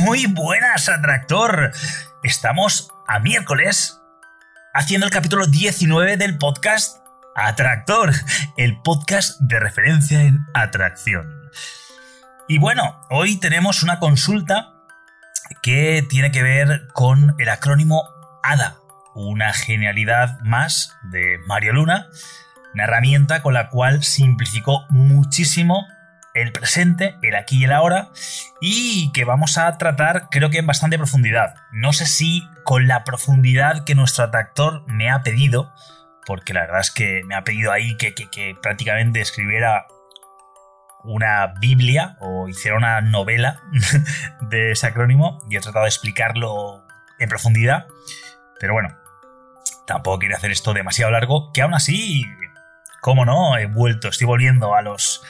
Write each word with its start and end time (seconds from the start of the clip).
Muy 0.00 0.24
buenas, 0.26 0.88
Atractor. 0.88 1.72
Estamos 2.22 2.90
a 3.06 3.18
miércoles 3.18 4.00
haciendo 4.72 5.06
el 5.06 5.12
capítulo 5.12 5.46
19 5.46 6.16
del 6.16 6.38
podcast 6.38 6.96
Atractor, 7.36 8.10
el 8.56 8.80
podcast 8.80 9.38
de 9.40 9.60
referencia 9.60 10.22
en 10.22 10.38
atracción. 10.54 11.50
Y 12.48 12.56
bueno, 12.58 13.02
hoy 13.10 13.36
tenemos 13.36 13.82
una 13.82 13.98
consulta 13.98 14.72
que 15.62 16.02
tiene 16.08 16.30
que 16.30 16.42
ver 16.42 16.88
con 16.94 17.34
el 17.38 17.50
acrónimo 17.50 18.04
ADA, 18.42 18.76
una 19.14 19.52
genialidad 19.52 20.40
más 20.40 20.96
de 21.02 21.38
Mario 21.46 21.74
Luna, 21.74 22.08
una 22.72 22.84
herramienta 22.84 23.42
con 23.42 23.52
la 23.52 23.68
cual 23.68 24.02
simplificó 24.02 24.86
muchísimo 24.88 25.86
el 26.34 26.52
presente, 26.52 27.16
el 27.22 27.34
aquí 27.34 27.58
y 27.58 27.64
el 27.64 27.72
ahora, 27.72 28.10
y 28.60 29.10
que 29.12 29.24
vamos 29.24 29.58
a 29.58 29.76
tratar 29.78 30.28
creo 30.30 30.50
que 30.50 30.58
en 30.58 30.66
bastante 30.66 30.98
profundidad. 30.98 31.54
No 31.72 31.92
sé 31.92 32.06
si 32.06 32.48
con 32.64 32.86
la 32.86 33.04
profundidad 33.04 33.84
que 33.84 33.94
nuestro 33.94 34.24
atractor 34.24 34.84
me 34.86 35.10
ha 35.10 35.22
pedido, 35.22 35.72
porque 36.26 36.54
la 36.54 36.62
verdad 36.62 36.80
es 36.80 36.90
que 36.90 37.22
me 37.24 37.34
ha 37.34 37.44
pedido 37.44 37.72
ahí 37.72 37.96
que, 37.96 38.14
que 38.14 38.54
prácticamente 38.62 39.20
escribiera 39.20 39.86
una 41.02 41.54
Biblia 41.58 42.16
o 42.20 42.48
hiciera 42.48 42.76
una 42.76 43.00
novela 43.00 43.60
de 44.42 44.72
ese 44.72 44.86
acrónimo 44.86 45.38
y 45.48 45.56
he 45.56 45.60
tratado 45.60 45.84
de 45.84 45.88
explicarlo 45.88 46.84
en 47.18 47.28
profundidad, 47.28 47.86
pero 48.58 48.74
bueno, 48.74 48.96
tampoco 49.86 50.18
quiero 50.18 50.36
hacer 50.36 50.50
esto 50.50 50.72
demasiado 50.72 51.10
largo, 51.10 51.52
que 51.52 51.62
aún 51.62 51.74
así, 51.74 52.24
cómo 53.00 53.24
no, 53.24 53.56
he 53.56 53.66
vuelto, 53.66 54.08
estoy 54.08 54.26
volviendo 54.26 54.74
a 54.74 54.82
los 54.82 55.22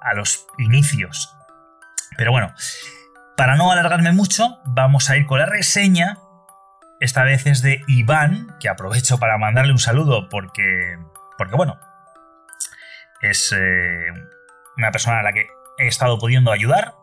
a 0.00 0.14
los 0.14 0.46
inicios. 0.58 1.34
Pero 2.16 2.30
bueno, 2.30 2.54
para 3.36 3.56
no 3.56 3.70
alargarme 3.70 4.12
mucho, 4.12 4.60
vamos 4.64 5.10
a 5.10 5.16
ir 5.16 5.26
con 5.26 5.38
la 5.38 5.46
reseña. 5.46 6.18
Esta 7.00 7.22
vez 7.22 7.46
es 7.46 7.60
de 7.60 7.82
Iván, 7.86 8.56
que 8.60 8.68
aprovecho 8.68 9.18
para 9.18 9.36
mandarle 9.36 9.72
un 9.72 9.78
saludo 9.78 10.28
porque, 10.30 10.96
porque 11.36 11.54
bueno, 11.54 11.78
es 13.20 13.54
eh, 13.56 14.06
una 14.78 14.90
persona 14.90 15.20
a 15.20 15.22
la 15.22 15.32
que 15.32 15.46
he 15.78 15.86
estado 15.86 16.18
pudiendo 16.18 16.50
ayudar. 16.50 16.94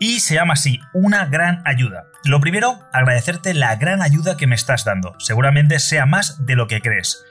Y 0.00 0.20
se 0.20 0.36
llama 0.36 0.54
así, 0.54 0.80
una 0.94 1.26
gran 1.26 1.60
ayuda. 1.66 2.06
Lo 2.24 2.40
primero, 2.40 2.78
agradecerte 2.92 3.52
la 3.52 3.74
gran 3.76 4.00
ayuda 4.00 4.36
que 4.36 4.46
me 4.46 4.54
estás 4.54 4.84
dando. 4.84 5.14
Seguramente 5.18 5.80
sea 5.80 6.06
más 6.06 6.46
de 6.46 6.54
lo 6.54 6.68
que 6.68 6.80
crees. 6.80 7.24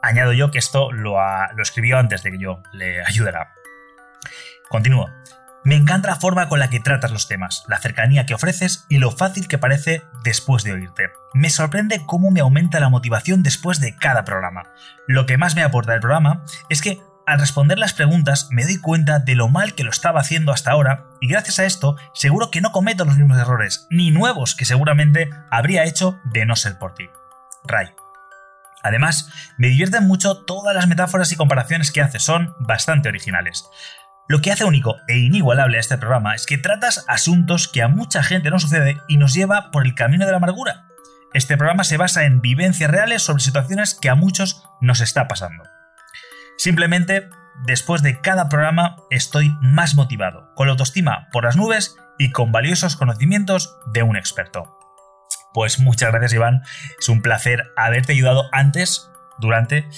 Añado 0.00 0.32
yo 0.32 0.50
que 0.50 0.58
esto 0.58 0.92
lo, 0.92 1.16
lo 1.54 1.62
escribió 1.62 1.98
antes 1.98 2.22
de 2.22 2.30
que 2.30 2.38
yo 2.38 2.62
le 2.72 3.04
ayudara. 3.04 3.52
Continúo. 4.72 5.10
Me 5.64 5.76
encanta 5.76 6.08
la 6.08 6.16
forma 6.16 6.48
con 6.48 6.58
la 6.58 6.70
que 6.70 6.80
tratas 6.80 7.10
los 7.10 7.28
temas, 7.28 7.62
la 7.68 7.78
cercanía 7.78 8.24
que 8.24 8.32
ofreces 8.32 8.86
y 8.88 8.96
lo 8.96 9.10
fácil 9.10 9.46
que 9.46 9.58
parece 9.58 10.02
después 10.24 10.64
de 10.64 10.72
oírte. 10.72 11.10
Me 11.34 11.50
sorprende 11.50 12.00
cómo 12.06 12.30
me 12.30 12.40
aumenta 12.40 12.80
la 12.80 12.88
motivación 12.88 13.42
después 13.42 13.80
de 13.80 13.94
cada 13.94 14.24
programa. 14.24 14.62
Lo 15.06 15.26
que 15.26 15.36
más 15.36 15.56
me 15.56 15.62
aporta 15.62 15.92
el 15.92 16.00
programa 16.00 16.42
es 16.70 16.80
que 16.80 17.02
al 17.26 17.38
responder 17.38 17.78
las 17.78 17.92
preguntas 17.92 18.48
me 18.50 18.64
doy 18.64 18.78
cuenta 18.78 19.18
de 19.18 19.34
lo 19.34 19.48
mal 19.48 19.74
que 19.74 19.84
lo 19.84 19.90
estaba 19.90 20.20
haciendo 20.20 20.52
hasta 20.52 20.70
ahora 20.70 21.04
y 21.20 21.28
gracias 21.28 21.58
a 21.58 21.66
esto 21.66 21.96
seguro 22.14 22.50
que 22.50 22.62
no 22.62 22.72
cometo 22.72 23.04
los 23.04 23.18
mismos 23.18 23.38
errores, 23.38 23.86
ni 23.90 24.10
nuevos 24.10 24.54
que 24.54 24.64
seguramente 24.64 25.28
habría 25.50 25.84
hecho 25.84 26.18
de 26.24 26.46
no 26.46 26.56
ser 26.56 26.78
por 26.78 26.94
ti. 26.94 27.10
Ray. 27.64 27.88
Además, 28.82 29.30
me 29.58 29.68
divierten 29.68 30.08
mucho 30.08 30.44
todas 30.44 30.74
las 30.74 30.88
metáforas 30.88 31.30
y 31.30 31.36
comparaciones 31.36 31.92
que 31.92 32.00
haces, 32.00 32.22
son 32.22 32.56
bastante 32.58 33.10
originales. 33.10 33.64
Lo 34.28 34.40
que 34.40 34.52
hace 34.52 34.64
único 34.64 34.96
e 35.08 35.18
inigualable 35.18 35.76
a 35.76 35.80
este 35.80 35.98
programa 35.98 36.34
es 36.34 36.46
que 36.46 36.58
tratas 36.58 37.04
asuntos 37.08 37.68
que 37.68 37.82
a 37.82 37.88
mucha 37.88 38.22
gente 38.22 38.50
no 38.50 38.58
sucede 38.58 38.98
y 39.08 39.16
nos 39.16 39.34
lleva 39.34 39.70
por 39.70 39.84
el 39.84 39.94
camino 39.94 40.24
de 40.24 40.30
la 40.30 40.36
amargura. 40.38 40.86
Este 41.34 41.56
programa 41.56 41.84
se 41.84 41.96
basa 41.96 42.24
en 42.24 42.40
vivencias 42.40 42.90
reales 42.90 43.22
sobre 43.22 43.42
situaciones 43.42 43.94
que 43.94 44.10
a 44.10 44.14
muchos 44.14 44.64
nos 44.80 45.00
está 45.00 45.28
pasando. 45.28 45.64
Simplemente, 46.56 47.28
después 47.66 48.02
de 48.02 48.20
cada 48.20 48.48
programa 48.48 48.96
estoy 49.10 49.56
más 49.60 49.94
motivado, 49.94 50.54
con 50.54 50.66
la 50.66 50.72
autoestima 50.72 51.28
por 51.32 51.44
las 51.44 51.56
nubes 51.56 51.96
y 52.18 52.30
con 52.30 52.52
valiosos 52.52 52.96
conocimientos 52.96 53.76
de 53.92 54.02
un 54.02 54.16
experto. 54.16 54.78
Pues 55.54 55.80
muchas 55.80 56.10
gracias 56.10 56.34
Iván, 56.34 56.62
es 56.98 57.08
un 57.08 57.22
placer 57.22 57.72
haberte 57.76 58.12
ayudado 58.12 58.48
antes, 58.52 59.10
durante 59.38 59.88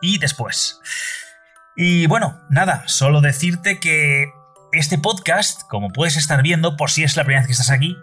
y 0.00 0.18
después. 0.18 0.80
Y 1.82 2.06
bueno, 2.08 2.38
nada, 2.50 2.82
solo 2.88 3.22
decirte 3.22 3.80
que 3.80 4.34
este 4.70 4.98
podcast, 4.98 5.62
como 5.66 5.88
puedes 5.88 6.18
estar 6.18 6.42
viendo, 6.42 6.76
por 6.76 6.90
si 6.90 7.04
es 7.04 7.16
la 7.16 7.24
primera 7.24 7.40
vez 7.40 7.46
que 7.46 7.52
estás 7.52 7.70
aquí, 7.70 7.96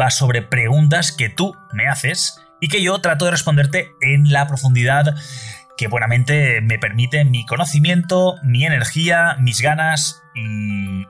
va 0.00 0.12
sobre 0.12 0.42
preguntas 0.42 1.10
que 1.10 1.28
tú 1.28 1.56
me 1.72 1.88
haces 1.88 2.40
y 2.60 2.68
que 2.68 2.84
yo 2.84 3.00
trato 3.00 3.24
de 3.24 3.32
responderte 3.32 3.90
en 4.00 4.30
la 4.30 4.46
profundidad 4.46 5.12
que 5.76 5.88
buenamente 5.88 6.60
me 6.60 6.78
permite 6.78 7.24
mi 7.24 7.44
conocimiento, 7.46 8.36
mi 8.44 8.64
energía, 8.64 9.38
mis 9.40 9.60
ganas 9.60 10.22
y, 10.36 11.04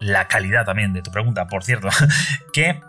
la 0.00 0.26
calidad 0.26 0.64
también 0.64 0.92
de 0.92 1.02
tu 1.02 1.12
pregunta, 1.12 1.46
por 1.46 1.62
cierto, 1.62 1.88
que 2.52 2.80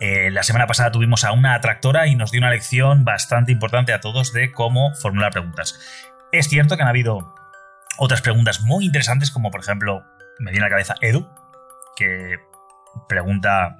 eh, 0.00 0.30
la 0.30 0.44
semana 0.44 0.66
pasada 0.66 0.92
tuvimos 0.92 1.24
a 1.24 1.32
una 1.32 1.54
atractora 1.54 2.06
y 2.06 2.14
nos 2.14 2.30
dio 2.30 2.40
una 2.40 2.48
lección 2.48 3.04
bastante 3.04 3.52
importante 3.52 3.92
a 3.92 4.00
todos 4.00 4.32
de 4.32 4.50
cómo 4.50 4.94
formular 4.94 5.30
preguntas. 5.30 5.78
Es 6.34 6.48
cierto 6.48 6.76
que 6.76 6.82
han 6.82 6.88
habido 6.88 7.32
otras 7.96 8.20
preguntas 8.20 8.60
muy 8.60 8.84
interesantes, 8.84 9.30
como 9.30 9.52
por 9.52 9.60
ejemplo, 9.60 10.04
me 10.40 10.50
viene 10.50 10.66
a 10.66 10.68
la 10.68 10.74
cabeza 10.74 10.96
Edu, 11.00 11.28
que 11.94 12.40
pregunta 13.08 13.76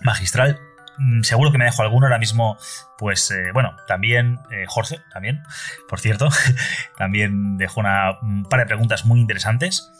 magistral. 0.00 0.58
Mm, 0.96 1.20
seguro 1.20 1.52
que 1.52 1.58
me 1.58 1.66
dejo 1.66 1.82
alguno 1.82 2.06
ahora 2.06 2.18
mismo, 2.18 2.56
pues 2.96 3.30
eh, 3.30 3.50
bueno, 3.52 3.76
también 3.86 4.40
eh, 4.50 4.64
Jorge, 4.68 5.02
también, 5.12 5.42
por 5.86 6.00
cierto, 6.00 6.30
también 6.96 7.58
dejó 7.58 7.80
una, 7.80 8.18
un 8.22 8.44
par 8.44 8.60
de 8.60 8.66
preguntas 8.66 9.04
muy 9.04 9.20
interesantes. 9.20 9.92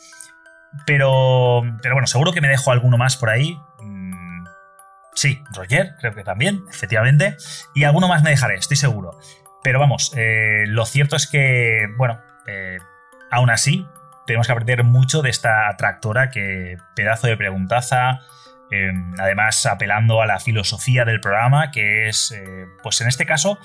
Pero, 0.87 1.61
pero 1.83 1.93
bueno, 1.93 2.07
seguro 2.07 2.31
que 2.31 2.41
me 2.41 2.47
dejo 2.47 2.71
alguno 2.71 2.97
más 2.97 3.17
por 3.17 3.29
ahí. 3.29 3.55
Mm, 3.79 4.45
sí, 5.13 5.43
Roger, 5.53 5.93
creo 5.99 6.15
que 6.15 6.23
también, 6.23 6.63
efectivamente. 6.71 7.37
Y 7.75 7.83
alguno 7.83 8.07
más 8.07 8.23
me 8.23 8.31
dejaré, 8.31 8.55
estoy 8.55 8.77
seguro. 8.77 9.19
Pero 9.63 9.79
vamos, 9.79 10.11
eh, 10.15 10.65
lo 10.67 10.85
cierto 10.85 11.15
es 11.15 11.25
que, 11.25 11.87
bueno, 11.97 12.19
eh, 12.47 12.79
aún 13.31 13.49
así, 13.49 13.87
tenemos 14.27 14.45
que 14.45 14.53
aprender 14.53 14.83
mucho 14.83 15.21
de 15.21 15.29
esta 15.29 15.73
tractora 15.77 16.29
que 16.29 16.77
pedazo 16.95 17.27
de 17.27 17.37
preguntaza, 17.37 18.19
em, 18.71 19.13
además 19.17 19.65
apelando 19.65 20.21
a 20.21 20.25
la 20.25 20.39
filosofía 20.39 21.05
del 21.05 21.21
programa, 21.21 21.71
que 21.71 22.09
es, 22.09 22.31
eh, 22.33 22.65
pues 22.83 22.99
en 22.99 23.07
este 23.07 23.25
caso, 23.25 23.57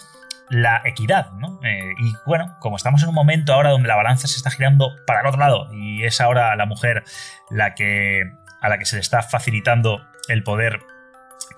la 0.51 0.81
equidad, 0.87 1.33
¿no? 1.33 1.61
y 1.63 2.15
bueno, 2.25 2.57
como 2.59 2.77
estamos 2.77 3.03
en 3.03 3.11
un 3.11 3.15
momento 3.15 3.53
ahora 3.53 3.69
donde 3.69 3.87
la 3.87 3.97
balanza 3.97 4.29
se 4.29 4.39
está 4.39 4.51
girando 4.51 4.97
para 5.07 5.21
el 5.21 5.27
otro 5.27 5.39
lado 5.39 5.69
y 5.75 6.05
es 6.05 6.23
ahora 6.23 6.57
la 6.57 6.65
mujer 6.65 7.05
la 7.51 7.75
que, 7.75 8.33
a 8.63 8.71
la 8.71 8.79
que 8.79 8.87
se 8.87 8.97
le 8.97 9.03
está 9.03 9.21
facilitando 9.21 10.07
el 10.29 10.43
poder, 10.43 10.81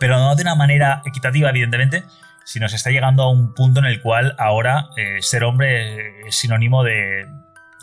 pero 0.00 0.16
no 0.16 0.34
de 0.34 0.42
una 0.42 0.56
manera 0.56 1.02
equitativa, 1.04 1.50
evidentemente, 1.50 2.02
si 2.50 2.58
nos 2.58 2.74
está 2.74 2.90
llegando 2.90 3.22
a 3.22 3.30
un 3.30 3.54
punto 3.54 3.78
en 3.78 3.86
el 3.86 4.02
cual 4.02 4.34
ahora 4.36 4.90
eh, 4.96 5.18
ser 5.20 5.44
hombre 5.44 6.26
es 6.26 6.34
sinónimo 6.34 6.82
de, 6.82 7.28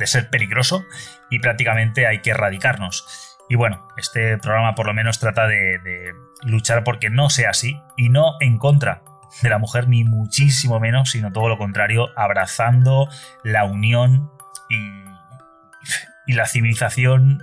ser 0.03 0.29
peligroso 0.29 0.83
y 1.29 1.39
prácticamente 1.39 2.05
hay 2.05 2.19
que 2.19 2.31
erradicarnos. 2.31 3.37
Y 3.47 3.55
bueno, 3.55 3.87
este 3.95 4.37
programa 4.37 4.75
por 4.75 4.87
lo 4.87 4.93
menos 4.93 5.19
trata 5.19 5.47
de, 5.47 5.79
de 5.79 6.11
luchar 6.43 6.83
porque 6.83 7.09
no 7.09 7.29
sea 7.29 7.51
así 7.51 7.79
y 7.95 8.09
no 8.09 8.35
en 8.41 8.57
contra 8.57 9.03
de 9.41 9.47
la 9.47 9.57
mujer 9.57 9.87
ni 9.87 10.03
muchísimo 10.03 10.81
menos, 10.81 11.11
sino 11.11 11.31
todo 11.31 11.47
lo 11.47 11.57
contrario, 11.57 12.09
abrazando 12.17 13.07
la 13.45 13.63
unión 13.63 14.29
y, 14.69 16.33
la 16.33 16.45
civilización 16.45 17.41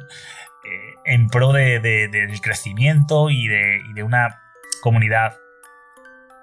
eh, 0.63 0.95
en 1.07 1.29
pro 1.31 1.55
del 1.55 2.41
crecimiento 2.43 3.29
de, 3.29 3.81
y 3.89 3.93
de 3.95 4.03
una 4.03 4.43
comunidad 4.83 5.39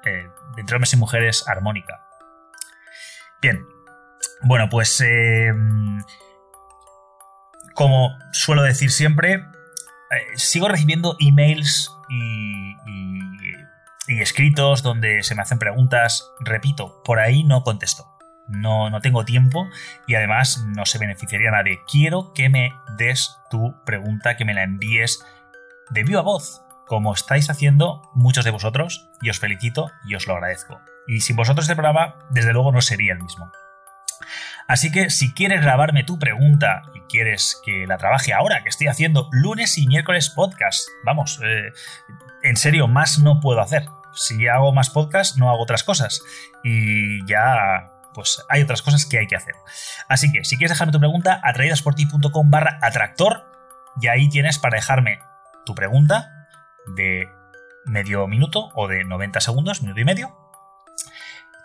eh, 0.06 0.30
entre 0.58 0.76
hombres 0.76 0.94
y 0.94 0.98
mujeres 0.98 1.48
armónica. 1.48 2.02
Bien, 3.42 3.66
bueno, 4.44 4.70
pues 4.70 5.02
eh, 5.02 5.52
como 7.74 8.18
suelo 8.32 8.64
decir 8.64 8.92
siempre, 8.92 9.34
eh, 9.34 10.36
sigo 10.36 10.68
recibiendo 10.68 11.16
emails 11.20 11.92
y, 12.10 12.76
escritos 14.08 14.84
donde 14.84 15.24
se 15.24 15.36
me 15.36 15.42
hacen 15.42 15.58
preguntas. 15.58 16.30
Repito, 16.42 17.02
por 17.04 17.20
ahí 17.20 17.46
no 17.46 17.64
contesto. 17.64 18.06
No, 18.50 18.90
no 18.90 19.00
tengo 19.00 19.24
tiempo 19.24 19.70
y 20.06 20.16
además 20.16 20.66
no 20.68 20.86
se 20.86 20.98
beneficiaría 20.98 21.50
nadie. 21.50 21.80
Quiero 21.90 22.34
que 22.34 22.50
me 22.50 22.74
des 22.98 23.38
tu 23.50 23.74
pregunta, 23.86 24.36
que 24.36 24.44
me 24.44 24.54
la 24.54 24.64
envíes 24.64 25.24
de 25.92 26.04
viva 26.04 26.22
voz, 26.22 26.62
como 26.92 27.14
estáis 27.14 27.50
haciendo 27.50 28.02
muchos 28.14 28.44
de 28.44 28.52
vosotros, 28.52 29.08
y 29.22 29.30
os 29.30 29.40
felicito 29.40 29.94
y 30.04 30.16
os 30.16 30.28
lo 30.28 30.34
agradezco. 30.34 30.82
Y 31.08 31.22
sin 31.22 31.38
vosotros 31.38 31.64
este 31.64 31.78
programa, 31.78 32.16
desde 32.32 32.52
luego, 32.52 32.74
no 32.74 32.82
sería 32.82 33.14
el 33.14 33.24
mismo. 33.24 33.50
Así 34.68 34.92
que 34.92 35.10
si 35.10 35.34
quieres 35.34 35.62
grabarme 35.62 36.04
tu 36.04 36.20
pregunta 36.20 36.82
y 36.94 37.00
quieres 37.08 37.62
que 37.64 37.88
la 37.88 37.96
trabaje 37.96 38.34
ahora, 38.34 38.62
que 38.64 38.68
estoy 38.68 38.88
haciendo 38.88 39.30
lunes 39.32 39.78
y 39.78 39.88
miércoles 39.88 40.32
podcast, 40.32 40.86
vamos, 41.06 41.40
eh, 41.46 41.72
en 42.44 42.58
serio, 42.58 42.90
más 42.90 43.20
no 43.20 43.40
puedo 43.40 43.62
hacer. 43.62 43.86
Si 44.14 44.50
hago 44.50 44.74
más 44.74 44.90
podcast, 44.90 45.38
no 45.38 45.50
hago 45.50 45.64
otras 45.64 45.86
cosas. 45.86 46.22
Y 46.62 47.26
ya, 47.26 47.90
pues 48.14 48.44
hay 48.50 48.64
otras 48.64 48.82
cosas 48.82 49.06
que 49.06 49.18
hay 49.18 49.28
que 49.28 49.38
hacer. 49.38 49.56
Así 50.10 50.30
que 50.30 50.44
si 50.44 50.58
quieres 50.58 50.72
dejarme 50.72 50.92
tu 50.92 51.00
pregunta, 51.00 51.40
atraídasporti.com 51.42 52.52
barra 52.52 52.80
atractor, 52.82 53.50
y 54.02 54.10
ahí 54.10 54.28
tienes 54.28 54.60
para 54.60 54.76
dejarme 54.76 55.20
tu 55.66 55.74
pregunta 55.74 56.41
de 56.88 57.30
medio 57.86 58.28
minuto 58.28 58.70
o 58.76 58.88
de 58.88 59.04
90 59.04 59.42
segundos, 59.42 59.82
minuto 59.82 60.00
y 60.00 60.06
medio, 60.06 60.36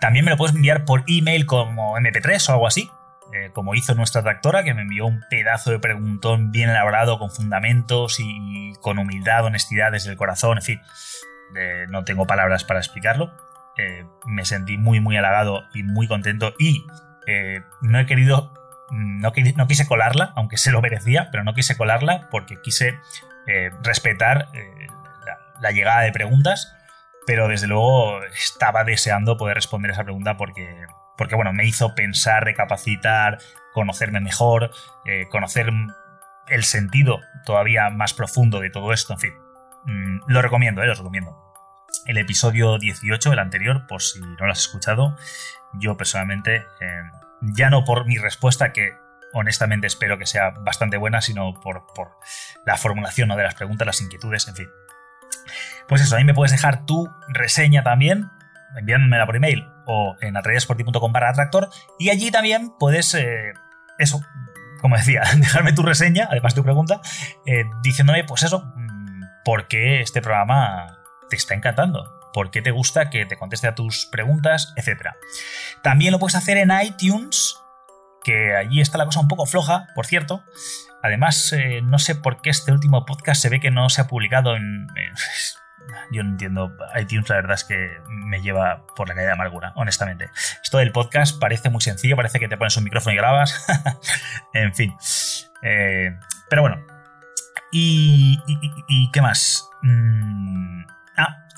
también 0.00 0.24
me 0.24 0.30
lo 0.30 0.36
puedes 0.36 0.54
enviar 0.54 0.84
por 0.84 1.04
email 1.06 1.46
como 1.46 1.96
MP3 1.96 2.48
o 2.48 2.52
algo 2.52 2.66
así, 2.66 2.90
eh, 3.32 3.50
como 3.52 3.74
hizo 3.74 3.94
nuestra 3.94 4.22
tractora, 4.22 4.62
que 4.62 4.74
me 4.74 4.82
envió 4.82 5.06
un 5.06 5.24
pedazo 5.30 5.70
de 5.70 5.78
preguntón 5.78 6.52
bien 6.52 6.70
elaborado, 6.70 7.18
con 7.18 7.30
fundamentos 7.30 8.20
y 8.20 8.72
con 8.80 8.98
humildad, 8.98 9.44
honestidad 9.44 9.92
desde 9.92 10.10
el 10.10 10.16
corazón, 10.16 10.58
en 10.58 10.62
fin. 10.62 10.80
Eh, 11.56 11.86
no 11.88 12.04
tengo 12.04 12.26
palabras 12.26 12.64
para 12.64 12.80
explicarlo. 12.80 13.32
Eh, 13.78 14.04
me 14.26 14.44
sentí 14.44 14.78
muy, 14.78 15.00
muy 15.00 15.16
halagado 15.16 15.64
y 15.74 15.82
muy 15.82 16.08
contento 16.08 16.54
y 16.58 16.86
no 17.82 17.98
he 17.98 18.06
querido, 18.06 18.54
no, 18.92 19.32
no, 19.56 19.66
quise 19.66 19.86
colarla, 19.88 20.32
aunque 20.36 20.58
se 20.58 20.70
lo 20.70 20.80
merecía, 20.80 21.28
pero 21.32 21.42
no 21.42 21.54
quise 21.54 21.76
colarla 21.76 22.28
porque 22.30 22.60
quise 22.62 23.00
respetar 23.82 24.48
la 25.60 25.70
llegada 25.70 26.02
de 26.02 26.12
preguntas 26.12 26.76
pero 27.26 27.48
desde 27.48 27.66
luego 27.66 28.22
estaba 28.24 28.84
deseando 28.84 29.36
poder 29.36 29.56
responder 29.56 29.90
esa 29.90 30.04
pregunta 30.04 30.36
porque, 30.36 30.86
porque 31.18 31.34
bueno, 31.34 31.52
me 31.52 31.66
hizo 31.66 31.94
pensar, 31.94 32.44
recapacitar, 32.44 33.38
conocerme 33.74 34.20
mejor, 34.20 34.70
eh, 35.04 35.26
conocer 35.28 35.70
el 36.48 36.64
sentido 36.64 37.20
todavía 37.44 37.90
más 37.90 38.14
profundo 38.14 38.60
de 38.60 38.70
todo 38.70 38.92
esto, 38.92 39.14
en 39.14 39.18
fin. 39.18 39.32
Mm, 39.86 40.18
lo 40.28 40.40
recomiendo, 40.40 40.82
eh, 40.82 40.86
lo 40.86 40.94
recomiendo. 40.94 41.36
El 42.06 42.18
episodio 42.18 42.78
18, 42.78 43.32
el 43.32 43.38
anterior, 43.40 43.86
por 43.88 44.02
si 44.02 44.20
no 44.20 44.46
lo 44.46 44.52
has 44.52 44.60
escuchado, 44.60 45.16
yo 45.74 45.96
personalmente, 45.96 46.64
eh, 46.80 47.02
ya 47.42 47.70
no 47.70 47.84
por 47.84 48.06
mi 48.06 48.18
respuesta, 48.18 48.72
que 48.72 48.94
honestamente 49.32 49.88
espero 49.88 50.16
que 50.16 50.26
sea 50.26 50.50
bastante 50.50 50.96
buena, 50.96 51.20
sino 51.20 51.54
por, 51.54 51.86
por 51.92 52.12
la 52.64 52.76
formulación 52.76 53.30
de 53.30 53.42
las 53.42 53.56
preguntas, 53.56 53.84
las 53.84 54.00
inquietudes, 54.00 54.46
en 54.46 54.54
fin. 54.54 54.68
Pues 55.88 56.02
eso, 56.02 56.16
ahí 56.16 56.24
me 56.24 56.34
puedes 56.34 56.52
dejar 56.52 56.84
tu 56.86 57.08
reseña 57.28 57.82
también, 57.82 58.30
enviándomela 58.76 59.26
por 59.26 59.36
email 59.36 59.66
o 59.86 60.16
en 60.20 60.36
atrayasporti.com 60.36 61.12
barra 61.12 61.30
atractor 61.30 61.70
y 61.98 62.10
allí 62.10 62.30
también 62.30 62.72
puedes, 62.78 63.14
eh, 63.14 63.52
eso, 63.98 64.20
como 64.80 64.96
decía, 64.96 65.22
dejarme 65.36 65.72
tu 65.72 65.82
reseña, 65.82 66.28
además 66.30 66.54
de 66.54 66.60
tu 66.60 66.64
pregunta, 66.64 67.00
eh, 67.46 67.64
diciéndome, 67.82 68.24
pues 68.24 68.42
eso, 68.42 68.64
mm, 68.76 69.22
por 69.44 69.68
qué 69.68 70.00
este 70.00 70.20
programa 70.20 70.98
te 71.30 71.36
está 71.36 71.54
encantando, 71.54 72.20
por 72.32 72.50
qué 72.50 72.62
te 72.62 72.70
gusta 72.70 73.10
que 73.10 73.26
te 73.26 73.36
conteste 73.36 73.66
a 73.66 73.74
tus 73.74 74.06
preguntas, 74.06 74.74
etc. 74.76 75.12
También 75.82 76.12
lo 76.12 76.18
puedes 76.18 76.36
hacer 76.36 76.56
en 76.58 76.70
iTunes, 76.82 77.56
que 78.26 78.56
allí 78.56 78.80
está 78.80 78.98
la 78.98 79.04
cosa 79.04 79.20
un 79.20 79.28
poco 79.28 79.46
floja, 79.46 79.86
por 79.94 80.04
cierto. 80.04 80.42
Además, 81.00 81.52
eh, 81.52 81.80
no 81.80 82.00
sé 82.00 82.16
por 82.16 82.42
qué 82.42 82.50
este 82.50 82.72
último 82.72 83.06
podcast 83.06 83.40
se 83.40 83.48
ve 83.48 83.60
que 83.60 83.70
no 83.70 83.88
se 83.88 84.00
ha 84.00 84.08
publicado 84.08 84.56
en 84.56 84.88
yo 86.10 86.24
no 86.24 86.30
entiendo. 86.30 86.76
iTunes, 87.00 87.28
la 87.28 87.36
verdad 87.36 87.54
es 87.54 87.62
que 87.62 88.00
me 88.08 88.42
lleva 88.42 88.84
por 88.96 89.08
la 89.08 89.14
calle 89.14 89.28
de 89.28 89.32
amargura, 89.32 89.72
honestamente. 89.76 90.28
Esto 90.60 90.78
del 90.78 90.90
podcast 90.90 91.38
parece 91.38 91.70
muy 91.70 91.80
sencillo, 91.80 92.16
parece 92.16 92.40
que 92.40 92.48
te 92.48 92.56
pones 92.56 92.76
un 92.76 92.82
micrófono 92.82 93.14
y 93.14 93.16
grabas. 93.16 93.64
en 94.52 94.74
fin. 94.74 94.92
Eh, 95.62 96.18
pero 96.50 96.62
bueno. 96.62 96.84
¿Y, 97.70 98.40
qué 99.12 99.22
más? 99.22 99.68
Mm, 99.82 100.82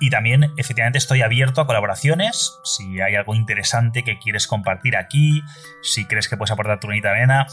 y 0.01 0.11
también, 0.11 0.53
efectivamente, 0.57 0.99
estoy 0.99 1.23
abierto 1.23 1.61
a 1.61 1.67
colaboraciones. 1.67 2.59
Si 2.65 3.01
hay 3.01 3.15
algo 3.15 3.35
interesante 3.35 4.05
que 4.05 4.19
quieres 4.19 4.47
compartir 4.47 4.97
aquí, 4.97 5.43
si 5.83 6.05
crees 6.07 6.29
que 6.29 6.37
puedes 6.37 6.53
aportar 6.53 6.81
tu 6.81 6.87
bonita 6.89 7.11
arena. 7.11 7.47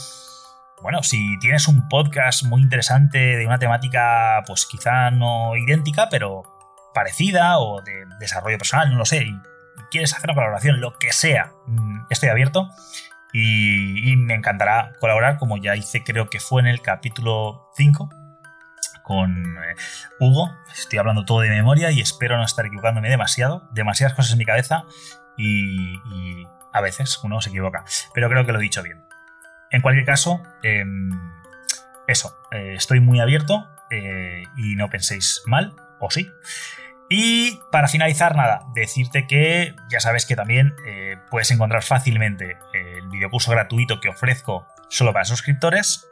Bueno, 0.81 1.03
si 1.03 1.39
tienes 1.39 1.68
un 1.68 1.88
podcast 1.88 2.44
muy 2.44 2.62
interesante 2.62 3.18
de 3.18 3.45
una 3.45 3.57
temática, 3.57 4.44
pues 4.45 4.65
quizá 4.65 5.09
no 5.12 5.56
idéntica, 5.56 6.09
pero 6.09 6.44
parecida 6.94 7.57
o 7.59 7.81
de 7.81 8.06
desarrollo 8.19 8.57
personal, 8.57 8.91
no 8.91 8.98
lo 8.98 9.06
sé, 9.06 9.24
y 9.24 9.39
quieres 9.91 10.13
hacer 10.13 10.30
una 10.30 10.36
colaboración, 10.36 10.81
lo 10.81 10.98
que 10.98 11.12
sea, 11.12 11.51
mm, 11.68 12.06
estoy 12.09 12.30
abierto 12.30 12.69
y, 13.33 14.15
me 14.15 14.33
encantará 14.33 14.94
colaborar, 15.00 15.38
como 15.38 15.57
ya 15.57 15.75
hice, 15.75 16.03
creo 16.03 16.30
que 16.30 16.39
fue 16.39 16.62
en 16.62 16.68
el 16.68 16.81
capítulo 16.81 17.69
5 17.75 18.09
con 19.06 19.57
eh, 19.57 19.75
Hugo. 20.19 20.54
Estoy 20.74 21.00
hablando 21.00 21.24
todo 21.25 21.42
de 21.42 21.50
memoria 21.50 21.92
y 21.92 22.02
espero 22.02 22.38
no 22.38 22.44
estar 22.44 22.66
equivocándome 22.66 23.10
demasiado, 23.10 23.69
demasiadas 23.72 24.16
cosas 24.16 24.34
en 24.34 24.40
mi 24.40 24.46
cabeza 24.46 24.86
y, 25.38 26.00
a 26.74 26.81
veces 26.81 27.18
uno 27.24 27.40
se 27.40 27.52
equivoca, 27.52 27.86
pero 28.13 28.30
creo 28.30 28.46
que 28.46 28.52
lo 28.52 28.60
he 28.60 28.62
dicho 28.62 28.84
bien. 28.84 29.06
En 29.72 29.81
cualquier 29.81 30.06
caso, 30.06 30.44
em, 30.62 31.10
eso, 32.06 32.38
eh, 32.52 32.74
estoy 32.75 33.00
muy 33.00 33.22
abierto 33.22 33.66
eh, 33.90 34.44
y 34.57 34.75
no 34.75 34.90
penséis 34.90 35.42
mal, 35.46 35.74
o 36.01 36.12
sí. 36.12 36.30
Y 37.10 37.62
para 37.72 37.88
finalizar, 37.88 38.36
nada, 38.36 38.63
decirte 38.74 39.25
que 39.25 39.74
ya 39.90 40.01
sabes 40.01 40.25
que 40.25 40.36
también 40.36 40.75
puedes 41.30 41.50
encontrar 41.51 41.84
fácilmente 41.84 42.58
el 42.74 43.08
videocurso 43.10 43.51
gratuito 43.51 44.01
que 44.01 44.10
ofrezco 44.10 44.68
solo 44.90 45.13
para 45.13 45.24
suscriptores. 45.24 46.10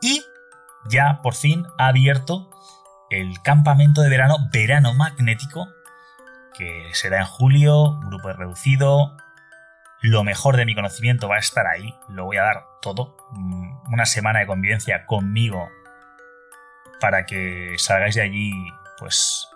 Y 0.00 0.22
ya 0.90 1.20
por 1.22 1.34
fin 1.34 1.64
ha 1.78 1.88
abierto 1.88 2.50
el 3.10 3.40
campamento 3.42 4.02
de 4.02 4.08
verano, 4.08 4.36
verano 4.52 4.94
magnético, 4.94 5.68
que 6.56 6.90
será 6.92 7.20
en 7.20 7.26
julio, 7.26 8.00
grupo 8.00 8.32
reducido. 8.32 9.16
Lo 10.00 10.24
mejor 10.24 10.56
de 10.56 10.66
mi 10.66 10.74
conocimiento 10.74 11.28
va 11.28 11.36
a 11.36 11.40
estar 11.40 11.66
ahí, 11.66 11.94
lo 12.08 12.24
voy 12.24 12.36
a 12.36 12.42
dar 12.42 12.64
todo. 12.82 13.16
Mm, 13.32 13.92
una 13.92 14.06
semana 14.06 14.40
de 14.40 14.46
convivencia 14.46 15.06
conmigo 15.06 15.68
para 17.00 17.26
que 17.26 17.74
salgáis 17.78 18.14
de 18.14 18.22
allí, 18.22 18.52
pues 18.98 19.48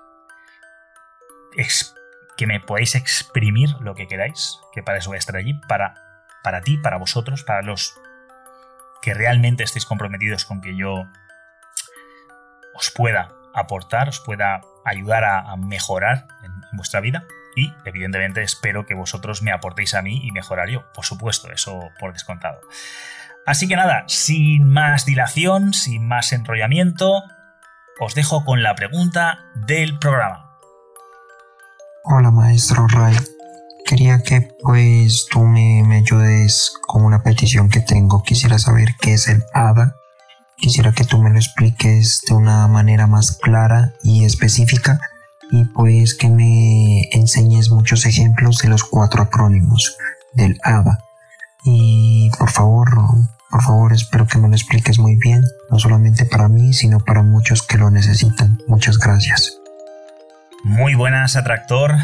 que 2.37 2.47
me 2.47 2.61
podáis 2.61 2.95
exprimir 2.95 3.71
lo 3.81 3.95
que 3.95 4.07
queráis, 4.07 4.61
que 4.73 4.83
para 4.83 4.99
eso 4.99 5.11
voy 5.11 5.17
a 5.17 5.19
estar 5.19 5.37
allí, 5.37 5.55
para, 5.69 5.95
para 6.43 6.63
ti, 6.63 6.79
para 6.79 6.97
vosotros, 6.97 7.45
para 7.45 7.63
los 7.63 7.99
que 9.03 9.15
realmente 9.15 9.65
estéis 9.65 9.87
comprometidos 9.87 10.45
con 10.45 10.61
que 10.61 10.77
yo 10.77 11.07
os 12.75 12.91
pueda 12.91 13.33
aportar, 13.55 14.09
os 14.09 14.21
pueda 14.21 14.61
ayudar 14.85 15.25
a, 15.25 15.57
mejorar 15.57 16.27
en, 16.43 16.53
vuestra 16.73 17.01
vida. 17.01 17.25
Y 17.57 17.73
evidentemente 17.85 18.43
espero 18.43 18.87
que 18.87 18.95
vosotros 18.95 19.43
me 19.43 19.53
aportéis 19.53 19.95
a 19.95 20.03
mí 20.03 20.21
y 20.23 20.31
mejorar 20.31 20.69
yo. 20.69 20.91
Por 20.93 21.05
supuesto, 21.05 21.51
eso 21.51 21.91
por 21.99 22.13
descontado. 22.13 22.61
Así 23.47 23.67
que 23.67 23.77
nada, 23.77 24.05
sin 24.07 24.69
más 24.69 25.05
dilación, 25.05 25.75
sin 25.75 26.07
más 26.07 26.33
enrollamiento, 26.33 27.25
os 27.99 28.15
dejo 28.15 28.45
con 28.45 28.63
la 28.63 28.75
pregunta 28.75 29.41
del 29.55 29.99
programa. 29.99 30.51
Hola 32.05 32.31
maestro 32.31 32.87
Ray, 32.89 33.15
quería 33.91 34.23
que 34.23 34.43
pues 34.63 35.27
tú 35.33 35.41
me, 35.41 35.83
ayudes 35.97 36.73
con 36.87 37.05
una 37.05 37.25
petición 37.25 37.69
que 37.69 37.81
tengo. 37.81 38.23
Quisiera 38.23 38.57
saber 38.61 38.95
qué 39.01 39.15
es 39.15 39.27
el 39.27 39.43
ADA. 39.53 39.97
Quisiera 40.57 40.93
que 40.93 41.03
tú 41.03 41.19
me 41.19 41.31
lo 41.31 41.37
expliques 41.37 42.23
de 42.29 42.37
una 42.37 42.69
manera 42.69 43.09
más 43.09 43.33
clara 43.33 43.93
y 44.05 44.25
específica 44.25 45.01
y 45.51 45.65
pues 45.65 46.15
que 46.15 46.29
me 46.29 47.09
enseñes 47.11 47.71
muchos 47.71 48.07
ejemplos 48.07 48.59
de 48.59 48.69
los 48.69 48.85
cuatro 48.85 49.25
acrónimos 49.25 49.97
del 50.35 50.61
ADA. 50.63 51.01
Y 51.65 52.31
por 52.39 52.51
favor, 52.51 52.91
por 53.51 53.63
favor, 53.65 53.93
espero 53.93 54.29
que 54.29 54.39
me 54.39 54.49
lo 54.49 54.55
expliques 54.55 55.01
muy 55.01 55.17
bien, 55.17 55.43
no 55.69 55.81
solamente 55.81 56.27
para 56.27 56.47
mí, 56.47 56.75
sino 56.75 57.01
para 57.01 57.25
muchos 57.25 57.63
que 57.63 57.77
lo 57.77 57.91
necesitan. 57.91 58.63
Muchas 58.69 58.99
gracias. 58.99 59.59
Muy 60.63 60.95
buenas, 60.95 61.35
atractor. 61.35 61.97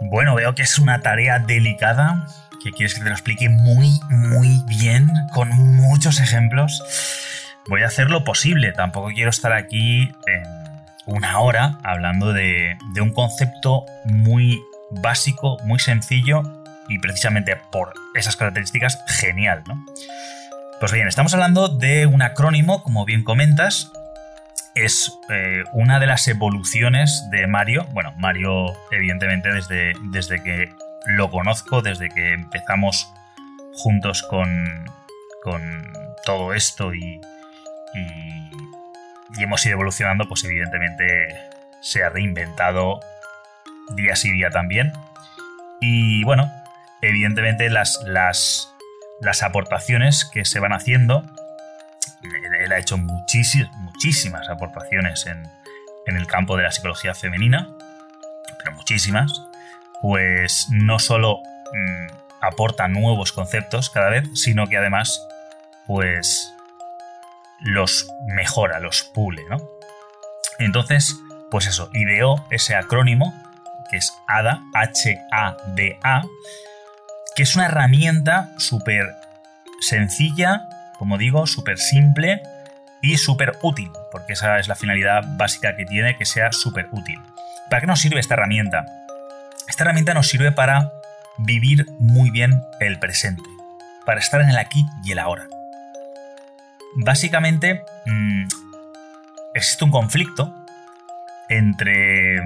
Bueno, 0.00 0.34
veo 0.34 0.54
que 0.54 0.62
es 0.62 0.78
una 0.78 1.00
tarea 1.00 1.38
delicada, 1.38 2.26
que 2.62 2.72
quieres 2.72 2.94
que 2.94 3.00
te 3.00 3.08
lo 3.08 3.14
explique 3.14 3.48
muy, 3.48 3.98
muy 4.10 4.62
bien, 4.66 5.10
con 5.32 5.50
muchos 5.50 6.20
ejemplos. 6.20 6.82
voy 7.68 7.82
a 7.82 7.86
hacer 7.86 8.10
lo 8.10 8.24
posible. 8.24 8.72
Tampoco 8.72 9.08
quiero 9.08 9.30
estar 9.30 9.52
aquí 9.52 10.12
en 10.26 10.42
una 11.06 11.38
hora 11.40 11.78
hablando 11.82 12.32
de, 12.32 12.76
de 12.94 13.00
un 13.00 13.12
concepto 13.12 13.84
muy 14.04 14.60
básico, 14.90 15.58
muy 15.64 15.78
sencillo 15.78 16.42
y 16.88 16.98
precisamente 16.98 17.56
por 17.72 17.92
esas 18.14 18.36
características 18.36 18.98
genial, 19.08 19.64
¿no? 19.66 19.84
Pues 20.78 20.92
bien, 20.92 21.08
estamos 21.08 21.32
hablando 21.32 21.68
de 21.68 22.06
un 22.06 22.20
acrónimo, 22.22 22.82
como 22.82 23.04
bien 23.06 23.24
comentas, 23.24 23.90
es 24.76 25.18
eh, 25.30 25.64
una 25.72 25.98
de 25.98 26.06
las 26.06 26.28
evoluciones 26.28 27.28
de 27.30 27.46
Mario. 27.46 27.86
Bueno, 27.92 28.12
Mario, 28.18 28.74
evidentemente, 28.90 29.50
desde, 29.50 29.94
desde 30.10 30.42
que 30.42 30.70
lo 31.06 31.30
conozco, 31.30 31.80
desde 31.80 32.10
que 32.10 32.34
empezamos 32.34 33.10
juntos 33.72 34.22
con, 34.22 34.84
con 35.42 35.92
todo 36.26 36.52
esto 36.52 36.94
y, 36.94 37.20
y, 37.94 38.50
y, 39.38 39.42
hemos 39.42 39.64
ido 39.64 39.74
evolucionando, 39.74 40.28
pues 40.28 40.44
evidentemente 40.44 41.28
se 41.80 42.04
ha 42.04 42.10
reinventado 42.10 43.00
día 43.94 44.14
sí 44.14 44.30
día 44.30 44.50
también. 44.50 44.92
Y 45.80 46.22
bueno, 46.24 46.52
evidentemente 47.00 47.70
las, 47.70 48.02
las, 48.04 48.74
las 49.22 49.42
aportaciones 49.42 50.26
que 50.26 50.44
se 50.44 50.60
van 50.60 50.74
haciendo 50.74 51.24
él 52.60 52.72
ha 52.72 52.78
hecho 52.78 52.96
muchísimas 52.98 54.48
aportaciones 54.48 55.26
en, 55.26 55.48
el 56.06 56.26
campo 56.26 56.56
de 56.56 56.62
la 56.62 56.70
psicología 56.70 57.14
femenina, 57.14 57.68
pero 58.58 58.76
muchísimas, 58.76 59.42
pues 60.00 60.68
no 60.70 61.00
solo 61.00 61.40
mm, 61.72 62.06
aporta 62.40 62.86
nuevos 62.86 63.32
conceptos 63.32 63.90
cada 63.90 64.10
vez, 64.10 64.28
sino 64.34 64.68
que 64.68 64.76
además, 64.76 65.20
pues 65.86 66.54
los 67.60 68.08
mejora, 68.28 68.78
los 68.78 69.02
pule, 69.02 69.42
¿no? 69.50 69.58
Entonces, 70.58 71.16
pues 71.50 71.66
eso, 71.66 71.90
ideó 71.92 72.46
ese 72.50 72.74
acrónimo, 72.74 73.34
que 73.90 73.96
es 73.96 74.12
ADA, 74.26 74.62
H-A-D-A, 74.74 76.22
que 77.34 77.42
es 77.42 77.54
una 77.56 77.66
herramienta 77.66 78.50
súper 78.58 79.14
sencilla, 79.80 80.68
como 80.98 81.18
digo, 81.18 81.46
súper 81.46 81.78
simple 81.78 82.42
y 83.02 83.16
súper 83.18 83.58
útil, 83.62 83.90
porque 84.10 84.32
esa 84.32 84.58
es 84.58 84.68
la 84.68 84.74
finalidad 84.74 85.24
básica 85.36 85.76
que 85.76 85.84
tiene, 85.84 86.16
que 86.16 86.24
sea 86.24 86.52
súper 86.52 86.88
útil. 86.92 87.20
¿Para 87.70 87.80
qué 87.80 87.86
nos 87.86 88.00
sirve 88.00 88.20
esta 88.20 88.34
herramienta? 88.34 88.86
Esta 89.68 89.84
herramienta 89.84 90.14
nos 90.14 90.28
sirve 90.28 90.52
para 90.52 90.92
vivir 91.38 91.86
muy 91.98 92.30
bien 92.30 92.62
el 92.80 92.98
presente, 92.98 93.48
para 94.04 94.20
estar 94.20 94.40
en 94.40 94.50
el 94.50 94.58
aquí 94.58 94.86
y 95.04 95.12
el 95.12 95.18
ahora. 95.18 95.48
Básicamente, 96.96 97.82
mmm, 98.06 98.46
existe 99.54 99.84
un 99.84 99.90
conflicto 99.90 100.54
entre, 101.48 102.36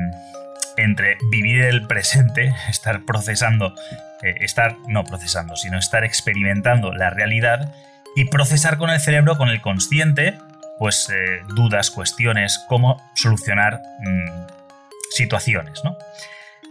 entre 0.76 1.19
vivir 1.30 1.62
el 1.62 1.87
presente, 1.87 2.54
estar 2.69 3.04
procesando, 3.04 3.75
eh, 4.23 4.35
estar, 4.40 4.76
no 4.88 5.04
procesando, 5.04 5.57
sino 5.57 5.78
estar 5.78 6.04
experimentando 6.04 6.92
la 6.92 7.11
realidad 7.11 7.73
y 8.17 8.26
procesar 8.26 8.79
con 8.79 8.90
el 8.90 9.00
cerebro, 9.00 9.37
con 9.37 9.49
el 9.49 9.61
consciente, 9.61 10.38
pues 10.79 11.11
eh, 11.11 11.43
dudas, 11.49 11.90
cuestiones, 11.90 12.64
cómo 12.69 13.02
solucionar 13.14 13.81
mmm, 14.00 14.47
situaciones, 15.11 15.81
¿no? 15.85 15.97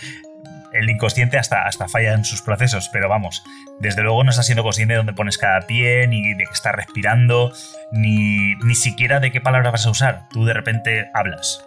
el 0.73 0.90
inconsciente 0.90 1.38
hasta, 1.38 1.66
hasta 1.66 1.88
falla 1.88 2.12
en 2.12 2.25
sus 2.25 2.42
procesos, 2.42 2.88
pero 2.92 3.08
vamos, 3.08 3.42
desde 3.80 4.02
luego 4.02 4.23
no 4.25 4.30
estás 4.30 4.46
siendo 4.46 4.62
consciente 4.62 4.94
de 4.94 4.99
dónde 4.99 5.12
pones 5.12 5.38
cada 5.38 5.62
pie, 5.62 6.06
ni 6.06 6.34
de 6.34 6.44
que 6.44 6.52
estás 6.52 6.75
respirando, 6.75 7.52
ni, 7.92 8.54
ni 8.56 8.75
siquiera 8.75 9.20
de 9.20 9.32
qué 9.32 9.40
palabra 9.40 9.70
vas 9.70 9.87
a 9.87 9.90
usar. 9.90 10.28
Tú 10.30 10.44
de 10.44 10.54
repente 10.54 11.11
hablas. 11.14 11.64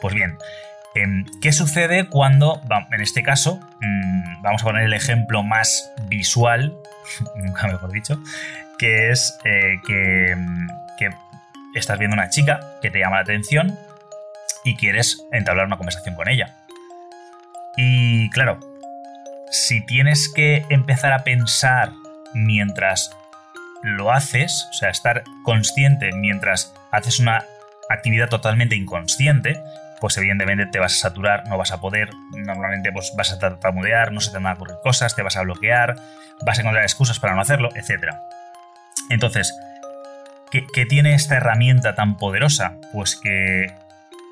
Pues 0.00 0.14
bien, 0.14 0.38
¿qué 1.40 1.52
sucede 1.52 2.08
cuando, 2.08 2.60
en 2.92 3.00
este 3.00 3.22
caso, 3.22 3.60
mm, 3.80 4.42
vamos 4.42 4.62
a 4.62 4.64
poner 4.64 4.84
el 4.84 4.92
ejemplo 4.92 5.42
más 5.42 5.90
visual, 6.08 6.74
nunca 7.36 7.66
mejor 7.66 7.92
dicho, 7.92 8.22
que 8.78 9.10
es 9.10 9.38
eh, 9.44 9.80
que, 9.86 10.36
que, 10.98 11.10
estás 11.74 11.98
viendo 11.98 12.14
una 12.14 12.30
chica 12.30 12.60
que 12.80 12.90
te 12.90 12.98
llama 12.98 13.16
la 13.16 13.22
atención 13.22 13.78
y 14.64 14.76
quieres 14.76 15.26
entablar 15.30 15.66
una 15.66 15.76
conversación 15.76 16.14
con 16.14 16.28
ella. 16.28 16.56
Y 17.76 18.30
claro, 18.30 18.58
si 19.50 19.84
tienes 19.84 20.30
que 20.34 20.64
empezar 20.70 21.12
a 21.12 21.22
pensar 21.22 21.92
mientras 22.32 23.10
lo 23.82 24.10
haces, 24.10 24.66
o 24.70 24.72
sea, 24.72 24.88
estar 24.88 25.24
consciente 25.44 26.12
mientras 26.12 26.74
haces 26.90 27.20
una 27.20 27.44
actividad 27.90 28.28
totalmente 28.28 28.74
inconsciente, 28.74 29.62
pues 30.00 30.16
evidentemente 30.16 30.66
te 30.66 30.78
vas 30.78 30.94
a 30.94 30.96
saturar, 31.08 31.48
no 31.48 31.58
vas 31.58 31.72
a 31.72 31.80
poder, 31.80 32.10
normalmente 32.32 32.92
pues 32.92 33.12
vas 33.16 33.32
a 33.32 33.38
tartamudear, 33.38 34.12
no 34.12 34.20
se 34.20 34.30
te 34.30 34.36
van 34.36 34.46
a 34.46 34.52
ocurrir 34.54 34.76
cosas, 34.82 35.14
te 35.14 35.22
vas 35.22 35.36
a 35.36 35.42
bloquear, 35.42 35.96
vas 36.44 36.58
a 36.58 36.60
encontrar 36.60 36.84
excusas 36.84 37.18
para 37.18 37.34
no 37.34 37.40
hacerlo, 37.40 37.70
etc. 37.74 38.14
Entonces, 39.10 39.54
¿qué, 40.50 40.86
tiene 40.86 41.14
esta 41.14 41.36
herramienta 41.36 41.94
tan 41.94 42.16
poderosa? 42.16 42.74
Pues 42.92 43.16
que 43.16 43.72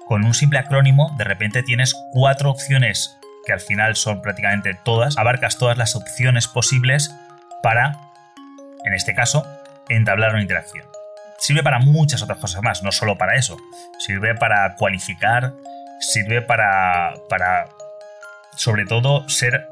con 0.07 0.25
un 0.25 0.35
simple 0.35 0.59
acrónimo 0.59 1.15
de 1.17 1.25
repente 1.25 1.63
tienes 1.63 1.95
cuatro 2.13 2.51
opciones 2.51 3.19
que 3.47 3.53
al 3.53 3.61
final 3.61 3.97
son 3.97 4.23
prácticamente 4.23 4.75
todas, 4.75 5.19
abarcas 5.19 5.59
todas 5.59 5.77
las 5.77 5.97
opciones 5.97 6.49
posibles 6.49 7.15
para, 7.63 7.99
en 8.85 8.95
este 8.95 9.15
caso, 9.15 9.47
entablar 9.89 10.33
una 10.33 10.43
interacción. 10.43 10.85
Sirve 11.39 11.63
para 11.63 11.79
muchas 11.79 12.23
otras 12.23 12.39
cosas 12.39 12.63
más, 12.63 12.83
no 12.83 12.93
solo 12.93 13.19
para 13.19 13.37
eso. 13.37 13.57
Sirve 13.99 14.35
para 14.35 14.77
cualificar, 14.77 15.53
sirve 16.01 16.43
para, 16.43 17.15
para 17.29 17.69
sobre 18.57 18.87
todo, 18.87 19.29
ser 19.29 19.69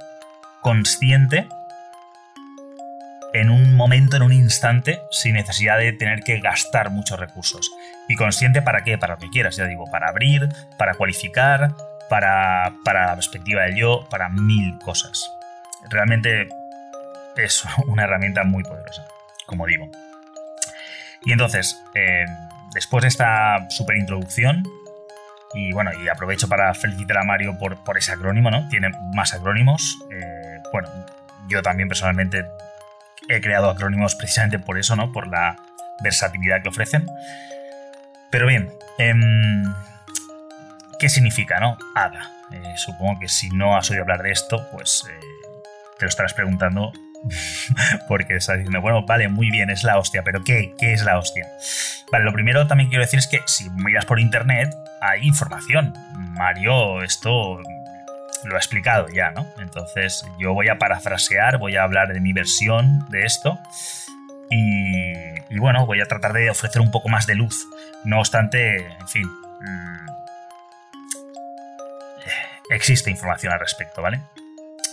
consciente 0.61 1.49
en 3.33 3.51
un 3.51 3.75
momento, 3.75 4.17
en 4.17 4.23
un 4.23 4.33
instante, 4.33 5.01
sin 5.11 5.35
necesidad 5.35 5.79
de 5.79 5.93
tener 5.93 6.21
que 6.21 6.39
gastar 6.41 6.91
muchos 6.91 7.19
recursos. 7.19 7.71
Y 8.09 8.15
consciente 8.15 8.61
para 8.61 8.85
qué, 8.85 8.99
para 8.99 9.15
lo 9.15 9.21
que 9.21 9.31
quieras, 9.31 9.57
ya 9.57 9.67
digo, 9.67 9.87
para 9.91 10.09
abrir, 10.09 10.49
para 10.77 10.95
cualificar, 10.95 11.75
para, 12.11 12.75
para 12.85 13.07
la 13.07 13.15
perspectiva 13.15 13.63
del 13.63 13.77
yo, 13.77 14.07
para 14.11 14.29
mil 14.29 14.79
cosas. 14.79 15.31
Realmente 15.89 16.49
es 17.37 17.65
una 17.87 18.05
herramienta 18.05 18.45
muy 18.45 18.63
poderosa, 18.63 19.07
como 19.47 19.67
digo. 19.67 19.89
Y 21.25 21.33
entonces, 21.33 21.81
eh, 21.95 22.25
después 22.75 23.03
de 23.03 23.09
esta 23.09 23.69
super 23.71 23.97
introducción, 23.97 24.63
y 25.55 25.73
bueno, 25.73 25.91
y 25.93 26.09
aprovecho 26.09 26.49
para 26.49 26.73
felicitar 26.75 27.19
a 27.19 27.25
Mario 27.25 27.59
por, 27.59 27.83
por 27.85 27.99
ese 27.99 28.13
acrónimo, 28.13 28.51
¿no? 28.51 28.69
Tiene 28.69 28.91
más 29.15 29.35
acrónimos. 29.35 29.99
Eh, 30.11 30.59
bueno, 30.73 30.89
yo 31.49 31.63
también 31.63 31.89
personalmente 31.89 32.47
he 33.29 33.41
creado 33.41 33.69
acrónimos 33.69 34.15
precisamente 34.15 34.59
por 34.59 34.79
eso, 34.79 34.97
¿no? 34.97 35.13
Por 35.13 35.29
la 35.29 35.57
versatilidad 36.03 36.63
que 36.63 36.71
ofrecen. 36.71 37.07
Pero 38.31 38.47
bien, 38.47 38.73
eh, 38.99 39.15
¿qué 40.99 41.09
significa, 41.09 41.61
no? 41.61 41.77
ADA. 41.95 42.31
Eh, 42.53 42.75
supongo 42.77 43.21
que 43.21 43.29
si 43.29 43.51
no 43.51 43.77
has 43.77 43.91
oído 43.91 44.03
hablar 44.03 44.23
de 44.23 44.31
esto, 44.31 44.67
pues 44.73 45.05
te 45.99 46.05
lo 46.05 46.09
estarás 46.09 46.33
preguntando 46.33 46.93
porque 48.09 48.37
está 48.37 48.55
diciendo, 48.55 48.81
bueno, 48.81 49.05
vale, 49.07 49.29
muy 49.29 49.51
bien, 49.51 49.71
es 49.71 49.85
la 49.85 49.99
hostia, 49.99 50.23
pero 50.23 50.43
¿qué? 50.45 50.75
¿Qué 50.79 50.93
es 50.93 51.05
la 51.05 51.19
hostia? 51.19 51.47
Vale, 52.11 52.25
lo 52.25 52.33
primero 52.33 52.67
también 52.67 52.89
quiero 52.89 53.05
decir 53.05 53.19
es 53.19 53.27
que 53.27 53.41
si 53.47 53.71
miras 53.71 54.05
por 54.05 54.21
internet 54.21 54.75
hay 55.01 55.27
información. 55.27 55.95
Mario, 56.15 57.03
esto 57.03 57.61
lo 58.45 58.55
ha 58.55 58.59
explicado 58.59 59.09
ya, 59.09 59.31
¿no? 59.31 59.47
Entonces 59.59 60.25
yo 60.39 60.53
voy 60.53 60.69
a 60.69 60.79
parafrasear, 60.79 61.59
voy 61.59 61.77
a 61.77 61.85
hablar 61.85 62.13
de 62.13 62.21
mi 62.21 62.33
versión 62.33 63.09
de 63.11 63.25
esto 63.25 63.59
y, 64.55 65.59
bueno, 65.59 65.87
voy 65.87 66.01
a 66.03 66.05
tratar 66.05 66.35
de 66.35 66.51
ofrecer 66.51 66.83
un 66.83 66.91
poco 66.91 67.09
más 67.09 67.27
de 67.27 67.35
luz. 67.35 67.67
No 68.05 68.19
obstante, 68.19 68.87
en 68.87 69.09
fin, 69.09 69.27
mm, 69.27 70.07
existe 72.71 73.11
información 73.11 73.53
al 73.53 73.61
respecto, 73.61 74.03
¿vale? 74.03 74.21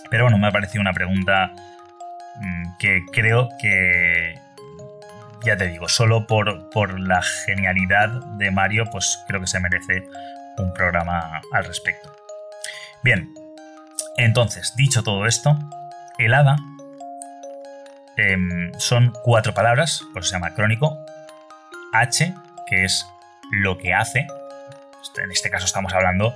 Pero 0.09 0.23
bueno, 0.23 0.37
me 0.37 0.47
ha 0.47 0.51
parecido 0.51 0.81
una 0.81 0.93
pregunta 0.93 1.51
que 2.79 3.05
creo 3.11 3.49
que, 3.61 4.39
ya 5.43 5.57
te 5.57 5.67
digo, 5.67 5.87
solo 5.89 6.27
por, 6.27 6.69
por 6.69 6.99
la 6.99 7.21
genialidad 7.21 8.09
de 8.37 8.51
Mario, 8.51 8.85
pues 8.91 9.19
creo 9.27 9.41
que 9.41 9.47
se 9.47 9.59
merece 9.59 10.07
un 10.57 10.73
programa 10.73 11.41
al 11.51 11.65
respecto. 11.65 12.15
Bien, 13.03 13.33
entonces, 14.17 14.73
dicho 14.75 15.03
todo 15.03 15.25
esto, 15.25 15.57
el 16.17 16.33
hada 16.33 16.57
em, 18.17 18.73
son 18.77 19.13
cuatro 19.23 19.53
palabras, 19.53 20.01
por 20.13 20.21
eso 20.21 20.29
se 20.29 20.35
llama 20.35 20.53
crónico. 20.53 20.97
H, 21.93 22.33
que 22.67 22.83
es 22.83 23.05
lo 23.51 23.77
que 23.77 23.93
hace. 23.93 24.27
En 25.23 25.31
este 25.31 25.49
caso 25.49 25.65
estamos 25.65 25.93
hablando, 25.93 26.35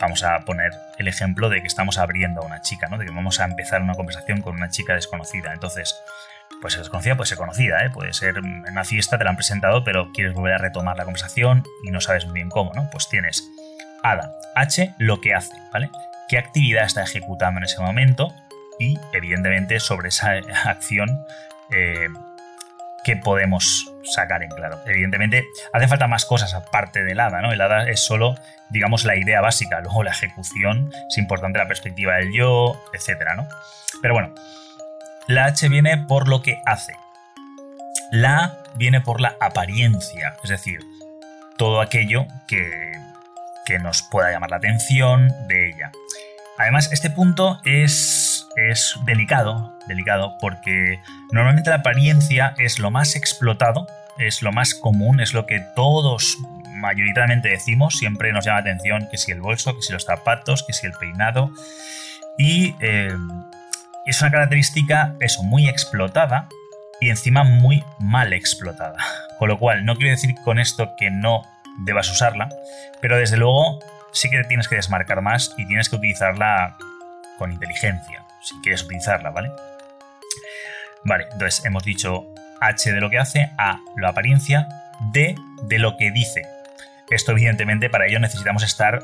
vamos 0.00 0.22
a 0.22 0.38
poner 0.40 0.72
el 0.98 1.08
ejemplo 1.08 1.48
de 1.48 1.60
que 1.60 1.66
estamos 1.66 1.98
abriendo 1.98 2.42
a 2.42 2.44
una 2.44 2.60
chica, 2.60 2.88
¿no? 2.88 2.98
De 2.98 3.06
que 3.06 3.12
vamos 3.12 3.40
a 3.40 3.44
empezar 3.44 3.82
una 3.82 3.94
conversación 3.94 4.42
con 4.42 4.56
una 4.56 4.70
chica 4.70 4.94
desconocida. 4.94 5.52
Entonces, 5.52 5.94
pues 6.60 6.74
ser 6.74 6.82
desconocida 6.82 7.16
puede 7.16 7.28
ser 7.28 7.38
conocida, 7.38 7.84
¿eh? 7.84 7.90
Puede 7.90 8.12
ser 8.12 8.38
en 8.38 8.64
una 8.68 8.84
fiesta, 8.84 9.18
te 9.18 9.24
la 9.24 9.30
han 9.30 9.36
presentado, 9.36 9.84
pero 9.84 10.12
quieres 10.12 10.34
volver 10.34 10.54
a 10.54 10.58
retomar 10.58 10.96
la 10.96 11.04
conversación 11.04 11.64
y 11.84 11.90
no 11.90 12.00
sabes 12.00 12.24
muy 12.24 12.34
bien 12.34 12.48
cómo, 12.48 12.72
¿no? 12.74 12.88
Pues 12.90 13.08
tienes 13.08 13.42
Hada, 14.02 14.32
H, 14.54 14.94
lo 14.98 15.20
que 15.20 15.34
hace, 15.34 15.54
¿vale? 15.72 15.90
qué 16.28 16.38
actividad 16.38 16.84
está 16.84 17.02
ejecutando 17.02 17.58
en 17.58 17.64
ese 17.64 17.80
momento 17.80 18.32
y, 18.78 18.98
evidentemente, 19.12 19.80
sobre 19.80 20.08
esa 20.08 20.32
acción, 20.64 21.08
eh, 21.70 22.08
qué 23.04 23.16
podemos 23.16 23.92
sacar 24.04 24.42
en 24.42 24.50
claro. 24.50 24.80
Evidentemente, 24.86 25.44
hace 25.72 25.88
falta 25.88 26.06
más 26.06 26.24
cosas 26.24 26.54
aparte 26.54 27.04
del 27.04 27.20
hada, 27.20 27.40
¿no? 27.40 27.52
El 27.52 27.60
hada 27.60 27.88
es 27.88 28.00
solo, 28.00 28.34
digamos, 28.70 29.04
la 29.04 29.16
idea 29.16 29.40
básica, 29.40 29.80
luego 29.80 30.02
la 30.02 30.10
ejecución, 30.10 30.92
es 31.08 31.18
importante 31.18 31.58
la 31.58 31.68
perspectiva 31.68 32.16
del 32.16 32.32
yo, 32.32 32.82
etcétera, 32.92 33.34
¿no? 33.34 33.46
Pero 34.02 34.14
bueno, 34.14 34.34
la 35.26 35.46
H 35.46 35.68
viene 35.68 35.98
por 35.98 36.28
lo 36.28 36.42
que 36.42 36.60
hace. 36.66 36.94
La 38.10 38.44
A 38.44 38.58
viene 38.74 39.00
por 39.00 39.20
la 39.20 39.36
apariencia, 39.40 40.36
es 40.42 40.50
decir, 40.50 40.80
todo 41.56 41.80
aquello 41.80 42.26
que 42.46 42.98
que 43.68 43.78
nos 43.78 44.02
pueda 44.02 44.32
llamar 44.32 44.50
la 44.50 44.56
atención 44.56 45.30
de 45.46 45.68
ella. 45.68 45.92
Además, 46.56 46.90
este 46.90 47.10
punto 47.10 47.60
es, 47.66 48.27
es 48.70 48.96
delicado, 49.04 49.78
delicado, 49.86 50.36
porque 50.40 51.00
normalmente 51.32 51.70
la 51.70 51.76
apariencia 51.76 52.54
es 52.58 52.78
lo 52.78 52.90
más 52.90 53.16
explotado, 53.16 53.86
es 54.18 54.42
lo 54.42 54.52
más 54.52 54.74
común, 54.74 55.20
es 55.20 55.32
lo 55.32 55.46
que 55.46 55.60
todos 55.76 56.36
mayoritariamente 56.78 57.48
decimos, 57.48 57.94
siempre 57.96 58.32
nos 58.32 58.44
llama 58.44 58.58
la 58.58 58.70
atención 58.70 59.08
que 59.10 59.18
si 59.18 59.32
el 59.32 59.40
bolso, 59.40 59.74
que 59.74 59.82
si 59.82 59.92
los 59.92 60.04
zapatos, 60.04 60.64
que 60.64 60.72
si 60.72 60.86
el 60.86 60.92
peinado. 60.92 61.50
Y 62.36 62.74
eh, 62.80 63.16
es 64.06 64.22
una 64.22 64.30
característica, 64.30 65.14
eso, 65.20 65.42
muy 65.42 65.68
explotada 65.68 66.48
y 67.00 67.10
encima 67.10 67.44
muy 67.44 67.84
mal 67.98 68.32
explotada. 68.32 68.96
Con 69.38 69.48
lo 69.48 69.58
cual, 69.58 69.84
no 69.84 69.96
quiero 69.96 70.10
decir 70.10 70.34
con 70.44 70.58
esto 70.58 70.94
que 70.98 71.10
no 71.10 71.42
debas 71.84 72.10
usarla, 72.10 72.48
pero 73.00 73.16
desde 73.16 73.36
luego 73.36 73.78
sí 74.12 74.30
que 74.30 74.42
tienes 74.44 74.68
que 74.68 74.76
desmarcar 74.76 75.22
más 75.22 75.54
y 75.56 75.66
tienes 75.66 75.88
que 75.88 75.96
utilizarla 75.96 76.76
con 77.38 77.52
inteligencia, 77.52 78.24
si 78.40 78.54
quieres 78.62 78.82
utilizarla, 78.82 79.30
¿vale? 79.30 79.50
Vale, 81.04 81.26
entonces 81.32 81.64
hemos 81.64 81.84
dicho 81.84 82.26
H 82.60 82.92
de 82.92 83.00
lo 83.00 83.10
que 83.10 83.18
hace, 83.18 83.50
A 83.58 83.80
la 83.96 84.10
apariencia, 84.10 84.68
D 85.12 85.34
de 85.62 85.78
lo 85.78 85.96
que 85.96 86.10
dice. 86.10 86.42
Esto 87.10 87.32
evidentemente 87.32 87.88
para 87.88 88.06
ello 88.06 88.18
necesitamos 88.18 88.62
estar 88.62 89.02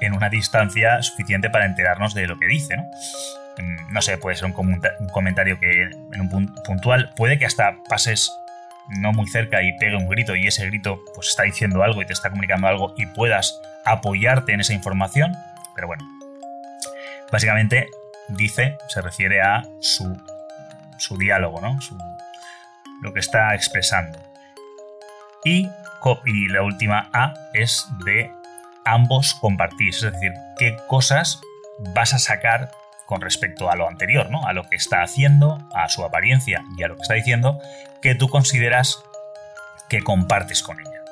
en, 0.00 0.12
una 0.14 0.28
distancia 0.28 1.02
suficiente 1.02 1.50
para 1.50 1.66
enterarnos 1.66 2.14
de 2.14 2.26
lo 2.26 2.38
que 2.38 2.46
dice, 2.46 2.76
¿no? 2.76 2.84
Mm, 3.58 3.92
no 3.92 4.02
sé, 4.02 4.18
puede 4.18 4.36
ser 4.36 4.46
un, 4.46 4.52
comentario 5.12 5.60
que 5.60 5.82
en 5.82 6.20
un 6.20 6.54
puntual, 6.64 7.12
puede 7.16 7.38
que 7.38 7.46
hasta 7.46 7.76
pases 7.88 8.32
no 8.88 9.12
muy 9.12 9.26
cerca 9.28 9.62
y 9.62 9.72
pegue 9.78 9.96
un 9.96 10.08
grito 10.08 10.36
y 10.36 10.46
ese 10.46 10.66
grito 10.66 11.00
pues 11.14 11.28
está 11.28 11.44
diciendo 11.44 11.82
algo 11.82 12.02
y 12.02 12.06
te 12.06 12.12
está 12.12 12.30
comunicando 12.30 12.66
algo 12.66 12.94
y 12.98 13.06
puedas 13.06 13.60
apoyarte 13.84 14.52
en 14.52 14.60
esa 14.60 14.74
información. 14.74 15.32
Pero 15.74 15.86
bueno, 15.86 16.04
básicamente 17.30 17.88
dice, 18.28 18.78
se 18.88 19.00
refiere 19.00 19.42
a 19.42 19.62
su, 19.80 20.16
su 20.98 21.16
diálogo, 21.16 21.60
¿no? 21.60 21.78
Lo 23.02 23.12
que 23.12 23.20
está 23.20 23.54
expresando. 23.54 24.18
Y, 25.44 25.68
y 26.24 26.48
la 26.48 26.62
última 26.62 27.10
A 27.12 27.34
es 27.52 27.86
de 28.04 28.30
ambos 28.84 29.34
compartir, 29.34 29.94
es 29.94 30.00
decir, 30.00 30.32
qué 30.58 30.76
cosas 30.88 31.40
vas 31.94 32.14
a 32.14 32.18
sacar 32.18 32.70
con 33.06 33.20
respecto 33.20 33.70
a 33.70 33.76
lo 33.76 33.88
anterior, 33.88 34.30
¿no? 34.30 34.46
A 34.46 34.52
lo 34.52 34.64
que 34.68 34.76
está 34.76 35.02
haciendo, 35.02 35.58
a 35.74 35.88
su 35.88 36.04
apariencia 36.04 36.64
y 36.78 36.82
a 36.82 36.88
lo 36.88 36.96
que 36.96 37.02
está 37.02 37.14
diciendo, 37.14 37.58
que 38.00 38.14
tú 38.14 38.28
consideras 38.28 39.02
que 39.88 40.02
compartes 40.02 40.62
con 40.62 40.80
ella. 40.80 41.02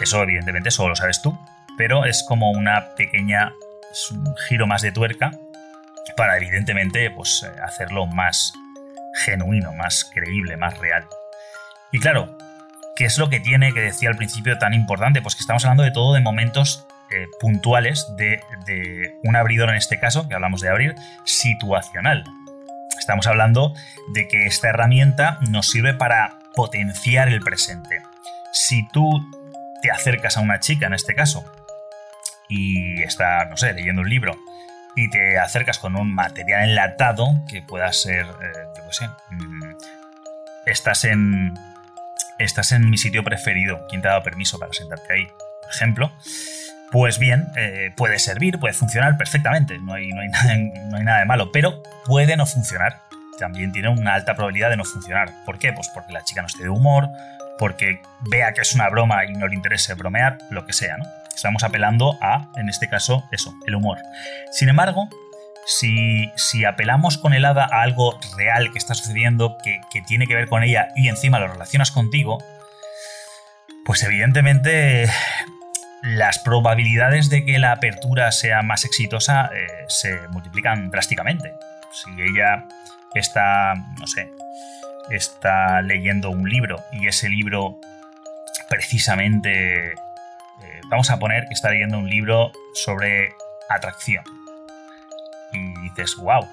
Eso 0.00 0.22
evidentemente 0.22 0.70
solo 0.70 0.90
lo 0.90 0.96
sabes 0.96 1.22
tú, 1.22 1.38
pero 1.76 2.04
es 2.04 2.24
como 2.26 2.50
una 2.50 2.94
pequeña 2.96 3.52
un 4.10 4.36
giro 4.48 4.66
más 4.66 4.82
de 4.82 4.92
tuerca 4.92 5.32
para 6.16 6.36
evidentemente 6.36 7.10
pues, 7.10 7.42
eh, 7.42 7.60
hacerlo 7.62 8.06
más 8.06 8.52
genuino, 9.24 9.72
más 9.72 10.04
creíble, 10.04 10.56
más 10.56 10.78
real. 10.78 11.06
Y 11.92 11.98
claro, 11.98 12.36
¿qué 12.96 13.04
es 13.04 13.18
lo 13.18 13.28
que 13.28 13.40
tiene 13.40 13.72
que 13.72 13.80
decía 13.80 14.08
al 14.08 14.16
principio 14.16 14.58
tan 14.58 14.74
importante? 14.74 15.22
Pues 15.22 15.34
que 15.34 15.40
estamos 15.40 15.64
hablando 15.64 15.82
de 15.82 15.90
todo 15.90 16.14
de 16.14 16.20
momentos 16.20 16.86
eh, 17.10 17.26
puntuales 17.40 18.06
de, 18.16 18.40
de, 18.66 19.18
un 19.24 19.36
abridor 19.36 19.70
en 19.70 19.76
este 19.76 19.98
caso, 19.98 20.28
que 20.28 20.34
hablamos 20.34 20.60
de 20.60 20.68
abrir, 20.68 20.94
situacional. 21.24 22.24
Estamos 22.98 23.26
hablando 23.26 23.74
de 24.14 24.28
que 24.28 24.46
esta 24.46 24.68
herramienta 24.68 25.38
nos 25.48 25.68
sirve 25.68 25.94
para 25.94 26.38
potenciar 26.54 27.28
el 27.28 27.40
presente. 27.40 28.02
Si 28.52 28.86
tú 28.88 29.10
te 29.82 29.90
acercas 29.90 30.36
a 30.36 30.40
una 30.40 30.60
chica 30.60 30.86
en 30.86 30.94
este 30.94 31.14
caso 31.14 31.44
y 32.48 33.02
está, 33.02 33.46
no 33.46 33.56
sé, 33.56 33.72
leyendo 33.72 34.02
un 34.02 34.08
libro 34.08 34.38
y 34.96 35.08
te 35.10 35.38
acercas 35.38 35.78
con 35.78 35.96
un 35.96 36.14
material 36.14 36.68
enlatado 36.68 37.26
que 37.48 37.62
pueda 37.62 37.92
ser, 37.92 38.26
eh, 38.26 38.52
yo 38.76 38.86
qué 38.86 38.92
sé, 38.92 39.08
mm, 39.30 39.76
estás 40.66 41.04
en, 41.04 41.54
estás 42.38 42.72
en 42.72 42.90
mi 42.90 42.98
sitio 42.98 43.22
preferido, 43.24 43.86
¿quién 43.88 44.02
te 44.02 44.08
ha 44.08 44.12
dado 44.12 44.22
permiso 44.22 44.58
para 44.58 44.72
sentarte 44.72 45.12
ahí? 45.12 45.26
Por 45.26 45.70
ejemplo, 45.70 46.12
pues 46.90 47.18
bien, 47.18 47.46
eh, 47.56 47.92
puede 47.96 48.18
servir, 48.18 48.58
puede 48.58 48.74
funcionar 48.74 49.16
perfectamente, 49.16 49.78
no 49.78 49.94
hay, 49.94 50.08
no, 50.08 50.20
hay 50.20 50.28
nada, 50.28 50.56
no 50.56 50.96
hay, 50.96 51.04
nada, 51.04 51.18
de 51.20 51.26
malo, 51.26 51.52
pero 51.52 51.82
puede 52.04 52.36
no 52.36 52.46
funcionar. 52.46 53.00
También 53.38 53.72
tiene 53.72 53.88
una 53.88 54.14
alta 54.14 54.34
probabilidad 54.34 54.68
de 54.68 54.76
no 54.76 54.84
funcionar. 54.84 55.30
¿Por 55.46 55.58
qué? 55.58 55.72
Pues 55.72 55.88
porque 55.88 56.12
la 56.12 56.22
chica 56.24 56.42
no 56.42 56.48
esté 56.48 56.64
de 56.64 56.68
humor, 56.68 57.08
porque 57.58 58.02
vea 58.30 58.52
que 58.52 58.60
es 58.60 58.74
una 58.74 58.88
broma 58.90 59.24
y 59.24 59.32
no 59.32 59.46
le 59.46 59.54
interese 59.54 59.94
bromear, 59.94 60.36
lo 60.50 60.66
que 60.66 60.74
sea, 60.74 60.98
¿no? 60.98 61.06
Estamos 61.34 61.62
apelando 61.62 62.18
a, 62.20 62.50
en 62.56 62.68
este 62.68 62.88
caso, 62.88 63.24
eso, 63.32 63.54
el 63.66 63.74
humor. 63.74 63.98
Sin 64.52 64.68
embargo, 64.68 65.08
si, 65.66 66.30
si 66.36 66.64
apelamos 66.64 67.18
con 67.18 67.32
el 67.32 67.44
hada 67.44 67.64
a 67.64 67.82
algo 67.82 68.18
real 68.36 68.72
que 68.72 68.78
está 68.78 68.94
sucediendo, 68.94 69.56
que, 69.62 69.80
que 69.92 70.02
tiene 70.02 70.26
que 70.26 70.34
ver 70.34 70.48
con 70.48 70.62
ella 70.62 70.88
y 70.96 71.08
encima 71.08 71.38
lo 71.38 71.48
relacionas 71.48 71.90
contigo, 71.90 72.38
pues 73.84 74.02
evidentemente 74.02 75.08
las 76.02 76.38
probabilidades 76.38 77.28
de 77.28 77.44
que 77.44 77.58
la 77.58 77.72
apertura 77.72 78.32
sea 78.32 78.62
más 78.62 78.84
exitosa 78.84 79.50
eh, 79.54 79.66
se 79.88 80.28
multiplican 80.28 80.90
drásticamente. 80.90 81.52
Si 81.92 82.10
ella 82.22 82.66
está, 83.14 83.74
no 83.98 84.06
sé, 84.06 84.30
está 85.10 85.82
leyendo 85.82 86.30
un 86.30 86.48
libro 86.48 86.82
y 86.92 87.08
ese 87.08 87.28
libro 87.28 87.78
precisamente, 88.68 89.94
vamos 90.90 91.10
a 91.10 91.18
poner 91.18 91.46
que 91.46 91.54
está 91.54 91.70
leyendo 91.70 91.98
un 91.98 92.10
libro 92.10 92.52
sobre 92.74 93.32
atracción. 93.68 94.24
Y 95.52 95.88
dices, 95.88 96.16
wow, 96.16 96.46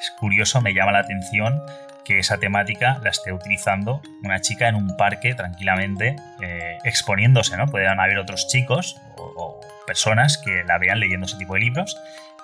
es 0.00 0.10
curioso, 0.18 0.60
me 0.60 0.72
llama 0.72 0.92
la 0.92 1.00
atención 1.00 1.60
que 2.04 2.18
esa 2.18 2.38
temática 2.38 2.98
la 3.02 3.10
esté 3.10 3.32
utilizando 3.32 4.00
una 4.24 4.40
chica 4.40 4.68
en 4.68 4.74
un 4.74 4.96
parque 4.96 5.34
tranquilamente 5.34 6.16
eh, 6.40 6.78
exponiéndose, 6.84 7.56
¿no? 7.56 7.66
Pueden 7.66 8.00
haber 8.00 8.18
otros 8.18 8.48
chicos 8.48 8.96
o, 9.16 9.60
personas 9.86 10.38
que 10.38 10.62
la 10.64 10.78
vean 10.78 11.00
leyendo 11.00 11.26
ese 11.26 11.36
tipo 11.36 11.54
de 11.54 11.60
libros 11.60 11.98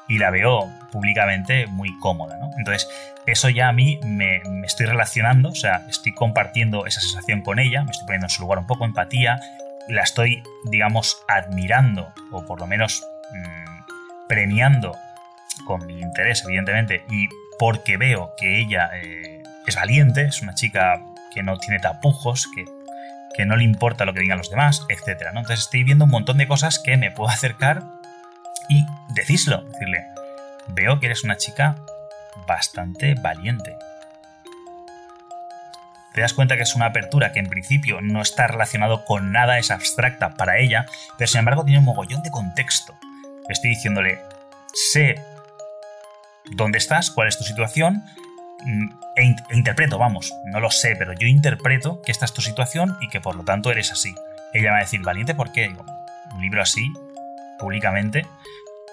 y 0.09 0.19
la 0.19 0.31
veo 0.31 0.69
públicamente 0.91 1.67
muy 1.69 1.97
cómoda, 2.01 2.37
¿no? 2.37 2.51
Entonces, 2.59 2.89
eso 3.27 3.49
ya 3.49 3.69
a 3.69 3.73
mí 3.73 4.01
me, 4.05 4.43
estoy 4.65 4.87
relacionando, 4.87 5.51
o 5.51 5.55
sea, 5.55 5.87
estoy 5.89 6.13
compartiendo 6.15 6.87
esa 6.87 7.01
sensación 7.01 7.43
con 7.43 7.59
ella, 7.59 7.85
me 7.85 7.93
estoy 7.93 8.07
poniendo 8.07 8.27
en 8.27 8.31
su 8.31 8.43
lugar 8.43 8.59
un 8.59 8.67
poco 8.67 8.85
empatía, 8.85 9.39
la 9.89 10.03
estoy, 10.03 10.43
digamos, 10.65 11.23
admirando, 11.29 12.13
o 12.31 12.45
por 12.45 12.61
lo 12.61 12.67
menos 12.67 13.03
mm, 13.33 14.27
premiando 14.29 14.97
con 15.67 15.87
mi 15.87 16.01
interés, 16.01 16.45
evidentemente, 16.45 17.05
y 17.11 17.29
porque 17.59 17.97
veo 17.97 18.33
que 18.37 18.61
ella 18.61 18.91
eh, 18.95 19.43
es 19.67 19.77
valiente, 19.77 20.23
es 20.23 20.43
una 20.43 20.55
chica 20.55 21.03
que 21.35 21.43
no 21.43 21.59
tiene 21.59 21.81
tapujos, 21.81 22.49
que, 22.55 22.65
que 23.37 23.45
no 23.45 23.57
le 23.57 23.65
importa 23.65 24.05
lo 24.05 24.15
que 24.15 24.21
digan 24.21 24.39
los 24.39 24.51
demás, 24.51 24.87
etc. 24.89 25.31
¿no? 25.33 25.41
Entonces 25.41 25.61
estoy 25.61 25.85
viendo 25.85 26.05
un 26.05 26.11
montón 26.11 26.39
de 26.39 26.47
cosas 26.47 26.79
que 26.79 26.97
me 26.97 27.11
puedo 27.11 27.31
acercar 27.31 27.83
y 28.69 28.85
decíslo, 29.15 29.63
decirle, 29.63 30.05
veo 30.69 31.01
que 31.01 31.07
eres 31.07 31.25
una 31.25 31.37
chica 31.37 31.77
bastante 32.47 33.15
valiente. 33.15 33.77
Te 36.19 36.23
das 36.23 36.35
cuenta 36.35 36.57
que 36.57 36.63
es 36.63 36.75
una 36.75 36.87
apertura 36.87 37.31
que 37.31 37.39
en 37.39 37.49
principio 37.49 38.01
no 38.01 38.21
está 38.21 38.49
relacionado 38.49 39.05
con 39.05 39.31
nada, 39.31 39.57
es 39.59 39.71
abstracta 39.71 40.35
para 40.35 40.59
ella, 40.59 40.85
pero 41.17 41.29
sin 41.29 41.39
embargo 41.39 41.65
tiene 41.65 41.79
un 41.79 41.85
mogollón 41.85 42.25
de 42.25 42.33
contexto. 42.33 42.93
Estoy 43.49 43.71
diciéndole, 43.71 44.19
sé 44.75 45.23
dónde 46.57 46.79
estás, 46.79 47.13
cuál 47.13 47.29
es 47.29 47.39
tu 47.39 47.45
situación, 47.45 48.03
mm, 48.65 48.91
e, 49.15 49.23
e, 49.23 49.57
interpreto, 49.57 49.97
vamos, 49.97 50.35
no 50.47 50.59
lo 50.59 50.73
sé, 50.73 50.97
pero 50.97 51.13
yo 51.13 51.29
interpreto 51.29 52.03
que 52.03 52.11
esta 52.11 52.25
es 52.25 52.33
tu 52.33 52.43
situación 52.43 52.99
y 53.01 53.09
que 53.11 53.21
por 53.21 53.37
lo 53.37 53.45
tanto 53.45 53.71
eres 53.71 53.93
así. 53.93 54.13
Ella 54.53 54.73
va 54.73 54.79
a 54.79 54.81
decir, 54.81 55.01
valiente, 55.03 55.37
¿por 55.37 55.53
qué? 55.53 55.69
un 55.69 56.41
libro 56.41 56.63
así, 56.63 56.93
públicamente, 57.61 58.27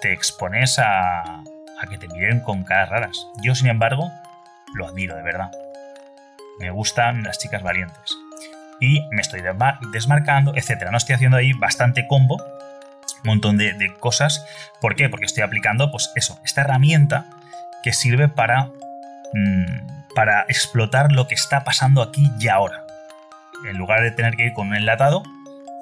te 0.00 0.12
expones 0.12 0.78
a 0.78 1.42
que 1.90 1.98
te 1.98 2.06
miren 2.06 2.38
con 2.38 2.62
caras 2.62 2.88
raras. 2.88 3.26
Yo, 3.42 3.56
sin 3.56 3.66
embargo, 3.66 4.12
lo 4.74 4.86
admiro 4.86 5.16
de 5.16 5.24
verdad. 5.24 5.50
Me 6.58 6.70
gustan 6.70 7.22
las 7.22 7.38
chicas 7.38 7.62
valientes. 7.62 8.16
Y 8.80 9.02
me 9.10 9.22
estoy 9.22 9.42
desmarcando, 9.92 10.54
etc. 10.54 10.90
No 10.90 10.98
estoy 10.98 11.14
haciendo 11.14 11.36
ahí 11.36 11.52
bastante 11.52 12.06
combo, 12.06 12.36
un 13.24 13.24
montón 13.24 13.56
de, 13.56 13.94
cosas. 13.98 14.44
¿Por 14.80 14.94
qué? 14.94 15.08
Porque 15.08 15.26
estoy 15.26 15.42
aplicando, 15.42 15.90
pues 15.90 16.12
eso, 16.14 16.38
esta 16.44 16.62
herramienta 16.62 17.26
que 17.82 17.92
sirve 17.92 18.28
para, 18.28 18.70
mm, 19.32 20.14
para 20.14 20.42
explotar 20.42 21.12
lo 21.12 21.26
que 21.26 21.34
está 21.34 21.64
pasando 21.64 22.02
aquí 22.02 22.30
y 22.38 22.48
ahora. 22.48 22.84
En 23.68 23.76
lugar 23.76 24.02
de 24.02 24.10
tener 24.10 24.36
que 24.36 24.46
ir 24.46 24.52
con 24.52 24.68
un 24.68 24.76
enlatado, 24.76 25.22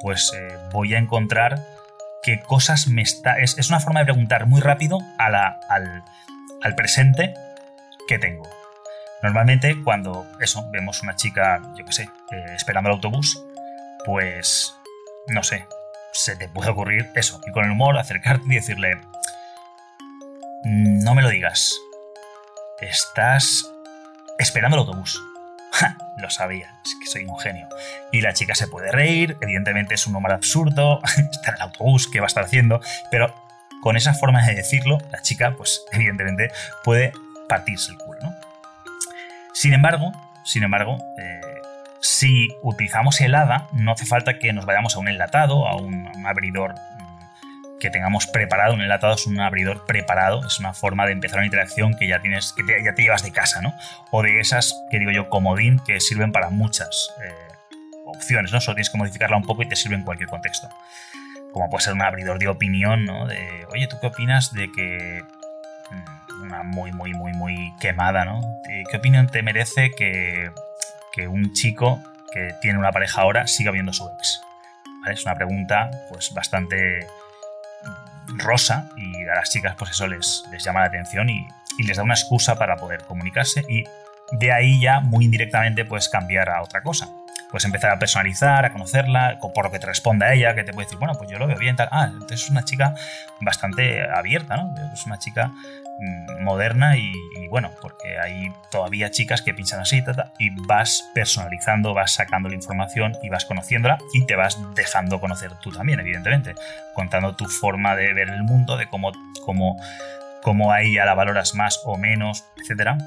pues 0.01 0.33
eh, 0.35 0.57
voy 0.73 0.95
a 0.95 0.99
encontrar 0.99 1.61
qué 2.23 2.41
cosas 2.41 2.87
me 2.89 3.03
está... 3.03 3.39
Es, 3.39 3.69
una 3.69 3.81
forma 3.81 4.01
de 4.01 4.07
preguntar 4.07 4.47
muy 4.47 4.61
rápido 4.61 4.99
al, 5.19 5.35
al 6.63 6.75
presente 6.75 7.35
que 8.09 8.19
tengo. 8.19 8.49
Normalmente 9.25 9.83
cuando 9.83 10.27
eso, 10.39 10.69
vemos 10.71 11.03
una 11.03 11.17
chica, 11.17 11.63
yo 11.75 11.87
qué 11.87 11.93
sé, 11.93 12.03
eh, 12.03 12.45
esperando 12.55 12.91
el 12.91 12.97
autobús, 12.97 13.43
pues, 14.05 14.75
no 15.29 15.43
sé, 15.43 15.67
se 16.13 16.37
te 16.37 16.47
puede 16.47 16.69
ocurrir 16.69 17.11
eso, 17.15 17.41
y 17.47 17.51
con 17.51 17.65
el 17.65 17.71
humor 17.71 17.97
acercarte 17.97 18.45
y 18.47 18.57
decirle, 18.57 19.01
no 20.65 21.15
me 21.15 21.23
lo 21.23 21.31
digas, 21.31 21.75
estás 22.83 23.67
esperando 24.39 24.77
el 24.77 24.81
autobús. 24.81 25.19
lo 26.19 26.29
sabía, 26.29 26.79
es 26.85 26.95
que 27.01 27.07
soy 27.07 27.25
un 27.25 27.39
genio. 27.39 27.67
Y 28.13 28.21
la 28.21 28.35
chica 28.35 28.55
se 28.55 28.69
puede 28.69 28.93
reír, 28.93 29.39
evidentemente 29.41 29.95
es 29.95 30.07
un 30.07 30.17
humor 30.17 30.33
absurdo, 30.33 31.01
está 31.33 31.53
en 31.53 31.57
el 31.57 31.63
autobús, 31.63 32.09
¿qué 32.13 32.21
va 32.21 32.27
a 32.27 32.29
estar 32.29 32.45
haciendo? 32.45 32.83
Pero 33.11 33.35
con 33.81 33.97
esa 33.97 34.13
forma 34.13 34.45
de 34.45 34.55
decirlo, 34.55 34.99
la 35.11 35.23
chica, 35.23 35.55
pues 35.57 35.83
evidentemente 35.93 36.51
puede 36.85 37.15
partirse 37.49 37.91
el 37.91 37.97
culo, 37.97 38.21
¿no? 38.21 38.54
Sin 39.55 39.73
embargo, 39.73 40.13
sin 40.45 40.65
embargo, 40.65 40.99
eh, 41.17 41.41
si 42.01 42.49
utilizamos 42.63 43.21
el 43.21 43.35
hada, 43.35 43.69
no 43.73 43.93
hace 43.93 44.05
falta 44.05 44.39
que 44.39 44.53
nos 44.53 44.67
vayamos 44.67 44.97
a 44.97 44.99
un 44.99 45.09
enlatado, 45.09 45.67
a 45.69 45.77
un, 45.77 46.27
abridor 46.27 46.75
mm, 46.75 47.79
que 47.79 47.89
tengamos 47.89 48.27
preparado. 48.27 48.75
Un 48.75 48.83
enlatado 48.83 49.15
es 49.15 49.27
un 49.27 49.41
abridor 49.41 49.87
preparado, 49.87 50.45
es 50.45 50.59
una 50.59 50.75
forma 50.75 51.07
de 51.07 51.13
empezar 51.13 51.39
una 51.39 51.47
interacción 51.47 51.95
que 51.95 52.09
ya 52.09 52.21
tienes, 52.21 52.53
que 52.53 52.65
ya 52.85 52.95
te 52.95 53.03
llevas 53.03 53.23
de 53.23 53.31
casa, 53.31 53.63
¿no? 53.63 53.73
O 54.11 54.23
de 54.23 54.41
esas 54.41 54.75
que 54.91 54.99
digo 54.99 55.13
yo 55.13 55.31
comodín 55.31 55.79
que 55.79 56.01
sirven 56.01 56.33
para 56.33 56.51
muchas 56.51 57.15
eh, 57.25 57.33
opciones, 58.07 58.53
¿no? 58.53 58.61
Solo 58.61 58.75
tienes 58.75 58.91
que 58.91 58.99
modificarla 58.99 59.37
un 59.37 59.45
poco 59.45 59.63
y 59.63 59.69
te 59.69 59.77
sirve 59.77 59.95
en 59.95 60.03
cualquier 60.03 60.29
contexto. 60.29 60.69
Como 61.53 61.71
puede 61.71 61.85
ser 61.85 61.95
un 61.95 62.03
abridor 62.03 62.41
de 62.41 62.49
opinión, 62.49 63.05
¿no? 63.05 63.27
De, 63.27 63.67
oye, 63.73 63.87
¿tú 63.87 63.97
qué 64.01 64.09
opinas 64.09 64.53
de 64.53 64.73
que 64.73 65.23
mm, 65.93 66.24
una 66.45 66.63
muy, 66.63 66.93
muy, 66.93 67.13
muy, 67.15 67.33
muy 67.33 67.75
quemada, 67.81 68.25
¿no? 68.25 68.41
¿Qué 68.91 68.97
opinión 68.97 69.27
te 69.29 69.43
merece 69.43 69.91
que, 69.93 70.51
un 71.29 71.53
chico 71.53 72.03
que 72.33 72.55
tiene 72.61 72.79
una 72.79 72.91
pareja 72.91 73.23
ahora 73.23 73.47
siga 73.47 73.71
viendo 73.71 73.91
a 73.91 73.95
su 73.95 74.09
ex? 74.09 74.41
Es 75.11 75.25
una 75.25 75.35
pregunta 75.35 75.91
pues 76.11 76.33
bastante 76.35 77.07
rosa 78.39 78.89
y 78.97 79.23
a 79.29 79.35
las 79.35 79.51
chicas 79.51 79.75
pues 79.79 79.91
eso 79.91 80.07
les, 80.07 80.45
les 80.51 80.65
llama 80.65 80.81
la 80.81 80.87
atención 80.87 81.29
y, 81.29 81.47
y, 81.79 81.83
les 81.85 81.97
da 81.97 82.03
una 82.03 82.15
excusa 82.15 82.57
para 82.57 82.77
poder 82.77 83.05
comunicarse 83.05 83.65
y 83.69 83.85
de 84.33 84.53
ahí 84.53 84.81
ya 84.81 85.01
muy 85.01 85.27
indirectamente 85.27 85.85
puedes 85.85 86.09
cambiar 86.09 86.49
a 86.49 86.63
otra 86.63 86.83
cosa. 86.83 87.09
Puedes 87.51 87.65
empezar 87.65 87.91
a 87.91 87.99
personalizar, 87.99 88.65
a 88.65 88.73
conocerla, 88.73 89.39
por 89.55 89.65
lo 89.65 89.71
que 89.71 89.79
te 89.79 89.87
responda 89.87 90.33
ella, 90.33 90.55
que 90.55 90.65
te 90.65 90.73
puede 90.73 90.87
decir, 90.87 90.99
bueno, 90.99 91.15
pues 91.17 91.31
yo 91.31 91.39
lo 91.39 91.47
veo 91.47 91.59
bien, 91.59 91.77
tal. 91.77 91.89
Ah, 91.93 92.09
entonces 92.13 92.43
es 92.43 92.51
una 92.51 92.65
chica 92.65 92.95
bastante 93.41 94.03
abierta, 94.11 94.57
¿no? 94.57 94.75
Es 94.93 95.07
una 95.07 95.19
chica 95.19 95.53
Mm, 95.99 96.43
moderna 96.43 96.97
y, 96.97 97.13
bueno, 97.51 97.71
porque 97.81 98.19
hay 98.19 98.53
todavía 98.71 99.13
chicas 99.13 99.43
que 99.43 99.55
piensan 99.55 99.81
así 99.81 100.03
y 100.39 100.51
vas 100.67 101.09
personalizando, 101.15 101.95
vas 101.95 102.13
sacando 102.13 102.49
la 102.49 102.57
información 102.57 103.13
y 103.23 103.29
vas 103.29 103.45
conociéndola 103.45 103.99
y 104.13 104.27
te 104.27 104.35
vas 104.35 104.59
dejando 104.75 105.21
conocer 105.21 105.53
tú 105.63 105.71
también, 105.71 106.01
evidentemente, 106.01 106.55
contando 106.95 107.37
tu 107.37 107.47
forma 107.47 107.95
de 107.95 108.13
ver 108.13 108.29
el 108.29 108.43
mundo, 108.43 108.77
de 108.77 108.89
cómo, 108.89 109.13
cómo, 109.45 109.81
cómo 110.43 110.73
a 110.73 110.83
ella 110.83 111.05
la 111.05 111.15
valoras 111.15 111.55
más 111.55 111.81
o 111.85 111.97
menos, 111.97 112.45
etcétera. 112.61 112.99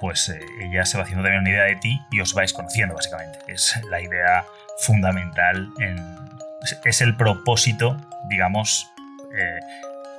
Pues 0.00 0.28
eh, 0.28 0.40
ella 0.60 0.84
se 0.84 0.98
va 0.98 1.04
haciendo 1.04 1.22
también 1.22 1.42
una 1.42 1.50
idea 1.50 1.64
de 1.64 1.76
ti 1.76 2.00
y 2.10 2.20
os 2.20 2.34
vais 2.34 2.52
conociendo, 2.52 2.94
básicamente. 2.94 3.38
Es 3.48 3.80
la 3.90 4.00
idea 4.00 4.44
fundamental, 4.78 5.70
en, 5.80 5.98
es 6.84 7.00
el 7.00 7.16
propósito, 7.16 7.96
digamos, 8.28 8.90
eh, 9.34 9.60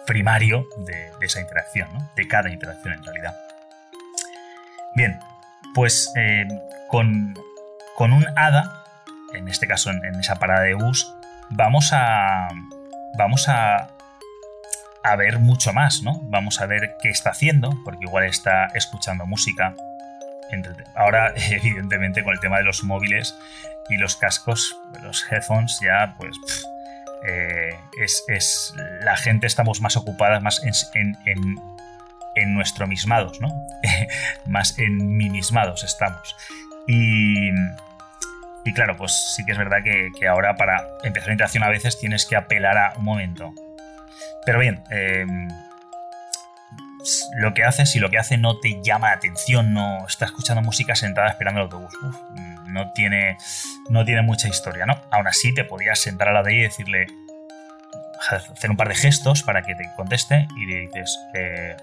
primario 0.06 0.68
de, 0.78 1.12
esa 1.22 1.42
interacción, 1.42 1.90
de 2.16 2.28
cada 2.28 2.50
interacción 2.50 2.94
en 2.94 3.04
realidad. 3.04 3.36
Bien, 4.96 5.20
pues 5.76 6.12
eh, 6.16 6.48
con, 6.88 7.36
un 8.00 8.26
hada, 8.36 8.84
en 9.34 9.48
este 9.48 9.68
caso 9.68 9.92
en, 9.92 10.20
esa 10.20 10.38
parada 10.38 10.62
de 10.62 10.74
bus, 10.74 11.14
vamos 11.50 11.92
a, 11.94 12.48
vamos 13.18 13.48
a, 13.50 13.90
a 15.12 15.16
ver 15.16 15.40
mucho 15.40 15.74
más, 15.74 16.04
¿no? 16.04 16.20
Vamos 16.24 16.62
a 16.62 16.66
ver 16.66 16.96
qué 17.02 17.10
está 17.10 17.32
haciendo, 17.32 17.78
porque 17.84 18.06
igual 18.06 18.26
está 18.26 18.68
escuchando 18.74 19.26
música. 19.26 19.76
Ahora, 20.96 21.34
evidentemente, 21.50 22.24
con 22.24 22.34
el 22.34 22.40
tema 22.40 22.58
de 22.58 22.64
los 22.64 22.84
móviles 22.84 23.36
y 23.90 23.98
los 23.98 24.16
cascos, 24.16 24.76
los 25.02 25.26
headphones, 25.32 25.80
ya 25.82 26.16
pues 26.18 26.36
eh, 27.28 27.76
es, 28.28 28.74
la 29.02 29.16
gente 29.16 29.48
estamos 29.48 29.82
más 29.82 29.98
ocupadas 29.98 30.42
más 30.42 30.62
en, 30.94 31.18
en, 31.26 31.56
en, 32.36 32.54
nuestro 32.54 32.88
mismados, 32.88 33.42
¿no? 33.42 33.50
más 34.46 34.78
en 34.78 35.18
mimismados 35.18 35.84
estamos. 35.84 36.36
Y, 36.88 37.50
y 38.66 38.74
claro, 38.74 38.96
pues 38.98 39.34
sí 39.36 39.46
que 39.46 39.54
es 39.54 39.58
verdad 39.58 39.78
que, 39.84 40.28
ahora 40.28 40.56
para 40.56 40.88
empezar 41.04 41.30
la 41.30 41.34
interacción 41.34 41.64
a 41.64 41.70
veces 41.70 42.00
tienes 42.00 42.26
que 42.26 42.36
apelar 42.36 42.78
a 42.78 42.94
un 42.98 43.06
momento. 43.06 43.54
Pero 44.48 44.60
bien, 44.60 44.82
em, 44.92 45.50
lo 47.36 47.54
que 47.54 47.66
hace, 47.66 47.86
si 47.86 48.00
lo 48.00 48.10
que 48.10 48.18
hace 48.18 48.38
no 48.38 48.62
te 48.62 48.82
llama 48.82 49.10
la 49.10 49.16
atención, 49.16 49.74
no 49.74 50.08
está 50.08 50.24
escuchando 50.24 50.62
música 50.62 50.96
sentada 50.96 51.28
esperando 51.28 51.60
el 51.60 51.64
autobús, 51.66 51.94
no 52.66 52.94
tiene, 52.94 53.38
no 53.90 54.06
tiene 54.06 54.22
mucha 54.22 54.48
historia, 54.48 54.86
¿no? 54.86 55.02
Aún 55.12 55.28
así 55.28 55.54
te 55.54 55.66
podías 55.66 56.00
sentar 56.00 56.30
a 56.30 56.32
la 56.32 56.44
de 56.44 56.54
ella 56.54 56.62
y 56.62 56.64
decirle, 56.64 57.08
hacer 58.30 58.72
un 58.72 58.78
par 58.78 58.88
de 58.88 58.96
gestos 58.96 59.44
para 59.44 59.64
que 59.64 59.76
te 59.76 59.84
conteste 59.98 60.48
y 60.56 60.66
le 60.66 60.80
dices, 60.80 61.20
eh, 61.34 61.76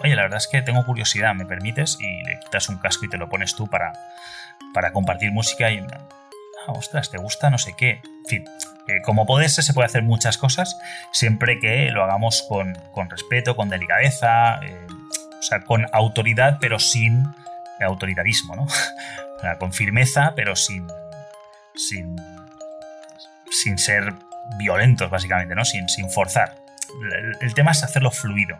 oye, 0.00 0.14
la 0.14 0.24
verdad 0.24 0.36
es 0.36 0.48
que 0.48 0.60
tengo 0.60 0.84
curiosidad, 0.84 1.34
¿me 1.34 1.46
permites? 1.46 1.96
Y 1.98 2.22
le 2.24 2.38
quitas 2.40 2.68
un 2.68 2.76
casco 2.76 3.06
y 3.06 3.08
te 3.08 3.16
lo 3.16 3.30
pones 3.30 3.56
tú 3.56 3.66
para, 3.66 3.94
para 4.74 4.92
compartir 4.92 5.32
música 5.32 5.70
y, 5.70 5.78
ah, 5.78 6.72
ostras, 6.72 7.10
¿te 7.10 7.16
gusta? 7.16 7.48
No 7.48 7.56
sé 7.56 7.72
qué. 7.78 8.02
En 8.04 8.26
fin, 8.28 8.44
como 9.04 9.26
podés, 9.26 9.54
se 9.54 9.72
puede 9.72 9.86
hacer 9.86 10.02
muchas 10.02 10.38
cosas 10.38 10.78
siempre 11.12 11.58
que 11.58 11.90
lo 11.90 12.02
hagamos 12.02 12.44
con, 12.48 12.74
respeto, 13.08 13.56
con 13.56 13.68
delicadeza, 13.68 14.60
eh, 14.62 14.86
o 15.38 15.42
sea, 15.42 15.60
con 15.60 15.86
autoridad, 15.92 16.58
pero 16.60 16.78
sin 16.78 17.26
autoritarismo, 17.80 18.56
¿no? 18.56 18.66
con 19.58 19.72
firmeza, 19.72 20.34
pero 20.36 20.54
sin, 20.54 20.86
sin, 21.74 22.16
sin 23.50 23.78
ser 23.78 24.14
violentos, 24.58 25.10
básicamente, 25.10 25.54
¿no? 25.54 25.64
Sin, 25.64 25.88
sin 25.88 26.10
forzar. 26.10 26.54
el, 27.40 27.54
tema 27.54 27.72
es 27.72 27.82
hacerlo 27.82 28.10
fluido. 28.10 28.56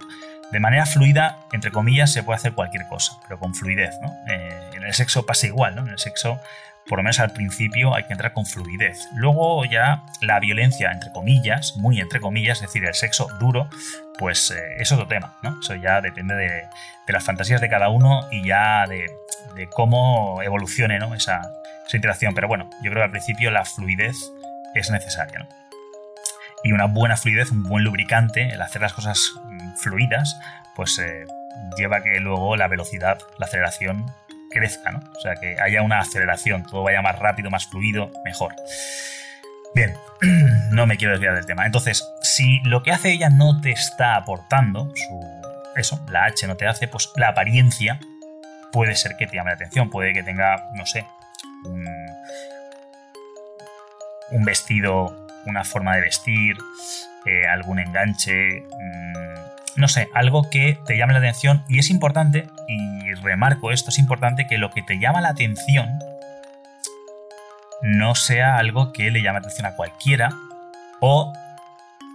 De 0.51 0.61
manera 0.61 0.85
fluida, 0.85 1.39
entre 1.53 1.71
comillas, 1.71 2.13
se 2.13 2.23
puede 2.23 2.37
hacer 2.37 2.53
cualquier 2.53 2.87
cosa, 2.87 3.15
pero 3.23 3.39
con 3.39 3.55
fluidez, 3.55 3.95
¿no? 4.03 4.13
Eh, 4.29 4.71
en 4.75 4.83
el 4.83 4.93
sexo 4.93 5.25
pasa 5.25 5.47
igual, 5.47 5.77
¿no? 5.77 5.83
En 5.83 5.89
el 5.89 5.99
sexo, 5.99 6.41
por 6.89 6.99
lo 6.99 7.05
menos 7.05 7.21
al 7.21 7.33
principio, 7.33 7.95
hay 7.95 8.05
que 8.05 8.13
entrar 8.13 8.33
con 8.33 8.45
fluidez. 8.45 9.09
Luego 9.15 9.65
ya 9.65 10.05
la 10.21 10.41
violencia, 10.41 10.91
entre 10.91 11.13
comillas, 11.13 11.77
muy 11.77 12.01
entre 12.01 12.21
comillas, 12.21 12.59
es 12.59 12.69
decir, 12.69 12.85
el 12.85 12.95
sexo 12.95 13.29
duro, 13.39 13.69
pues 14.19 14.51
eh, 14.51 14.77
es 14.79 14.91
otro 14.93 15.07
tema, 15.07 15.37
¿no? 15.43 15.59
Eso 15.61 15.75
ya 15.77 16.01
depende 16.01 16.35
de, 16.35 16.69
las 17.09 17.25
fantasías 17.25 17.61
de 17.61 17.69
cada 17.69 17.89
uno 17.89 18.27
y 18.31 18.45
ya 18.45 18.87
de, 18.87 19.07
cómo 19.71 20.43
evolucione, 20.43 20.99
¿no? 20.99 21.15
Esa, 21.15 21.43
esa 21.87 21.97
interacción. 21.97 22.35
Pero 22.35 22.49
bueno, 22.49 22.69
yo 22.83 22.91
creo 22.91 23.01
que 23.01 23.05
al 23.05 23.11
principio 23.11 23.51
la 23.51 23.65
fluidez 23.65 24.17
es 24.75 24.91
necesaria, 24.91 25.41
¿no? 25.41 25.49
Y 26.65 26.73
una 26.73 26.87
buena 26.87 27.17
fluidez, 27.17 27.51
un 27.51 27.65
buen 27.65 27.85
lubricante, 27.85 28.51
el 28.51 28.63
hacer 28.63 28.83
las 28.83 28.93
cosas 28.93 29.33
mm, 29.45 29.77
fluidas, 29.77 30.39
pues 30.77 30.99
eh, 30.99 31.25
lleva 31.77 31.99
a 31.99 32.03
que 32.03 32.21
luego 32.21 32.57
la 32.57 32.69
velocidad, 32.69 33.19
la 33.39 33.47
aceleración 33.47 34.07
crezca, 34.53 34.91
¿no? 34.91 35.01
O 35.17 35.21
sea, 35.21 35.35
que 35.37 35.57
haya 35.61 35.83
una 35.83 35.99
aceleración, 35.99 36.65
todo 36.65 36.83
vaya 36.83 37.03
más 37.03 37.19
rápido, 37.19 37.51
más 37.51 37.67
fluido, 37.67 38.11
mejor. 38.25 38.55
Bien, 39.75 39.95
no 40.71 40.87
me 40.87 40.97
quiero 40.97 41.13
desviar 41.13 41.35
del 41.35 41.47
tema. 41.47 41.67
Entonces, 41.67 42.07
si 42.23 42.61
lo 42.65 42.83
que 42.83 42.93
hace 42.93 43.13
ella 43.13 43.31
no 43.31 43.61
te 43.61 43.71
está 43.71 44.17
aportando, 44.17 44.93
su, 44.95 45.21
eso, 45.77 46.05
la 46.11 46.25
H 46.27 46.47
no 46.47 46.57
te 46.57 46.67
hace, 46.67 46.89
pues 46.89 47.11
la 47.17 47.29
apariencia 47.29 47.99
puede 48.71 48.95
ser 48.97 49.17
que 49.17 49.27
te 49.27 49.37
llame 49.37 49.51
la 49.51 49.57
atención, 49.57 49.91
puede 49.91 50.13
que 50.13 50.23
tenga, 50.23 50.71
no 50.75 50.87
sé, 50.87 51.07
un, 54.31 54.45
vestido 54.45 55.27
una 55.47 55.65
forma 55.65 55.97
de 55.97 56.03
vestir, 56.03 56.57
eh, 57.27 57.47
algún 57.47 57.79
enganche, 57.79 58.63
mm, 58.63 59.52
no 59.77 59.89
sé, 59.89 60.09
algo 60.15 60.49
que 60.51 60.79
te 60.87 60.97
llame 60.97 61.13
la 61.13 61.21
atención. 61.21 61.65
Y 61.69 61.79
es 61.79 61.91
importante, 61.91 62.49
y 62.69 63.15
remarco 63.15 63.73
esto, 63.73 63.91
es 63.91 63.99
importante 63.99 64.47
que 64.47 64.59
lo 64.59 64.71
que 64.71 64.83
te 64.83 64.99
llama 64.99 65.21
la 65.21 65.31
atención 65.31 65.89
no 67.83 68.15
sea 68.15 68.57
algo 68.57 68.93
que 68.93 69.11
le 69.11 69.23
llame 69.23 69.41
la 69.41 69.47
atención 69.47 69.67
a 69.67 69.75
cualquiera 69.75 70.31
o 71.01 71.33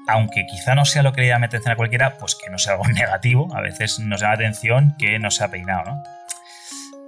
aunque 0.08 0.46
quizá 0.46 0.74
no 0.74 0.86
sea 0.86 1.04
lo 1.04 1.12
que 1.12 1.22
le 1.22 1.28
llame 1.28 1.41
la 1.41 1.48
atención 1.48 1.74
a 1.74 1.76
cualquiera, 1.76 2.17
pues 2.17 2.36
que 2.36 2.50
no 2.50 2.58
sea 2.58 2.74
algo 2.74 2.88
negativo. 2.93 3.54
A 3.54 3.62
veces 3.62 4.00
nos 4.00 4.22
llama 4.22 4.36
la 4.36 4.36
atención 4.36 4.96
que 4.98 5.20
no 5.20 5.32
se 5.32 5.43
ha 5.43 5.50
peinado, 5.50 5.84
¿no? 5.86 6.04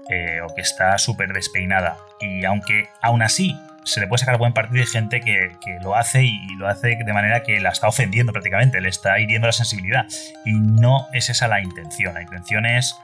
Eh, 0.09 0.41
o 0.41 0.53
que 0.53 0.61
está 0.61 0.97
súper 0.97 1.31
despeinada. 1.31 1.97
Y 2.19 2.43
aunque 2.43 2.89
aún 3.01 3.21
así 3.21 3.57
se 3.89 3.99
le 3.99 4.07
puede 4.07 4.19
sacar 4.19 4.37
buen 4.37 4.53
partido 4.53 4.81
de 4.81 4.85
gente 4.85 5.21
que, 5.21 5.57
lo 5.81 5.95
hace 5.95 6.23
y, 6.23 6.55
lo 6.57 6.67
hace 6.67 6.97
de 7.03 7.13
manera 7.13 7.43
que 7.43 7.59
la 7.59 7.69
está 7.69 7.87
ofendiendo 7.87 8.31
prácticamente, 8.31 8.81
le 8.81 8.89
está 8.89 9.19
hiriendo 9.19 9.47
la 9.47 9.53
sensibilidad. 9.53 10.05
Y 10.45 10.53
no 10.53 11.07
es 11.13 11.29
esa 11.29 11.47
la 11.47 11.61
intención. 11.61 12.13
La 12.13 12.21
intención 12.21 12.65
es 12.65 12.95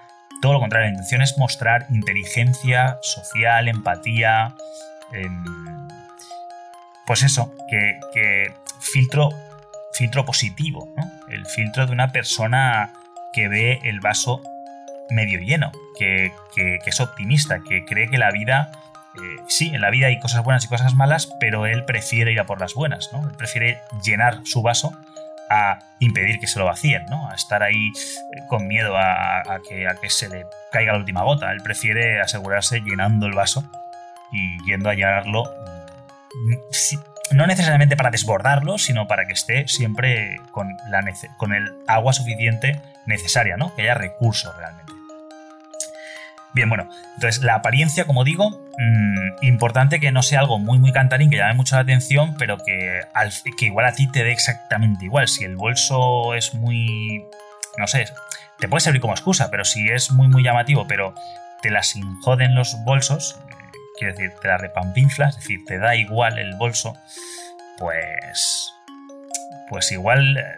todo 0.42 0.54
lo 0.54 0.60
contrario. 0.60 0.88
La 0.88 0.92
intención 0.92 1.22
es 1.22 1.38
mostrar 1.38 1.88
inteligencia 1.90 2.98
social, 3.02 3.68
empatía. 3.68 4.56
Em, 5.14 5.88
pues 7.06 7.24
eso, 7.24 7.54
que, 7.70 8.54
filtro, 8.80 9.30
filtro 9.94 10.26
positivo, 10.26 10.94
El 11.30 11.46
filtro 11.46 11.86
de 11.86 11.92
una 11.92 12.12
persona 12.12 12.94
que 13.34 13.48
ve 13.48 13.80
el 13.84 14.00
vaso 14.00 14.42
medio 15.10 15.40
lleno, 15.40 15.72
que 15.98 16.32
es 16.86 17.00
optimista, 17.00 17.60
que 17.68 17.86
cree 17.86 18.10
que 18.10 18.18
la 18.18 18.32
vida 18.32 18.72
eh, 19.22 19.42
sí, 19.48 19.74
en 19.74 19.82
la 19.82 19.90
vida 19.90 20.08
hay 20.08 20.20
cosas 20.20 20.44
buenas 20.44 20.66
y 20.66 20.68
cosas 20.68 20.94
malas, 20.96 21.30
pero 21.40 21.66
él 21.66 21.86
prefiere 21.86 22.32
ir 22.32 22.40
a 22.40 22.46
por 22.46 22.60
las 22.60 22.74
buenas, 22.74 23.10
¿no? 23.14 23.28
Él 23.28 23.36
prefiere 23.36 23.82
llenar 24.04 24.42
su 24.44 24.62
vaso 24.62 24.92
a 25.50 25.80
impedir 26.00 26.40
que 26.40 26.48
se 26.48 26.60
lo 26.60 26.66
vacíen, 26.66 27.06
¿no? 27.10 27.30
A 27.30 27.36
estar 27.36 27.64
ahí 27.64 27.90
eh, 27.90 28.42
con 28.48 28.68
miedo 28.68 28.96
a, 28.98 29.44
que, 29.68 30.10
se 30.10 30.30
le 30.30 30.46
caiga 30.72 30.94
la 30.94 31.00
última 31.00 31.24
gota. 31.24 31.52
Él 31.52 31.62
prefiere 31.62 32.22
asegurarse 32.22 32.82
llenando 32.82 33.26
el 33.28 33.34
vaso 33.34 33.64
y 34.32 34.58
yendo 34.66 34.90
a 34.90 34.94
llenarlo, 34.94 35.44
mm, 35.44 37.36
no 37.36 37.48
necesariamente 37.48 37.96
para 37.96 38.12
desbordarlo, 38.12 38.78
sino 38.78 39.08
para 39.08 39.26
que 39.26 39.34
esté 39.34 39.68
siempre 39.68 40.40
con, 40.52 40.76
con 41.38 41.54
el 41.54 41.74
agua 41.88 42.14
suficiente 42.14 42.82
necesaria, 43.06 43.58
¿no? 43.58 43.74
Que 43.76 43.84
haya 43.84 43.96
recursos 43.96 44.56
realmente. 44.58 44.95
Bien, 46.56 46.70
bueno, 46.70 46.90
entonces 47.16 47.44
la 47.44 47.56
apariencia, 47.56 48.06
como 48.06 48.24
digo, 48.24 48.50
mm, 48.50 49.44
importante 49.46 50.00
que 50.00 50.14
no 50.14 50.24
sea 50.24 50.40
algo 50.40 50.58
muy, 50.58 50.80
muy 50.80 50.94
cantarín, 50.94 51.30
que 51.30 51.36
llame 51.36 51.54
mucho 51.54 51.76
la 51.76 51.82
atención, 51.82 52.38
pero 52.38 52.58
que, 52.58 53.02
que 53.58 53.66
igual 53.66 53.86
a 53.86 53.92
ti 53.92 54.10
te 54.10 54.24
dé 54.24 54.32
exactamente 54.32 55.04
igual. 55.04 55.28
Si 55.28 55.44
el 55.44 55.58
bolso 55.58 56.34
es 56.34 56.54
muy, 56.54 57.26
no 57.78 57.88
sé, 57.88 58.06
te 58.58 58.70
puede 58.70 58.80
servir 58.80 59.02
como 59.02 59.14
excusa, 59.14 59.52
pero 59.52 59.66
si 59.66 59.90
es 59.90 60.12
muy, 60.12 60.30
muy 60.30 60.44
llamativo, 60.44 60.88
pero 60.88 61.14
te 61.62 61.70
las 61.70 61.94
injoden 61.98 62.56
los 62.56 62.82
bolsos, 62.86 63.38
eh, 63.50 63.56
quiero 64.00 64.14
decir, 64.14 64.32
te 64.42 64.48
la 64.48 64.58
repampinflas, 64.58 65.36
es 65.36 65.42
decir, 65.42 65.66
te 65.66 65.78
da 65.78 65.98
igual 65.98 66.40
el 66.40 66.56
bolso, 66.56 66.96
pues, 67.78 68.74
pues 69.70 69.92
igual 69.92 70.38
eh, 70.38 70.56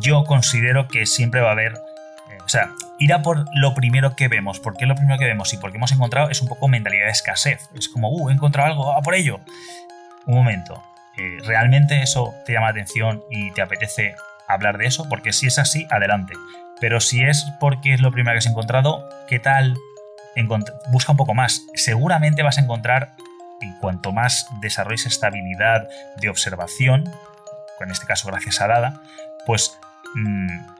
yo 0.00 0.24
considero 0.24 0.88
que 0.88 1.06
siempre 1.06 1.40
va 1.40 1.50
a 1.50 1.52
haber 1.52 1.74
o 2.44 2.48
sea, 2.48 2.70
ir 2.98 3.12
a 3.12 3.22
por 3.22 3.44
lo 3.54 3.74
primero 3.74 4.16
que 4.16 4.28
vemos, 4.28 4.60
porque 4.60 4.84
es 4.84 4.88
lo 4.88 4.94
primero 4.94 5.18
que 5.18 5.24
vemos 5.24 5.52
y 5.52 5.56
porque 5.56 5.76
hemos 5.78 5.92
encontrado 5.92 6.30
es 6.30 6.42
un 6.42 6.48
poco 6.48 6.68
mentalidad 6.68 7.06
de 7.06 7.12
escasez. 7.12 7.70
Es 7.74 7.88
como, 7.88 8.10
uh, 8.10 8.30
he 8.30 8.32
encontrado 8.32 8.68
algo, 8.68 8.92
a 8.92 9.02
por 9.02 9.14
ello. 9.14 9.40
Un 10.26 10.36
momento, 10.36 10.82
eh, 11.16 11.38
¿realmente 11.44 12.02
eso 12.02 12.34
te 12.46 12.52
llama 12.52 12.66
la 12.66 12.72
atención 12.72 13.22
y 13.30 13.50
te 13.52 13.62
apetece 13.62 14.14
hablar 14.48 14.78
de 14.78 14.86
eso? 14.86 15.08
Porque 15.08 15.32
si 15.32 15.46
es 15.46 15.58
así, 15.58 15.86
adelante. 15.90 16.34
Pero 16.80 17.00
si 17.00 17.22
es 17.22 17.46
porque 17.60 17.94
es 17.94 18.00
lo 18.00 18.10
primero 18.10 18.34
que 18.34 18.38
has 18.38 18.46
encontrado, 18.46 19.08
¿qué 19.28 19.38
tal? 19.38 19.76
Busca 20.90 21.12
un 21.12 21.18
poco 21.18 21.34
más. 21.34 21.62
Seguramente 21.74 22.42
vas 22.42 22.58
a 22.58 22.62
encontrar, 22.62 23.14
y 23.60 23.72
cuanto 23.78 24.12
más 24.12 24.48
desarrolles 24.60 25.06
estabilidad 25.06 25.88
de 26.16 26.28
observación, 26.28 27.10
en 27.80 27.90
este 27.90 28.06
caso 28.06 28.28
gracias 28.28 28.60
a 28.60 28.66
Dada, 28.66 29.00
pues 29.46 29.78
mm, 30.14 30.73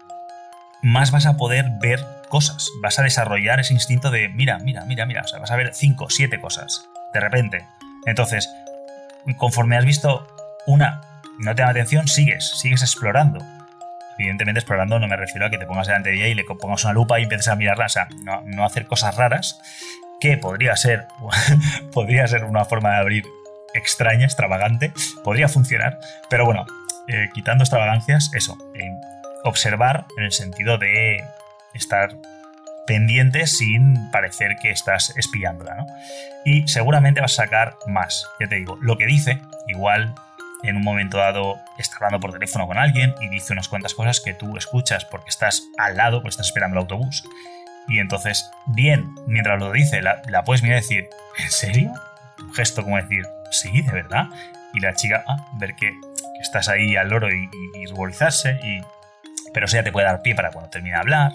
más 0.85 1.13
vas 1.13 1.25
a 1.25 1.39
poder 1.39 1.65
ver 1.81 2.05
cosas. 2.29 2.69
Vas 2.83 2.99
a 2.99 3.03
desarrollar 3.03 3.59
ese 3.59 3.73
instinto 3.73 4.11
de, 4.11 4.29
mira, 4.29 4.59
mira, 4.59 4.85
mira, 4.85 5.07
mira. 5.07 5.23
O 5.23 5.27
sea, 5.27 5.39
vas 5.39 5.51
a 5.51 5.57
ver 5.57 5.75
cinco, 5.75 6.11
siete 6.11 6.39
cosas. 6.39 6.87
De 7.15 7.21
repente. 7.21 7.65
Entonces, 8.05 8.51
conforme 9.39 9.79
has 9.79 9.87
visto 9.87 10.29
una, 10.67 11.01
no 11.39 11.55
te 11.55 11.63
da 11.63 11.71
atención, 11.71 12.07
sigues, 12.07 12.51
sigues 12.61 12.83
explorando. 12.83 13.43
Evidentemente, 14.19 14.61
explorando 14.61 14.99
no 14.99 15.09
me 15.09 15.17
refiero 15.17 15.47
a 15.47 15.51
que 15.51 15.57
te 15.57 15.65
pongas 15.65 15.87
delante 15.87 16.11
de 16.11 16.17
ella 16.17 16.27
y 16.27 16.35
le 16.35 16.45
pongas 16.45 16.85
una 16.85 16.93
lupa 16.93 17.19
y 17.19 17.23
empieces 17.23 17.49
a 17.49 17.57
mirarla. 17.57 17.87
O 17.87 17.89
sea, 17.89 18.09
no, 18.45 18.65
hacer 18.67 18.85
cosas 18.87 19.17
raras, 19.17 19.59
que 20.21 20.37
podría 20.37 20.77
ser, 20.77 21.09
podría 21.95 22.27
ser 22.27 22.45
una 22.45 22.67
forma 22.67 22.91
de 22.91 22.97
abrir 22.97 23.25
extraña, 23.73 24.27
extravagante, 24.27 24.93
podría 25.25 25.49
funcionar, 25.49 25.99
pero 26.29 26.45
bueno, 26.45 26.67
eh, 27.09 27.31
quitando 27.35 27.65
extravagancias, 27.65 28.31
eso, 28.35 28.57
observar 29.45 30.07
en 30.17 30.25
el 30.25 30.33
sentido 30.33 30.79
de 30.79 31.23
estar 31.75 32.17
pendiente 32.87 33.47
sin 33.47 34.11
parecer 34.11 34.57
que 34.61 34.71
estás 34.71 35.17
espiándola, 35.17 35.77
¿no? 35.77 35.87
Y 36.45 36.69
seguramente 36.69 37.21
vas 37.21 37.39
a 37.39 37.45
sacar 37.45 37.77
más, 37.87 38.27
ya 38.41 38.49
te 38.49 38.57
digo, 38.57 38.77
lo 38.81 38.99
que 38.99 39.07
dice, 39.07 39.41
igual 39.69 40.15
en 40.63 40.77
un 40.77 40.83
momento 40.83 41.19
dado 41.19 41.59
está 41.79 41.97
hablando 41.97 42.21
por 42.21 42.33
teléfono 42.33 42.67
con 42.67 42.79
alguien 42.79 43.15
y 43.21 43.29
dice 43.29 43.53
unas 43.53 43.69
cuantas 43.69 43.95
cosas 43.95 44.21
que 44.21 44.35
tú 44.35 44.57
escuchas 44.57 45.05
porque 45.05 45.29
estás 45.29 45.63
al 45.79 45.97
lado, 45.97 46.19
porque 46.19 46.31
estás 46.31 46.47
esperando 46.47 46.77
el 46.77 46.83
autobús. 46.83 47.25
Y 47.87 47.99
entonces, 47.99 48.51
bien, 48.67 49.15
mientras 49.27 49.59
lo 49.59 49.71
dice, 49.71 50.01
la, 50.01 50.23
puedes 50.45 50.63
mirar 50.63 50.79
y 50.79 50.81
decir, 50.81 51.09
¿en 51.39 51.51
serio? 51.51 51.93
Un 52.39 52.55
gesto 52.55 52.83
como 52.83 52.97
decir, 52.97 53.27
sí, 53.51 53.83
de 53.83 53.93
verdad. 53.93 54.27
Y 54.73 54.81
la 54.81 54.95
chica, 54.95 55.23
ah, 55.27 55.49
ver 55.59 55.75
que, 55.77 55.93
estás 56.41 56.69
ahí 56.69 56.97
al 56.97 57.09
loro 57.09 57.33
y, 57.33 57.45
y, 57.45 57.83
y 57.83 57.87
ruborizarse 57.87 58.59
y 58.63 58.83
pero 59.55 59.67
eso 59.67 59.77
ya 59.77 59.83
te 59.85 59.93
puede 59.93 60.07
dar 60.07 60.21
pie 60.21 60.35
para 60.35 60.51
cuando 60.51 60.69
termine 60.69 60.97
de 60.97 61.01
hablar. 61.01 61.33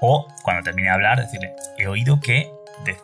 O 0.00 0.28
cuando 0.42 0.62
termine 0.62 0.88
de 0.88 0.94
hablar, 0.94 1.20
decirle, 1.20 1.54
he 1.78 1.86
oído 1.86 2.20
que. 2.20 2.50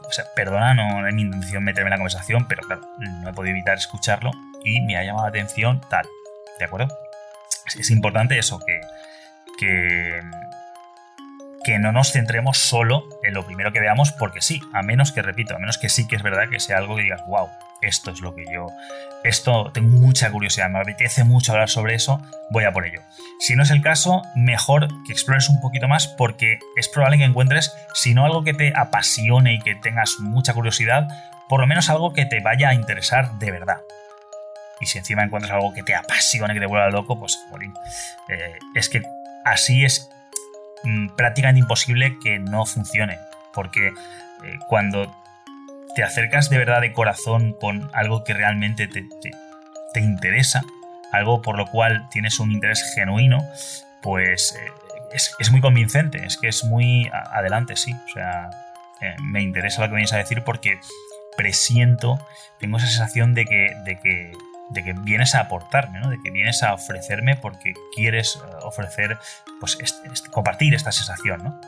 o 0.06 0.12
sea, 0.12 0.26
perdona, 0.36 0.74
no 0.74 1.06
es 1.06 1.14
mi 1.14 1.22
intención 1.22 1.64
meterme 1.64 1.88
en 1.88 1.92
la 1.92 1.96
conversación, 1.96 2.46
pero 2.46 2.62
claro, 2.62 2.82
no 2.98 3.30
he 3.30 3.32
podido 3.32 3.52
evitar 3.52 3.78
escucharlo 3.78 4.32
y 4.64 4.80
me 4.82 4.96
ha 4.96 5.04
llamado 5.04 5.24
la 5.24 5.30
atención 5.30 5.80
tal. 5.88 6.06
¿De 6.58 6.64
acuerdo? 6.64 6.88
Es, 7.78 7.90
importante 7.90 8.38
eso, 8.38 8.60
que, 8.60 8.80
que, 9.58 10.20
que 11.64 11.78
no 11.78 11.92
nos 11.92 12.12
centremos 12.12 12.58
solo 12.58 13.08
en 13.22 13.34
lo 13.34 13.44
primero 13.44 13.72
que 13.72 13.80
veamos, 13.80 14.12
porque 14.12 14.40
sí, 14.42 14.60
a 14.72 14.82
menos 14.82 15.12
que, 15.12 15.22
repito, 15.22 15.56
a 15.56 15.58
menos 15.58 15.78
que 15.78 15.88
sí 15.88 16.06
que 16.06 16.16
es 16.16 16.22
verdad 16.22 16.48
que 16.50 16.60
sea 16.60 16.78
algo 16.78 16.96
que 16.96 17.02
digas, 17.02 17.22
wow, 17.26 17.48
esto 17.86 18.10
es 18.10 18.20
lo 18.20 18.34
que 18.34 18.44
yo, 18.52 18.66
esto 19.24 19.70
tengo 19.72 19.88
mucha 19.88 20.30
curiosidad, 20.30 20.68
me 20.68 20.80
apetece 20.80 21.24
mucho 21.24 21.52
hablar 21.52 21.70
sobre 21.70 21.94
eso, 21.94 22.20
voy 22.50 22.64
a 22.64 22.72
por 22.72 22.86
ello. 22.86 23.00
Si 23.40 23.56
no 23.56 23.62
es 23.62 23.70
el 23.70 23.82
caso, 23.82 24.22
mejor 24.34 24.88
que 25.06 25.12
explores 25.12 25.48
un 25.48 25.60
poquito 25.60 25.88
más 25.88 26.06
porque 26.06 26.58
es 26.76 26.88
probable 26.88 27.18
que 27.18 27.24
encuentres, 27.24 27.74
si 27.94 28.14
no 28.14 28.24
algo 28.24 28.44
que 28.44 28.54
te 28.54 28.72
apasione 28.76 29.54
y 29.54 29.60
que 29.60 29.74
tengas 29.74 30.16
mucha 30.20 30.52
curiosidad, 30.52 31.08
por 31.48 31.60
lo 31.60 31.66
menos 31.66 31.90
algo 31.90 32.12
que 32.12 32.26
te 32.26 32.40
vaya 32.40 32.70
a 32.70 32.74
interesar 32.74 33.38
de 33.38 33.50
verdad. 33.50 33.78
y 34.80 34.86
si 34.86 34.98
encima 34.98 35.22
encuentras 35.22 35.52
algo 35.52 35.72
que 35.72 35.82
te 35.82 35.94
apasione, 35.94 36.52
que 36.52 36.60
te 36.60 36.66
vuelva 36.66 36.90
loco, 36.90 37.18
pues, 37.18 37.38
eh, 38.28 38.58
es 38.74 38.88
que 38.88 39.02
así 39.44 39.84
es 39.84 40.10
mm, 40.82 41.14
prácticamente 41.16 41.60
imposible 41.60 42.18
que 42.22 42.38
no 42.38 42.66
funcione. 42.66 43.18
Porque 43.54 43.88
eh, 43.88 44.58
cuando 44.68 45.14
te 45.94 46.02
acercas 46.02 46.50
de 46.50 46.58
verdad 46.58 46.80
de 46.80 46.92
corazón 46.92 47.52
con 47.52 47.90
algo 47.92 48.24
que 48.24 48.34
realmente 48.34 48.86
te, 48.88 49.04
te, 49.92 50.00
interesa, 50.00 50.62
algo 51.12 51.40
por 51.40 51.56
lo 51.56 51.66
cual 51.66 52.08
tienes 52.10 52.40
un 52.40 52.50
interés 52.50 52.82
genuino, 52.94 53.38
pues 54.02 54.58
eh, 54.58 54.70
es, 55.12 55.34
es, 55.38 55.50
muy 55.50 55.60
convincente, 55.60 56.24
es 56.26 56.36
que 56.36 56.48
es 56.48 56.64
muy 56.64 57.08
adelante, 57.12 57.76
sí. 57.76 57.92
O 57.92 58.12
sea, 58.12 58.50
me 59.22 59.42
interesa 59.42 59.82
lo 59.82 59.88
que 59.88 59.94
vienes 59.94 60.12
a 60.12 60.18
decir 60.18 60.42
porque 60.42 60.80
presiento, 61.36 62.18
tengo 62.58 62.78
esa 62.78 62.86
sensación 62.86 63.34
de 63.34 63.44
que, 63.44 63.76
de 63.84 63.98
que, 63.98 64.32
de 64.70 64.84
que 64.84 64.92
vienes 64.92 65.34
a 65.34 65.40
aportarme, 65.40 66.00
¿no? 66.00 66.10
de 66.10 66.18
que 66.22 66.30
vienes 66.30 66.62
a 66.62 66.74
ofrecerme 66.74 67.36
porque 67.36 67.74
quieres 67.94 68.36
eh, 68.36 68.56
ofrecer, 68.62 69.18
pues 69.60 69.78
compartir 70.30 70.74
esta 70.74 70.92
sensación. 70.92 71.42
¿no? 71.44 71.60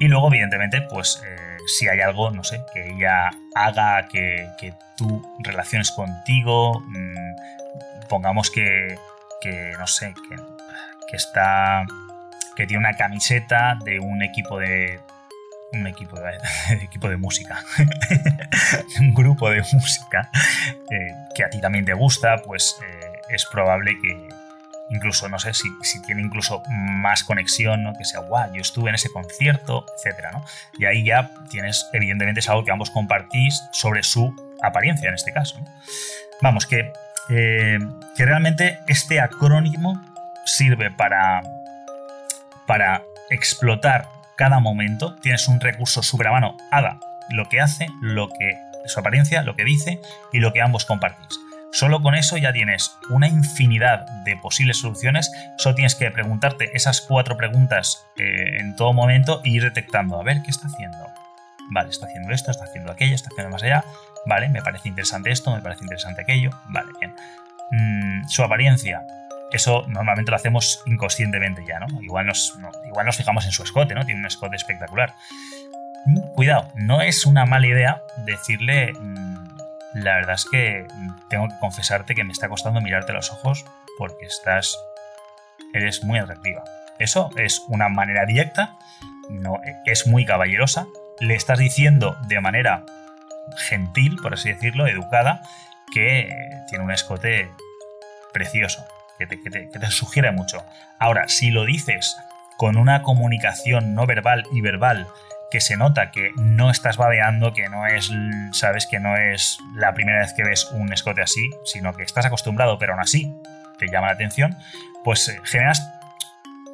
Y 0.00 0.08
luego, 0.08 0.28
evidentemente, 0.28 0.82
pues 0.82 1.22
eh, 1.24 1.51
si 1.66 1.88
hay 1.88 2.00
algo, 2.00 2.30
no 2.30 2.44
sé, 2.44 2.60
que 2.72 2.90
ella 2.90 3.30
haga 3.54 4.08
que, 4.08 4.48
que 4.58 4.74
tú 4.96 5.22
relaciones 5.40 5.90
contigo, 5.90 6.80
mm, 6.80 8.08
pongamos 8.08 8.50
que, 8.50 8.96
que, 9.40 9.72
no 9.78 9.86
sé, 9.86 10.14
que, 10.28 10.36
que 11.08 11.16
está 11.16 11.84
que 12.54 12.66
tiene 12.66 12.80
una 12.80 12.96
camiseta 12.96 13.78
de 13.82 13.98
un 13.98 14.22
equipo 14.22 14.58
de, 14.58 15.00
un 15.72 15.86
equipo 15.86 16.18
de, 16.20 16.38
equipo 16.82 17.08
de 17.08 17.16
música, 17.16 17.64
un 19.00 19.14
grupo 19.14 19.50
de 19.50 19.62
música 19.72 20.30
eh, 20.90 21.14
que 21.34 21.44
a 21.44 21.50
ti 21.50 21.60
también 21.60 21.84
te 21.84 21.94
gusta, 21.94 22.38
pues 22.44 22.78
eh, 22.82 23.12
es 23.30 23.46
probable 23.46 23.98
que 24.00 24.28
incluso, 24.92 25.28
no 25.28 25.38
sé, 25.38 25.52
si, 25.54 25.70
tiene 26.02 26.22
incluso 26.22 26.62
más 26.68 27.24
conexión, 27.24 27.82
¿no? 27.82 27.94
que 27.94 28.04
sea, 28.04 28.20
guau, 28.20 28.52
yo 28.52 28.60
estuve 28.60 28.90
en 28.90 28.94
ese 28.94 29.10
concierto, 29.10 29.86
etcétera, 29.96 30.32
¿no? 30.32 30.44
Y 30.78 30.84
ahí 30.84 31.04
ya 31.04 31.30
tienes, 31.50 31.88
evidentemente, 31.92 32.40
es 32.40 32.48
algo 32.48 32.64
que 32.64 32.70
ambos 32.70 32.90
compartís 32.90 33.62
sobre 33.72 34.02
su 34.02 34.34
apariencia 34.62 35.08
en 35.08 35.14
este 35.14 35.32
caso. 35.32 35.58
Vamos, 36.42 36.66
que, 36.66 36.92
eh, 37.30 37.78
que 38.16 38.26
realmente 38.26 38.80
este 38.86 39.20
acrónimo 39.20 40.00
sirve 40.44 40.90
para, 40.90 41.42
para 42.66 43.02
explotar 43.30 44.08
cada 44.36 44.60
momento 44.60 45.16
tienes 45.16 45.48
un 45.48 45.60
recurso 45.60 46.02
super 46.02 46.26
a 46.28 46.32
mano, 46.32 46.56
Ada, 46.70 46.98
lo 47.30 47.48
que 47.48 47.60
hace, 47.60 47.86
lo 48.02 48.28
que 48.28 48.58
su 48.86 49.00
apariencia, 49.00 49.42
lo 49.42 49.56
que 49.56 49.64
dice 49.64 50.00
y 50.32 50.40
lo 50.40 50.52
que 50.52 50.60
ambos 50.60 50.84
compartís. 50.84 51.38
Solo 51.72 52.02
con 52.02 52.14
eso 52.14 52.36
ya 52.36 52.52
tienes 52.52 52.98
una 53.08 53.28
infinidad 53.28 54.06
de 54.24 54.36
posibles 54.36 54.78
soluciones. 54.78 55.32
Solo 55.56 55.74
tienes 55.74 55.94
que 55.94 56.10
preguntarte 56.10 56.70
esas 56.74 57.00
cuatro 57.00 57.36
preguntas 57.36 58.06
eh, 58.18 58.58
en 58.60 58.76
todo 58.76 58.92
momento 58.92 59.40
e 59.44 59.50
ir 59.50 59.62
detectando, 59.62 60.20
a 60.20 60.22
ver, 60.22 60.42
¿qué 60.42 60.50
está 60.50 60.66
haciendo? 60.66 60.98
Vale, 61.70 61.88
está 61.88 62.06
haciendo 62.06 62.30
esto, 62.32 62.50
está 62.50 62.64
haciendo 62.64 62.92
aquello, 62.92 63.14
está 63.14 63.30
haciendo 63.32 63.50
más 63.50 63.62
allá. 63.62 63.84
Vale, 64.26 64.50
me 64.50 64.60
parece 64.60 64.90
interesante 64.90 65.30
esto, 65.30 65.54
me 65.54 65.62
parece 65.62 65.82
interesante 65.82 66.20
aquello. 66.22 66.50
Vale, 66.68 66.90
bien. 67.00 67.14
Mm, 67.70 68.28
su 68.28 68.42
apariencia, 68.42 69.02
eso 69.50 69.86
normalmente 69.88 70.30
lo 70.30 70.36
hacemos 70.36 70.82
inconscientemente 70.86 71.64
ya, 71.66 71.78
¿no? 71.78 72.02
Igual 72.02 72.26
nos, 72.26 72.58
igual 72.86 73.06
nos 73.06 73.16
fijamos 73.16 73.46
en 73.46 73.52
su 73.52 73.62
escote, 73.62 73.94
¿no? 73.94 74.04
Tiene 74.04 74.20
un 74.20 74.26
escote 74.26 74.56
espectacular. 74.56 75.14
Mm, 76.04 76.20
cuidado, 76.34 76.68
no 76.74 77.00
es 77.00 77.24
una 77.24 77.46
mala 77.46 77.66
idea 77.66 78.02
decirle, 78.26 78.92
mm, 78.92 79.31
la 79.94 80.16
verdad 80.16 80.34
es 80.34 80.46
que 80.50 80.86
tengo 81.28 81.48
que 81.48 81.58
confesarte 81.60 82.14
que 82.14 82.24
me 82.24 82.32
está 82.32 82.48
costando 82.48 82.80
mirarte 82.80 83.12
los 83.12 83.30
ojos 83.30 83.64
porque 83.98 84.26
estás, 84.26 84.76
eres 85.74 86.02
muy 86.04 86.18
atractiva. 86.18 86.64
Eso 86.98 87.30
es 87.36 87.62
una 87.68 87.88
manera 87.88 88.26
directa, 88.26 88.76
no, 89.28 89.60
es 89.86 90.06
muy 90.06 90.24
caballerosa, 90.24 90.86
le 91.20 91.34
estás 91.34 91.58
diciendo 91.58 92.16
de 92.26 92.40
manera 92.40 92.84
gentil, 93.68 94.16
por 94.22 94.34
así 94.34 94.52
decirlo, 94.52 94.86
educada, 94.86 95.42
que 95.92 96.28
tiene 96.68 96.84
un 96.84 96.90
escote 96.90 97.50
precioso 98.32 98.86
que 99.18 99.26
te, 99.26 99.90
sugiere 99.90 100.32
mucho. 100.32 100.64
Ahora, 100.98 101.28
si 101.28 101.50
lo 101.50 101.64
dices 101.64 102.16
con 102.56 102.76
una 102.76 103.02
comunicación 103.02 103.94
no 103.94 104.06
verbal 104.06 104.44
y 104.52 104.60
verbal 104.60 105.06
que 105.52 105.60
se 105.60 105.76
nota 105.76 106.10
que 106.10 106.32
no 106.36 106.70
estás 106.70 106.96
babeando, 106.96 107.52
que 107.52 107.68
no 107.68 107.86
es, 107.86 108.10
sabes, 108.52 108.86
que 108.86 108.98
no 108.98 109.18
es 109.18 109.58
la 109.76 109.92
primera 109.92 110.20
vez 110.20 110.32
que 110.32 110.42
ves 110.42 110.70
un 110.72 110.90
escote 110.94 111.20
así, 111.20 111.50
sino 111.64 111.92
que 111.92 112.02
estás 112.02 112.24
acostumbrado, 112.24 112.78
pero 112.78 112.94
aún 112.94 113.02
así 113.02 113.30
te 113.78 113.88
llama 113.88 114.06
la 114.06 114.14
atención, 114.14 114.56
pues 115.04 115.28
eh, 115.28 115.38
generas, 115.44 115.86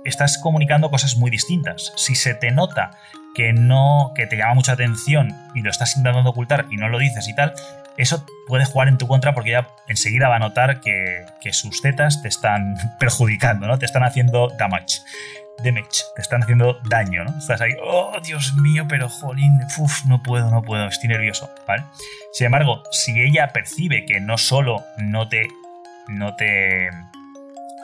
estás 0.05 0.38
comunicando 0.38 0.91
cosas 0.91 1.17
muy 1.17 1.29
distintas. 1.29 1.93
Si 1.97 2.14
se 2.14 2.35
te 2.35 2.53
nota 2.53 2.93
que 3.35 3.53
no, 3.53 4.12
que 4.14 4.29
te 4.29 4.37
llama 4.37 4.55
mucha 4.55 4.73
atención 4.73 5.35
y 5.57 5.62
lo 5.62 5.71
estás 5.71 5.97
intentando 5.97 6.31
ocultar 6.31 6.67
y 6.71 6.77
no 6.77 6.88
lo 6.88 6.99
dices 6.99 7.27
y 7.27 7.35
tal, 7.35 7.55
eso 7.97 8.25
puede 8.47 8.64
jugar 8.64 8.87
en 8.87 8.97
tu 8.97 9.09
contra 9.09 9.35
porque 9.35 9.51
ya 9.51 9.69
enseguida 9.88 10.29
va 10.29 10.37
a 10.37 10.38
notar 10.38 10.81
que, 10.81 11.27
sus 11.51 11.83
tetas 11.83 12.23
te 12.23 12.29
están 12.29 12.77
perjudicando, 13.01 13.67
¿no? 13.67 13.79
Te 13.79 13.87
están 13.87 14.05
haciendo 14.05 14.49
damage. 14.57 15.01
Damage, 15.64 16.05
te 16.14 16.23
están 16.23 16.42
haciendo 16.42 16.79
daño, 16.85 17.25
¿no? 17.25 17.37
Estás 17.38 17.61
ahí, 17.61 17.73
oh, 17.83 18.16
Dios 18.23 18.55
mío, 18.55 18.87
pero 18.88 19.09
jolín, 19.09 19.59
uff, 19.79 20.05
no 20.05 20.23
puedo, 20.23 20.51
no 20.51 20.62
puedo, 20.62 20.87
estoy 20.87 21.09
nervioso, 21.09 21.51
¿vale? 21.66 21.85
Sin 22.33 22.47
embargo, 22.47 22.83
si 22.90 23.21
ella 23.21 23.49
percibe 23.49 24.05
que 24.07 24.21
no 24.21 24.38
solo 24.38 24.85
no 24.99 25.29
te, 25.29 25.49
no 26.09 26.35
te 26.37 26.90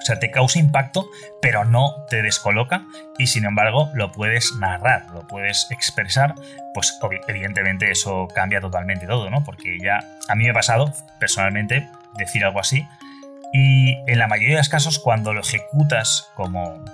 o 0.05 0.07
sea, 0.07 0.19
te 0.19 0.31
causa 0.31 0.59
impacto, 0.59 1.09
pero 1.41 1.65
no 1.65 1.95
te 2.11 2.21
descoloca 2.21 2.85
y 3.17 3.27
sin 3.27 3.47
embargo 3.47 3.91
lo 3.95 4.13
puedes 4.13 4.55
narrar, 4.57 5.07
lo 5.15 5.27
puedes 5.27 5.67
expresar, 5.71 6.35
pues 6.75 6.99
evidentemente 7.27 7.91
eso 7.91 8.29
cambia 8.35 8.61
totalmente 8.61 9.07
todo, 9.07 9.31
¿no? 9.31 9.43
Porque 9.45 9.79
ya 9.83 10.05
a 10.29 10.35
mí 10.35 10.45
me 10.45 10.51
ha 10.51 10.55
pasado 10.55 10.93
personalmente 11.19 11.89
decir 12.19 12.45
algo 12.45 12.61
así 12.61 12.87
y 13.55 13.95
en 14.07 14.19
la 14.19 14.29
mayoría 14.29 14.57
de 14.57 14.61
los 14.61 14.69
casos 14.69 14.99
cuando 14.99 15.33
lo 15.33 15.41
ejecutas 15.41 16.29
como... 16.35 16.85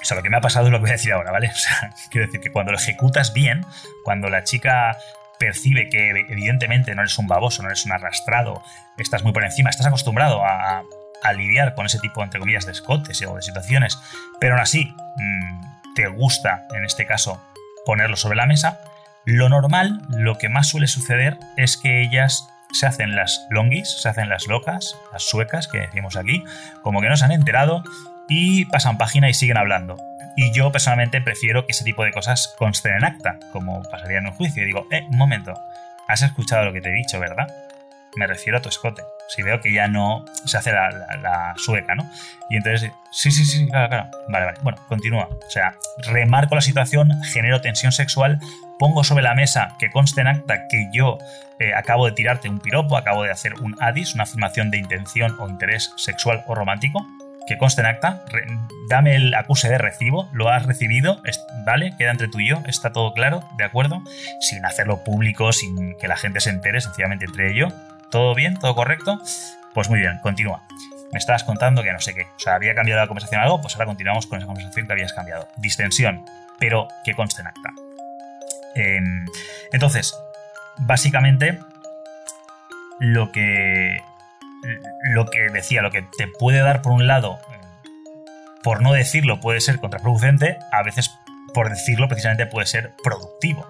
O 0.00 0.04
sea, 0.04 0.16
lo 0.16 0.22
que 0.22 0.30
me 0.30 0.36
ha 0.36 0.40
pasado 0.40 0.66
es 0.66 0.72
lo 0.72 0.78
que 0.78 0.82
voy 0.82 0.90
a 0.90 0.94
decir 0.94 1.12
ahora, 1.12 1.30
¿vale? 1.30 1.48
O 1.48 1.58
sea, 1.58 1.92
quiero 2.10 2.26
decir 2.26 2.40
que 2.40 2.50
cuando 2.50 2.72
lo 2.72 2.78
ejecutas 2.78 3.32
bien, 3.32 3.64
cuando 4.04 4.28
la 4.28 4.44
chica 4.44 4.96
percibe 5.38 5.88
que 5.88 6.10
evidentemente 6.28 6.94
no 6.94 7.02
eres 7.02 7.18
un 7.18 7.26
baboso, 7.26 7.62
no 7.62 7.68
eres 7.68 7.86
un 7.86 7.92
arrastrado, 7.92 8.62
estás 8.98 9.22
muy 9.22 9.32
por 9.32 9.44
encima, 9.44 9.70
estás 9.70 9.86
acostumbrado 9.86 10.44
a, 10.44 10.82
a 11.22 11.32
lidiar 11.32 11.74
con 11.74 11.86
ese 11.86 11.98
tipo, 11.98 12.22
entre 12.22 12.40
comillas, 12.40 12.66
de 12.66 12.72
escotes 12.72 13.22
o 13.26 13.36
de 13.36 13.42
situaciones, 13.42 13.98
pero 14.38 14.54
aún 14.54 14.60
así 14.60 14.94
mm, 15.16 15.94
te 15.94 16.08
gusta, 16.08 16.66
en 16.74 16.84
este 16.84 17.06
caso, 17.06 17.42
ponerlo 17.86 18.16
sobre 18.16 18.36
la 18.36 18.46
mesa, 18.46 18.80
lo 19.24 19.48
normal, 19.48 20.02
lo 20.08 20.38
que 20.38 20.48
más 20.48 20.68
suele 20.68 20.86
suceder 20.86 21.38
es 21.56 21.76
que 21.76 22.02
ellas 22.02 22.48
se 22.72 22.86
hacen 22.86 23.16
las 23.16 23.46
longis, 23.50 23.90
se 24.00 24.08
hacen 24.08 24.28
las 24.28 24.46
locas, 24.46 24.96
las 25.12 25.24
suecas 25.24 25.68
que 25.68 25.78
decimos 25.78 26.16
aquí, 26.16 26.44
como 26.82 27.00
que 27.00 27.08
no 27.08 27.16
se 27.16 27.24
han 27.24 27.32
enterado 27.32 27.82
y 28.30 28.64
pasan 28.66 28.96
página 28.96 29.28
y 29.28 29.34
siguen 29.34 29.58
hablando. 29.58 29.98
Y 30.36 30.52
yo 30.52 30.72
personalmente 30.72 31.20
prefiero 31.20 31.66
que 31.66 31.72
ese 31.72 31.84
tipo 31.84 32.04
de 32.04 32.12
cosas 32.12 32.54
consten 32.56 32.94
en 32.94 33.04
acta, 33.04 33.38
como 33.52 33.82
pasaría 33.82 34.18
en 34.18 34.28
un 34.28 34.32
juicio. 34.32 34.62
Y 34.62 34.66
digo, 34.66 34.86
eh, 34.90 35.02
un 35.10 35.18
momento, 35.18 35.52
has 36.08 36.22
escuchado 36.22 36.64
lo 36.64 36.72
que 36.72 36.80
te 36.80 36.88
he 36.88 36.92
dicho, 36.92 37.20
¿verdad? 37.20 37.48
Me 38.16 38.26
refiero 38.26 38.58
a 38.58 38.62
tu 38.62 38.68
escote 38.68 39.02
si 39.30 39.42
veo 39.42 39.60
que 39.60 39.72
ya 39.72 39.86
no 39.86 40.24
se 40.44 40.58
hace 40.58 40.72
la, 40.72 41.54
sueca, 41.56 41.94
¿no? 41.94 42.10
Y 42.48 42.56
entonces, 42.56 42.90
sí, 43.12 43.30
sí, 43.30 43.44
sí, 43.44 43.68
claro, 43.68 43.88
claro. 43.88 44.10
Vale, 44.28 44.46
vale. 44.46 44.58
Bueno, 44.62 44.78
continúa. 44.88 45.28
O 45.46 45.50
sea, 45.50 45.76
remarco 45.98 46.56
la 46.56 46.60
situación, 46.60 47.22
genero 47.22 47.60
tensión 47.60 47.92
sexual, 47.92 48.40
pongo 48.78 49.04
sobre 49.04 49.22
la 49.22 49.34
mesa 49.34 49.76
que 49.78 49.90
conste 49.90 50.22
en 50.22 50.26
acta 50.26 50.66
que 50.68 50.88
yo 50.92 51.18
eh, 51.60 51.72
acabo 51.74 52.06
de 52.06 52.12
tirarte 52.12 52.48
un 52.48 52.58
piropo, 52.58 52.96
acabo 52.96 53.22
de 53.22 53.30
hacer 53.30 53.54
un 53.60 53.76
ADIS, 53.80 54.14
una 54.14 54.24
afirmación 54.24 54.70
de 54.72 54.78
intención 54.78 55.36
o 55.38 55.48
interés 55.48 55.92
sexual 55.96 56.42
o 56.48 56.56
romántico, 56.56 57.06
que 57.46 57.58
conste 57.58 57.80
en 57.80 57.86
acta, 57.86 58.24
dame 58.88 59.16
el 59.16 59.34
acuse 59.34 59.68
de 59.68 59.78
recibo, 59.78 60.28
lo 60.32 60.48
has 60.48 60.66
recibido, 60.66 61.20
¿vale? 61.64 61.94
Queda 61.98 62.10
entre 62.10 62.28
tú 62.28 62.40
y 62.40 62.48
yo, 62.48 62.62
está 62.66 62.92
todo 62.92 63.12
claro, 63.12 63.42
¿de 63.58 63.64
acuerdo? 63.64 64.02
Sin 64.40 64.64
hacerlo 64.64 65.02
público, 65.04 65.52
sin 65.52 65.96
que 65.98 66.08
la 66.08 66.16
gente 66.16 66.40
se 66.40 66.50
entere, 66.50 66.80
sencillamente 66.80 67.24
entre 67.24 67.50
ello, 67.50 67.68
¿Todo 68.10 68.34
bien? 68.34 68.56
¿Todo 68.56 68.74
correcto? 68.74 69.20
Pues 69.72 69.88
muy 69.88 70.00
bien, 70.00 70.18
continúa. 70.20 70.62
Me 71.12 71.18
estabas 71.18 71.44
contando 71.44 71.82
que 71.82 71.92
no 71.92 72.00
sé 72.00 72.12
qué. 72.12 72.22
O 72.22 72.38
sea, 72.38 72.54
había 72.54 72.74
cambiado 72.74 73.00
la 73.00 73.06
conversación 73.06 73.40
algo, 73.40 73.60
pues 73.60 73.74
ahora 73.74 73.86
continuamos 73.86 74.26
con 74.26 74.38
esa 74.38 74.46
conversación 74.46 74.86
que 74.86 74.92
habías 74.92 75.12
cambiado. 75.12 75.48
Distensión, 75.56 76.24
pero 76.58 76.88
que 77.04 77.14
conste 77.14 77.42
en 77.42 77.48
acta. 77.48 77.70
Em, 78.74 79.26
entonces, 79.72 80.14
básicamente, 80.78 81.60
lo 82.98 83.30
que. 83.30 83.98
Lo 85.14 85.26
que 85.26 85.48
decía, 85.52 85.82
lo 85.82 85.90
que 85.90 86.02
te 86.02 86.26
puede 86.26 86.60
dar 86.60 86.82
por 86.82 86.92
un 86.92 87.06
lado, 87.06 87.38
por 88.62 88.82
no 88.82 88.92
decirlo, 88.92 89.40
puede 89.40 89.60
ser 89.60 89.78
contraproducente, 89.78 90.58
a 90.72 90.82
veces 90.82 91.10
por 91.54 91.70
decirlo 91.70 92.08
precisamente 92.08 92.46
puede 92.46 92.66
ser 92.66 92.92
productivo. 93.02 93.66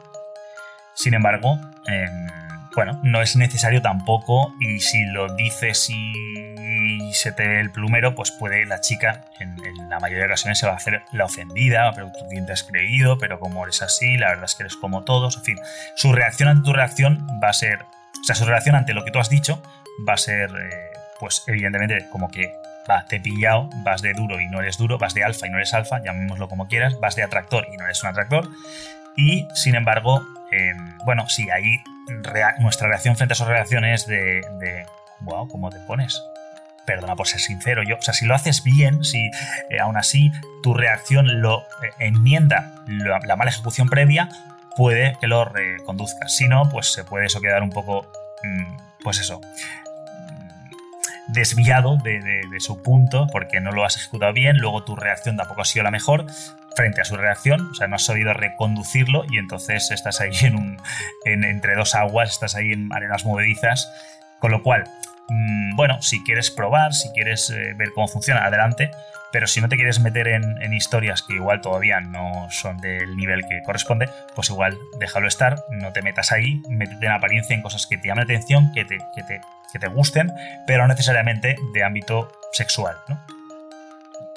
Sin 0.94 1.14
embargo, 1.14 1.58
em, 1.86 2.26
bueno, 2.74 3.00
no 3.02 3.22
es 3.22 3.36
necesario 3.36 3.82
tampoco 3.82 4.54
y 4.60 4.80
si 4.80 5.04
lo 5.06 5.34
dices 5.34 5.88
y 5.90 6.12
se 7.12 7.32
te 7.32 7.46
ve 7.46 7.60
el 7.60 7.70
plumero, 7.70 8.14
pues 8.14 8.30
puede 8.30 8.64
la 8.66 8.80
chica, 8.80 9.24
en, 9.38 9.56
la 9.88 9.98
mayoría 9.98 10.24
de 10.24 10.30
ocasiones, 10.30 10.58
se 10.58 10.66
va 10.66 10.72
a 10.72 10.76
hacer 10.76 11.02
la 11.12 11.24
ofendida, 11.24 11.90
pero 11.94 12.12
tú 12.12 12.26
quién 12.28 12.46
te 12.46 12.52
has 12.52 12.62
creído, 12.62 13.18
pero 13.18 13.40
como 13.40 13.64
eres 13.64 13.82
así, 13.82 14.16
la 14.16 14.28
verdad 14.28 14.44
es 14.44 14.54
que 14.54 14.62
eres 14.64 14.76
como 14.76 15.04
todos, 15.04 15.36
en 15.38 15.42
fin, 15.42 15.58
su 15.96 16.12
reacción 16.12 16.48
ante 16.48 16.64
tu 16.64 16.72
reacción 16.72 17.26
va 17.42 17.48
a 17.48 17.52
ser, 17.52 17.82
o 17.82 18.24
sea, 18.24 18.34
su 18.34 18.44
reacción 18.44 18.76
ante 18.76 18.94
lo 18.94 19.04
que 19.04 19.10
tú 19.10 19.18
has 19.18 19.30
dicho 19.30 19.62
va 20.08 20.14
a 20.14 20.18
ser, 20.18 20.50
eh, 20.50 20.90
pues 21.18 21.44
evidentemente, 21.46 22.06
como 22.10 22.30
que 22.30 22.52
va, 22.88 23.04
te 23.06 23.16
he 23.16 23.20
pillado, 23.20 23.68
vas 23.84 24.02
de 24.02 24.12
duro 24.14 24.40
y 24.40 24.46
no 24.48 24.60
eres 24.60 24.78
duro, 24.78 24.98
vas 24.98 25.14
de 25.14 25.24
alfa 25.24 25.46
y 25.46 25.50
no 25.50 25.56
eres 25.56 25.74
alfa, 25.74 26.02
llamémoslo 26.02 26.48
como 26.48 26.68
quieras, 26.68 26.98
vas 27.00 27.16
de 27.16 27.22
atractor 27.22 27.66
y 27.72 27.76
no 27.76 27.84
eres 27.84 28.02
un 28.02 28.10
atractor, 28.10 28.48
y 29.16 29.46
sin 29.54 29.74
embargo, 29.74 30.24
em, 30.50 30.96
bueno, 31.04 31.28
sí, 31.28 31.48
ahí 31.50 31.82
nuestra 32.58 32.88
reacción 32.88 33.16
frente 33.16 33.32
a 33.32 33.36
esas 33.36 33.48
reacciones 33.48 34.06
de, 34.06 34.42
de 34.58 34.86
wow, 35.20 35.48
¿cómo 35.48 35.70
te 35.70 35.78
pones? 35.80 36.22
Perdona 36.86 37.14
por 37.14 37.28
ser 37.28 37.40
sincero, 37.40 37.82
yo, 37.82 37.96
o 37.96 38.02
sea, 38.02 38.14
si 38.14 38.26
lo 38.26 38.34
haces 38.34 38.64
bien, 38.64 39.04
si 39.04 39.30
eh, 39.68 39.78
aún 39.80 39.96
así 39.96 40.32
tu 40.62 40.74
reacción 40.74 41.40
lo 41.40 41.60
eh, 41.60 41.90
enmienda 41.98 42.74
la, 42.86 43.36
mala 43.36 43.50
ejecución 43.50 43.88
previa, 43.88 44.28
puede 44.76 45.16
que 45.20 45.26
lo 45.26 45.44
reconduzca. 45.44 46.28
Si 46.28 46.48
no, 46.48 46.68
pues 46.68 46.92
se 46.92 47.04
puede 47.04 47.26
eso 47.26 47.40
quedar 47.40 47.62
un 47.62 47.70
poco, 47.70 48.10
mm, 48.42 48.76
pues 49.02 49.20
eso, 49.20 49.40
desviado 51.32 51.96
de, 51.96 52.20
su 52.58 52.82
punto 52.82 53.26
porque 53.32 53.60
no 53.60 53.72
lo 53.72 53.84
has 53.84 53.96
ejecutado 53.96 54.32
bien, 54.32 54.58
luego 54.58 54.84
tu 54.84 54.96
reacción 54.96 55.36
tampoco 55.36 55.62
ha 55.62 55.64
sido 55.64 55.84
la 55.84 55.90
mejor, 55.90 56.26
frente 56.76 57.00
a 57.00 57.04
su 57.04 57.16
reacción, 57.16 57.70
o 57.70 57.74
sea, 57.74 57.88
no 57.88 57.96
has 57.96 58.04
sabido 58.04 58.32
reconducirlo 58.32 59.24
y 59.30 59.38
entonces 59.38 59.90
estás 59.90 60.20
ahí 60.20 60.32
en 60.42 60.56
un, 60.56 60.76
entre 61.24 61.74
dos 61.74 61.94
aguas, 61.94 62.30
estás 62.30 62.54
ahí 62.54 62.72
en 62.72 62.92
arenas 62.92 63.24
movedizas, 63.24 63.90
con 64.38 64.50
lo 64.50 64.62
cual, 64.62 64.84
mm, 65.30 65.76
bueno, 65.76 66.02
si 66.02 66.22
quieres 66.22 66.50
probar, 66.50 66.92
si 66.92 67.10
quieres 67.12 67.48
eh, 67.50 67.74
ver 67.76 67.92
cómo 67.94 68.06
funciona, 68.08 68.44
adelante, 68.44 68.90
pero 69.32 69.46
si 69.46 69.60
no 69.60 69.68
te 69.68 69.76
quieres 69.76 70.00
meter 70.00 70.28
en, 70.28 70.72
historias 70.74 71.22
que 71.22 71.34
igual 71.34 71.60
todavía 71.60 72.00
no 72.00 72.48
son 72.50 72.78
del 72.78 73.16
nivel 73.16 73.42
que 73.48 73.62
corresponde, 73.62 74.08
pues 74.34 74.50
igual 74.50 74.76
déjalo 74.98 75.28
estar, 75.28 75.56
no 75.70 75.92
te 75.92 76.02
metas 76.02 76.32
ahí, 76.32 76.60
métete 76.68 77.06
en 77.06 77.12
apariencia 77.12 77.54
en 77.54 77.62
cosas 77.62 77.86
que 77.86 77.96
te 77.96 78.08
llamen 78.08 78.26
la 78.26 78.34
atención, 78.34 78.72
que 78.72 78.84
te, 78.84 78.98
que 79.14 79.22
te, 79.22 79.40
que 79.72 79.78
te 79.78 79.86
gusten, 79.86 80.32
pero 80.66 80.82
no 80.82 80.88
necesariamente 80.88 81.56
de 81.72 81.84
ámbito 81.84 82.32
sexual, 82.52 82.96
¿no? 83.08 83.20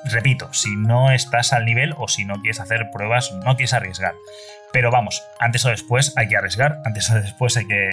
repito, 0.03 0.51
si 0.53 0.75
no 0.75 1.11
estás 1.11 1.53
al 1.53 1.65
nivel 1.65 1.93
o 1.97 2.07
si 2.07 2.25
no 2.25 2.35
quieres 2.41 2.59
hacer 2.59 2.89
pruebas, 2.91 3.31
no 3.31 3.55
quieres 3.55 3.73
arriesgar. 3.73 4.15
Pero 4.71 4.91
vamos, 4.91 5.23
antes 5.39 5.65
o 5.65 5.69
después 5.69 6.13
hay 6.17 6.27
que 6.27 6.37
arriesgar, 6.37 6.79
antes 6.85 7.09
o 7.09 7.15
después 7.15 7.55
hay 7.57 7.67
que, 7.67 7.91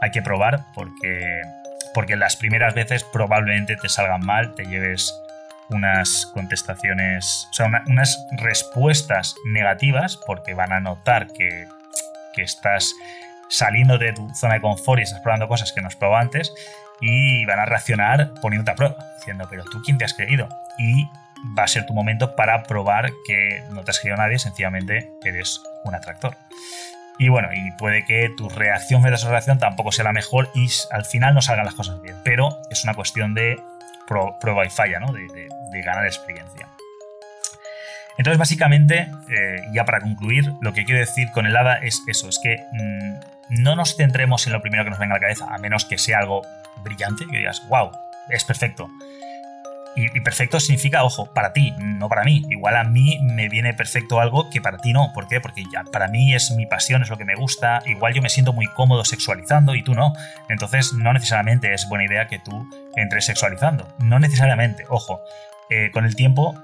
hay 0.00 0.10
que 0.10 0.22
probar 0.22 0.64
porque, 0.74 1.42
porque 1.94 2.16
las 2.16 2.36
primeras 2.36 2.74
veces 2.74 3.04
probablemente 3.04 3.76
te 3.76 3.88
salgan 3.88 4.24
mal, 4.24 4.54
te 4.54 4.64
lleves 4.64 5.14
unas 5.68 6.26
contestaciones, 6.26 7.48
o 7.50 7.54
sea, 7.54 7.66
unas 7.86 8.26
respuestas 8.32 9.34
negativas 9.46 10.18
porque 10.26 10.54
van 10.54 10.72
a 10.72 10.80
notar 10.80 11.28
que, 11.28 11.66
que 12.34 12.42
estás 12.42 12.94
saliendo 13.48 13.98
de 13.98 14.12
tu 14.12 14.28
zona 14.34 14.54
de 14.54 14.60
confort 14.60 15.00
y 15.00 15.02
estás 15.02 15.20
probando 15.20 15.48
cosas 15.48 15.72
que 15.72 15.80
no 15.80 15.88
has 15.88 15.96
probado 15.96 16.22
antes 16.22 16.52
y 17.00 17.44
van 17.46 17.58
a 17.58 17.66
reaccionar 17.66 18.32
poniéndote 18.40 18.70
a 18.70 18.74
prueba, 18.76 18.96
diciendo, 19.18 19.46
pero 19.50 19.64
tú 19.64 19.82
quién 19.84 19.98
te 19.98 20.04
has 20.04 20.14
creído. 20.14 20.48
Y 20.78 21.08
va 21.58 21.64
a 21.64 21.68
ser 21.68 21.84
tu 21.84 21.92
momento 21.92 22.36
para 22.36 22.62
probar 22.62 23.10
que 23.26 23.62
no 23.70 23.82
te 23.82 23.90
has 23.90 23.98
creído 23.98 24.16
nadie, 24.16 24.38
sencillamente 24.38 25.10
eres 25.24 25.60
un 25.84 25.94
atractor. 25.94 26.36
Y 27.18 27.28
bueno, 27.28 27.48
y 27.52 27.70
puede 27.72 28.04
que 28.04 28.30
tu 28.36 28.48
reacción 28.48 29.00
frente 29.02 29.14
a 29.14 29.18
esa 29.18 29.30
reacción 29.30 29.58
tampoco 29.58 29.92
sea 29.92 30.04
la 30.04 30.12
mejor 30.12 30.50
y 30.54 30.68
al 30.90 31.04
final 31.04 31.34
no 31.34 31.42
salgan 31.42 31.66
las 31.66 31.74
cosas 31.74 32.00
bien. 32.00 32.16
Pero 32.24 32.58
es 32.70 32.84
una 32.84 32.94
cuestión 32.94 33.34
de 33.34 33.62
prueba 34.40 34.66
y 34.66 34.70
falla, 34.70 34.98
¿no? 35.00 35.12
De, 35.12 35.48
ganar 35.82 36.06
experiencia. 36.06 36.68
Entonces, 38.18 38.38
básicamente, 38.38 39.08
eh, 39.30 39.62
ya 39.72 39.84
para 39.84 40.00
concluir, 40.00 40.52
lo 40.60 40.72
que 40.74 40.84
quiero 40.84 41.00
decir 41.00 41.30
con 41.32 41.46
el 41.46 41.56
hada 41.56 41.76
es 41.76 42.02
eso, 42.06 42.28
es 42.28 42.38
que 42.38 42.58
mm, 42.72 43.62
no 43.62 43.74
nos 43.74 43.96
centremos 43.96 44.46
en 44.46 44.52
lo 44.52 44.60
primero 44.60 44.84
que 44.84 44.90
nos 44.90 44.98
venga 44.98 45.14
a 45.14 45.16
la 45.16 45.22
cabeza, 45.22 45.46
a 45.50 45.58
menos 45.58 45.86
que 45.86 45.98
sea 45.98 46.18
algo 46.18 46.42
brillante, 46.84 47.24
que 47.30 47.38
digas, 47.38 47.66
wow, 47.68 47.90
es 48.28 48.44
perfecto. 48.44 48.90
Y, 49.94 50.20
perfecto 50.20 50.58
significa, 50.58 51.04
ojo, 51.04 51.26
para 51.34 51.52
ti, 51.52 51.74
no 51.78 52.08
para 52.08 52.24
mí. 52.24 52.46
Igual 52.48 52.76
a 52.76 52.84
mí 52.84 53.18
me 53.22 53.48
viene 53.48 53.74
perfecto 53.74 54.20
algo 54.20 54.48
que 54.48 54.60
para 54.60 54.78
ti 54.78 54.92
no. 54.92 55.12
¿Por 55.12 55.28
qué? 55.28 55.40
Porque 55.40 55.64
ya 55.72 55.84
para 55.84 56.08
mí 56.08 56.34
es 56.34 56.50
mi 56.52 56.66
pasión, 56.66 57.02
es 57.02 57.10
lo 57.10 57.18
que 57.18 57.26
me 57.26 57.34
gusta. 57.34 57.82
Igual 57.84 58.14
yo 58.14 58.22
me 58.22 58.30
siento 58.30 58.52
muy 58.52 58.66
cómodo 58.66 59.04
sexualizando 59.04 59.74
y 59.74 59.82
tú 59.82 59.94
no. 59.94 60.14
Entonces 60.48 60.94
no 60.94 61.12
necesariamente 61.12 61.74
es 61.74 61.88
buena 61.88 62.04
idea 62.04 62.26
que 62.26 62.38
tú 62.38 62.66
entres 62.96 63.26
sexualizando. 63.26 63.86
No 63.98 64.18
necesariamente, 64.18 64.84
ojo. 64.88 65.20
Eh, 65.68 65.90
con 65.90 66.06
el 66.06 66.16
tiempo 66.16 66.54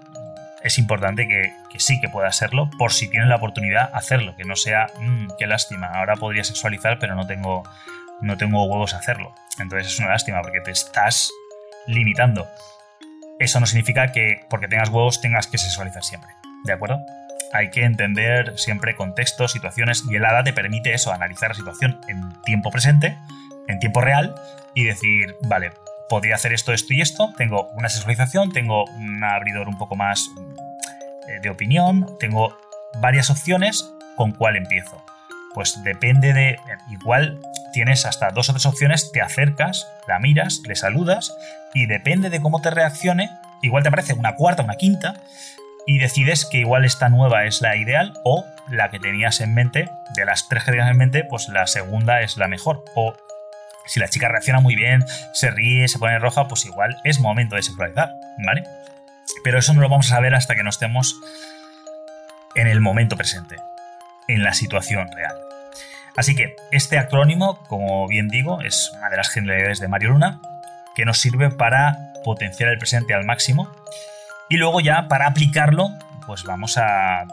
es 0.62 0.78
importante 0.78 1.28
que, 1.28 1.52
sí 1.78 2.00
que 2.00 2.08
pueda 2.08 2.32
serlo, 2.32 2.68
por 2.78 2.92
si 2.92 3.08
tienes 3.08 3.28
la 3.28 3.36
oportunidad, 3.36 3.90
hacerlo. 3.92 4.36
Que 4.36 4.44
no 4.44 4.56
sea, 4.56 4.86
mmm, 4.98 5.28
qué 5.38 5.46
lástima, 5.46 5.88
ahora 5.88 6.16
podría 6.16 6.44
sexualizar, 6.44 6.98
pero 6.98 7.14
no 7.14 7.26
tengo, 7.26 7.62
no 8.22 8.38
tengo 8.38 8.64
huevos 8.64 8.94
a 8.94 8.98
hacerlo. 8.98 9.34
Entonces 9.58 9.92
es 9.92 9.98
una 9.98 10.08
lástima 10.08 10.40
porque 10.40 10.60
te 10.60 10.70
estás 10.70 11.30
limitando 11.86 12.46
eso 13.38 13.60
no 13.60 13.66
significa 13.66 14.12
que 14.12 14.40
porque 14.50 14.68
tengas 14.68 14.88
huevos 14.88 15.20
tengas 15.20 15.46
que 15.46 15.58
sexualizar 15.58 16.02
siempre. 16.02 16.30
¿De 16.64 16.72
acuerdo? 16.72 16.98
Hay 17.52 17.70
que 17.70 17.84
entender 17.84 18.58
siempre 18.58 18.94
contextos, 18.94 19.52
situaciones, 19.52 20.04
y 20.08 20.16
el 20.16 20.24
ADA 20.24 20.44
te 20.44 20.52
permite 20.52 20.92
eso, 20.92 21.12
analizar 21.12 21.50
la 21.50 21.54
situación 21.54 22.00
en 22.08 22.42
tiempo 22.42 22.70
presente, 22.70 23.16
en 23.68 23.78
tiempo 23.78 24.00
real, 24.00 24.34
y 24.74 24.84
decir, 24.84 25.34
vale, 25.42 25.72
podría 26.08 26.34
hacer 26.34 26.52
esto, 26.52 26.72
esto 26.72 26.92
y 26.92 27.00
esto, 27.00 27.32
tengo 27.36 27.68
una 27.70 27.88
sexualización, 27.88 28.52
tengo 28.52 28.84
un 28.84 29.22
abridor 29.24 29.68
un 29.68 29.78
poco 29.78 29.96
más 29.96 30.30
eh, 31.28 31.40
de 31.42 31.50
opinión, 31.50 32.06
tengo 32.18 32.56
varias 33.00 33.30
opciones, 33.30 33.90
¿con 34.16 34.32
cuál 34.32 34.56
empiezo? 34.56 35.02
Pues 35.58 35.82
depende 35.82 36.32
de, 36.34 36.60
igual 36.88 37.40
tienes 37.72 38.06
hasta 38.06 38.30
dos 38.30 38.48
o 38.48 38.52
tres 38.52 38.64
opciones, 38.64 39.10
te 39.10 39.20
acercas, 39.20 39.88
la 40.06 40.20
miras, 40.20 40.62
le 40.68 40.76
saludas 40.76 41.36
y 41.74 41.86
depende 41.86 42.30
de 42.30 42.40
cómo 42.40 42.60
te 42.60 42.70
reaccione, 42.70 43.28
igual 43.60 43.82
te 43.82 43.88
aparece 43.88 44.12
una 44.12 44.36
cuarta, 44.36 44.62
una 44.62 44.76
quinta 44.76 45.16
y 45.84 45.98
decides 45.98 46.46
que 46.46 46.58
igual 46.58 46.84
esta 46.84 47.08
nueva 47.08 47.44
es 47.44 47.60
la 47.60 47.74
ideal 47.74 48.14
o 48.22 48.44
la 48.70 48.92
que 48.92 49.00
tenías 49.00 49.40
en 49.40 49.52
mente, 49.52 49.90
de 50.14 50.24
las 50.24 50.48
tres 50.48 50.62
que 50.62 50.70
tenías 50.70 50.92
en 50.92 50.96
mente, 50.96 51.24
pues 51.24 51.48
la 51.48 51.66
segunda 51.66 52.20
es 52.20 52.36
la 52.36 52.46
mejor. 52.46 52.84
O 52.94 53.16
si 53.84 53.98
la 53.98 54.06
chica 54.06 54.28
reacciona 54.28 54.60
muy 54.60 54.76
bien, 54.76 55.04
se 55.32 55.50
ríe, 55.50 55.88
se 55.88 55.98
pone 55.98 56.20
roja, 56.20 56.46
pues 56.46 56.66
igual 56.66 56.98
es 57.02 57.18
momento 57.18 57.56
de 57.56 57.64
sexualizar, 57.64 58.10
¿vale? 58.46 58.62
Pero 59.42 59.58
eso 59.58 59.74
no 59.74 59.80
lo 59.80 59.88
vamos 59.88 60.06
a 60.06 60.14
saber 60.14 60.36
hasta 60.36 60.54
que 60.54 60.62
no 60.62 60.70
estemos 60.70 61.16
en 62.54 62.68
el 62.68 62.80
momento 62.80 63.16
presente, 63.16 63.56
en 64.28 64.44
la 64.44 64.54
situación 64.54 65.10
real. 65.16 65.47
Así 66.18 66.34
que 66.34 66.56
este 66.72 66.98
acrónimo, 66.98 67.62
como 67.68 68.08
bien 68.08 68.26
digo, 68.26 68.60
es 68.60 68.90
una 68.98 69.08
de 69.08 69.16
las 69.16 69.28
generalidades 69.28 69.78
de 69.78 69.86
Mario 69.86 70.08
Luna, 70.08 70.40
que 70.96 71.04
nos 71.04 71.18
sirve 71.18 71.48
para 71.48 72.12
potenciar 72.24 72.70
el 72.70 72.78
presente 72.78 73.14
al 73.14 73.24
máximo. 73.24 73.70
Y 74.48 74.56
luego 74.56 74.80
ya 74.80 75.06
para 75.06 75.28
aplicarlo, 75.28 75.90
pues 76.26 76.42
vamos 76.42 76.76
a 76.76 77.24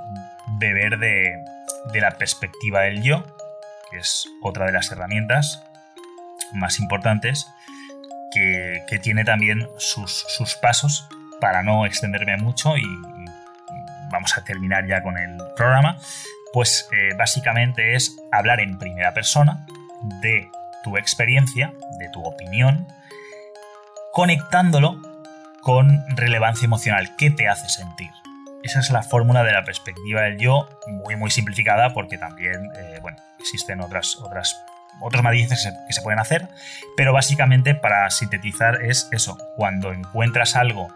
beber 0.59 0.99
de, 0.99 1.43
la 1.99 2.11
perspectiva 2.11 2.81
del 2.81 3.01
yo, 3.01 3.25
que 3.89 3.97
es 3.97 4.27
otra 4.43 4.67
de 4.67 4.73
las 4.73 4.91
herramientas 4.91 5.63
más 6.53 6.79
importantes, 6.79 7.47
que, 8.31 8.99
tiene 9.01 9.25
también 9.25 9.67
sus, 9.79 10.27
pasos 10.61 11.09
para 11.41 11.63
no 11.63 11.87
extenderme 11.87 12.37
mucho 12.37 12.77
y 12.77 12.85
vamos 14.11 14.37
a 14.37 14.43
terminar 14.43 14.85
ya 14.85 15.01
con 15.01 15.17
el 15.17 15.37
programa 15.55 15.97
pues 16.55 16.87
eh, 16.93 17.13
básicamente 17.17 17.95
es 17.95 18.15
hablar 18.31 18.61
en 18.61 18.79
primera 18.79 19.13
persona 19.13 19.65
de 20.21 20.49
tu 20.85 20.95
experiencia, 20.95 21.73
de 21.99 22.07
tu 22.13 22.23
opinión, 22.23 22.87
conectándolo 24.13 25.01
con 25.59 26.01
relevancia 26.15 26.63
emocional. 26.63 27.13
¿Qué 27.17 27.29
te 27.29 27.49
hace 27.49 27.67
sentir? 27.67 28.09
Esa 28.63 28.79
es 28.79 28.89
la 28.89 29.03
fórmula 29.03 29.43
de 29.43 29.51
la 29.51 29.65
perspectiva 29.65 30.21
del 30.21 30.37
yo, 30.37 30.69
muy 30.87 31.17
muy 31.17 31.29
simplificada 31.29 31.93
porque 31.93 32.17
también, 32.17 32.71
eh, 32.77 32.99
bueno, 33.01 33.17
existen 33.37 33.81
otras, 33.81 34.15
otras, 34.21 34.55
otros 35.01 35.23
matices 35.23 35.69
que 35.87 35.93
se 35.93 36.01
pueden 36.01 36.19
hacer, 36.19 36.47
pero 36.95 37.11
básicamente 37.11 37.75
para 37.75 38.09
sintetizar 38.11 38.81
es 38.81 39.09
eso, 39.11 39.37
cuando 39.57 39.91
encuentras 39.91 40.55
algo 40.55 40.87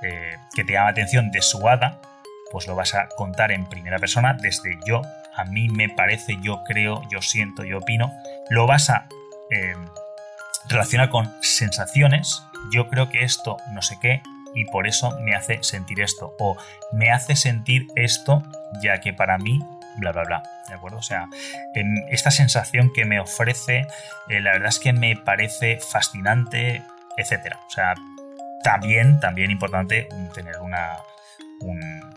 eh, 0.00 0.38
que 0.54 0.64
te 0.64 0.72
llama 0.72 0.88
atención 0.88 1.30
de 1.30 1.42
su 1.42 1.68
hada, 1.68 1.98
pues 2.52 2.68
lo 2.68 2.76
vas 2.76 2.94
a 2.94 3.08
contar 3.08 3.50
en 3.50 3.66
primera 3.66 3.98
persona 3.98 4.34
desde 4.34 4.78
yo, 4.86 5.02
a 5.34 5.44
mí 5.44 5.68
me 5.68 5.88
parece, 5.88 6.36
yo 6.42 6.62
creo, 6.64 7.02
yo 7.10 7.22
siento, 7.22 7.64
yo 7.64 7.78
opino. 7.78 8.12
Lo 8.50 8.66
vas 8.66 8.90
a 8.90 9.08
eh, 9.50 9.74
relacionar 10.68 11.08
con 11.08 11.32
sensaciones, 11.42 12.42
yo 12.70 12.88
creo 12.88 13.08
que 13.08 13.24
esto 13.24 13.56
no 13.72 13.82
sé 13.82 13.96
qué 14.00 14.22
y 14.54 14.66
por 14.66 14.86
eso 14.86 15.18
me 15.20 15.34
hace 15.34 15.62
sentir 15.62 16.00
esto 16.02 16.36
o 16.38 16.56
me 16.92 17.10
hace 17.10 17.34
sentir 17.34 17.86
esto 17.96 18.42
ya 18.82 19.00
que 19.00 19.14
para 19.14 19.38
mí 19.38 19.58
bla, 19.96 20.12
bla, 20.12 20.24
bla. 20.24 20.42
¿De 20.68 20.74
acuerdo? 20.74 20.98
O 20.98 21.02
sea, 21.02 21.28
esta 22.10 22.30
sensación 22.30 22.92
que 22.92 23.04
me 23.04 23.20
ofrece, 23.20 23.86
eh, 24.28 24.40
la 24.40 24.52
verdad 24.52 24.68
es 24.68 24.78
que 24.78 24.92
me 24.92 25.16
parece 25.16 25.78
fascinante, 25.78 26.82
etcétera. 27.16 27.60
O 27.66 27.70
sea, 27.70 27.94
también, 28.62 29.20
también 29.20 29.50
importante 29.50 30.08
tener 30.34 30.58
una, 30.60 30.96
un, 31.60 32.11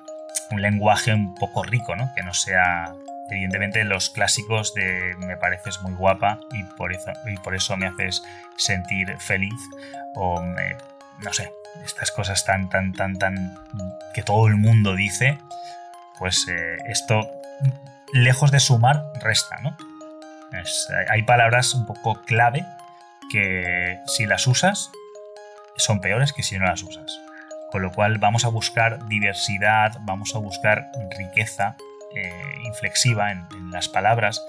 un 0.51 0.61
lenguaje 0.61 1.13
un 1.13 1.35
poco 1.35 1.63
rico, 1.63 1.95
¿no? 1.95 2.11
Que 2.15 2.23
no 2.23 2.33
sea 2.33 2.93
evidentemente 3.29 3.83
los 3.83 4.09
clásicos 4.09 4.73
de 4.73 5.15
me 5.17 5.37
pareces 5.37 5.81
muy 5.81 5.93
guapa 5.93 6.39
y 6.51 6.63
por 6.63 6.93
eso, 6.93 7.11
y 7.25 7.37
por 7.37 7.55
eso 7.55 7.75
me 7.75 7.87
haces 7.87 8.23
sentir 8.57 9.17
feliz 9.17 9.59
o 10.15 10.41
no 10.41 11.33
sé, 11.33 11.51
estas 11.83 12.11
cosas 12.11 12.45
tan, 12.45 12.69
tan, 12.69 12.93
tan, 12.93 13.17
tan 13.17 13.57
que 14.13 14.21
todo 14.21 14.47
el 14.47 14.55
mundo 14.55 14.95
dice, 14.95 15.39
pues 16.19 16.47
eh, 16.47 16.77
esto 16.87 17.29
lejos 18.13 18.51
de 18.51 18.59
sumar 18.59 19.03
resta, 19.21 19.57
¿no? 19.61 19.75
hay 21.09 21.23
palabras 21.23 21.73
un 21.73 21.85
poco 21.85 22.21
clave 22.23 22.65
que 23.29 23.99
si 24.05 24.25
las 24.25 24.47
usas 24.47 24.89
son 25.75 25.99
peores 25.99 26.31
que 26.31 26.43
si 26.43 26.57
no 26.57 26.65
las 26.65 26.81
usas. 26.81 27.19
Con 27.75 27.81
lo 27.81 27.91
cual 27.91 28.19
vamos 28.19 28.45
a 28.45 28.47
buscar 28.47 29.05
diversidad, 29.09 29.97
vamos 30.03 30.33
a 30.33 30.37
buscar 30.37 30.91
riqueza 31.17 31.75
eh, 32.15 32.31
inflexiva 32.63 33.33
en, 33.33 33.69
las 33.69 33.89
palabras. 33.89 34.41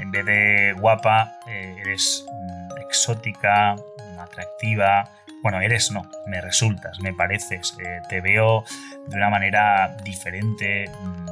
En 0.00 0.10
vez 0.10 0.24
de 0.24 0.74
guapa, 0.76 1.38
eh, 1.46 1.76
eres 1.80 2.26
mm, 2.28 2.78
exótica, 2.84 3.76
atractiva. 4.18 5.08
Bueno, 5.44 5.60
eres 5.60 5.92
no, 5.92 6.10
me 6.26 6.40
resultas, 6.40 6.98
me 6.98 7.14
pareces, 7.14 7.76
eh, 7.78 8.00
te 8.08 8.20
veo 8.20 8.64
de 9.06 9.16
una 9.16 9.30
manera 9.30 9.96
diferente, 10.02 10.90
mm, 10.90 11.26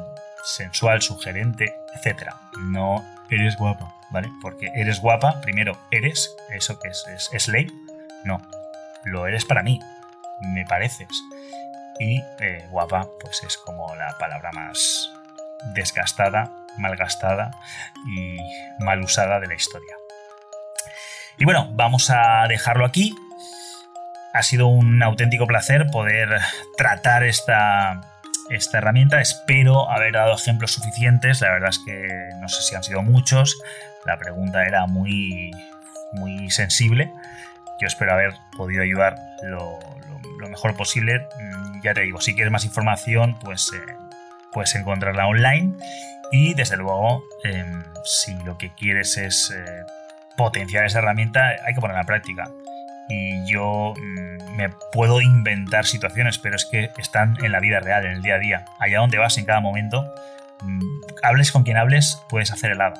sensual, 0.45 1.03
sugerente, 1.03 1.75
etc. 1.97 2.29
No 2.61 3.05
eres 3.29 3.57
guapa, 3.57 3.93
¿vale? 4.11 4.29
Porque 4.41 4.71
eres 4.77 5.01
guapa, 5.01 5.41
primero, 5.41 5.77
eres, 5.91 6.33
eso 6.51 6.79
que 6.79 6.91
es, 6.91 7.05
es, 7.09 7.31
es 7.33 7.67
no, 8.23 8.41
lo 9.03 9.27
eres 9.27 9.45
para 9.45 9.65
mí, 9.65 9.81
me 10.41 10.65
pareces. 10.65 11.09
Y 12.01 12.21
guapa, 12.71 13.09
pues 13.21 13.43
es 13.45 13.57
como 13.57 13.95
la 13.95 14.17
palabra 14.19 14.51
más, 14.53 15.11
desgastada, 15.75 16.51
malgastada 16.77 17.53
y 18.07 18.37
mal 18.83 19.01
usada 19.01 19.41
de 19.41 19.47
la 19.47 19.55
historia. 19.55 19.95
Y 21.39 21.45
bueno, 21.45 21.69
vamos 21.73 22.11
a 22.11 22.47
dejarlo 22.49 22.85
aquí. 22.85 23.15
Ha 24.33 24.43
sido 24.43 24.67
un 24.67 25.03
auténtico 25.03 25.47
placer 25.47 25.87
poder 25.93 26.41
tratar 26.77 27.23
esta, 27.23 28.01
esta 28.51 28.79
herramienta. 28.79 29.21
Espero 29.21 29.91
haber 29.91 30.13
dado 30.13 30.35
ejemplos 30.35 30.73
suficientes. 30.73 31.41
La 31.41 31.51
verdad 31.51 31.71
es 31.71 31.81
que 31.85 32.09
no 32.41 32.49
sé 32.49 32.63
si 32.63 32.75
han 32.75 32.83
sido 32.83 33.03
muchos. 33.03 33.61
La 34.05 34.19
pregunta 34.19 34.67
era 34.67 34.87
muy, 34.87 35.53
muy 36.13 36.51
sensible. 36.51 37.13
Yo 37.81 37.87
espero 37.87 38.13
haber 38.13 38.35
podido 38.57 38.83
ayudar 38.83 39.17
lo, 39.43 39.79
mejor 40.39 40.77
posible. 40.77 41.27
Mm, 41.41 41.83
ya 41.83 41.95
te 41.95 42.03
digo, 42.03 42.21
si 42.21 42.35
quieres 42.35 42.53
más 42.53 42.65
información, 42.65 43.39
pues 43.41 43.73
eh, 43.73 43.95
puedes 44.53 44.75
encontrarla 44.75 45.27
online. 45.27 45.75
Y 46.33 46.55
desde 46.55 46.77
luego 46.77 47.25
em, 47.45 47.85
si 48.05 48.35
lo 48.45 48.57
que 48.59 48.73
quieres 48.75 49.17
es 49.17 49.53
eh, 49.55 49.83
potenciar 50.37 50.85
esa 50.85 50.99
herramienta 50.99 51.51
hay 51.65 51.75
que 51.75 51.81
ponerla 51.81 52.03
en 52.03 52.07
práctica. 52.07 52.51
Y 53.09 53.45
yo 53.47 53.93
mm, 53.97 54.57
me 54.57 54.71
puedo 54.93 55.21
inventar 55.21 55.85
situaciones 55.85 56.39
pero 56.39 56.57
es 56.57 56.65
que 56.65 56.91
están 56.97 57.37
en 57.45 57.53
la 57.53 57.61
vida 57.61 57.81
real 57.81 58.07
en 58.07 58.13
el 58.13 58.23
día 58.23 58.37
a 58.37 58.39
día. 58.39 58.65
Allá 58.79 58.99
donde 58.99 59.19
vas 59.19 59.37
en 59.37 59.45
cada 59.45 59.61
momento 59.61 60.05
mm, 60.63 60.81
hables 61.23 61.53
con 61.53 61.65
quien 61.65 61.77
hables 61.77 62.21
puedes 62.29 62.51
hacer 62.51 62.73
helada. 62.73 62.95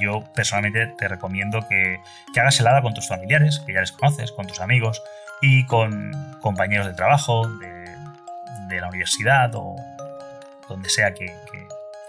Yo 0.00 0.24
personalmente 0.34 0.92
te 0.98 1.06
recomiendo 1.06 1.60
que, 1.68 2.00
que 2.34 2.40
hagas 2.40 2.58
helada 2.58 2.82
con 2.82 2.94
tus 2.94 3.06
familiares 3.06 3.62
que 3.64 3.72
ya 3.72 3.80
les 3.80 3.92
conoces 3.92 4.32
con 4.32 4.46
tus 4.46 4.60
amigos 4.60 5.00
y 5.40 5.66
con 5.66 6.12
compañeros 6.40 6.86
de 6.86 6.94
trabajo 6.94 7.48
de, 7.48 7.76
la 8.80 8.88
universidad 8.88 9.52
o 9.54 9.76
donde 10.68 10.90
sea 10.90 11.14
que, 11.14 11.34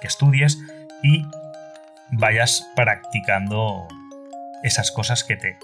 estudies 0.01 0.57
y 1.03 1.25
vayas 2.11 2.65
practicando 2.77 3.85
esas 4.63 4.89
cosas 4.89 5.25
que 5.25 5.35
te 5.35 5.57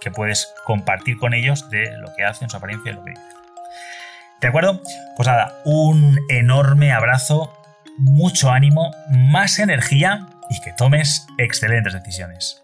que 0.00 0.12
puedes 0.12 0.54
compartir 0.64 1.18
con 1.18 1.34
ellos 1.34 1.70
de 1.70 1.90
lo 1.98 2.14
que 2.14 2.24
hacen, 2.24 2.48
su 2.48 2.56
apariencia 2.56 2.92
y 2.92 2.94
lo 2.94 3.02
que 3.02 3.10
dicen. 3.10 3.24
¿De 4.40 4.48
acuerdo? 4.48 4.80
Pues 5.16 5.26
nada, 5.26 5.60
un 5.64 6.20
enorme 6.28 6.92
abrazo, 6.92 7.52
mucho 7.96 8.52
ánimo, 8.52 8.92
más 9.08 9.58
energía 9.58 10.26
y 10.50 10.60
que 10.60 10.72
tomes 10.72 11.26
excelentes 11.38 11.94
decisiones. 11.94 12.63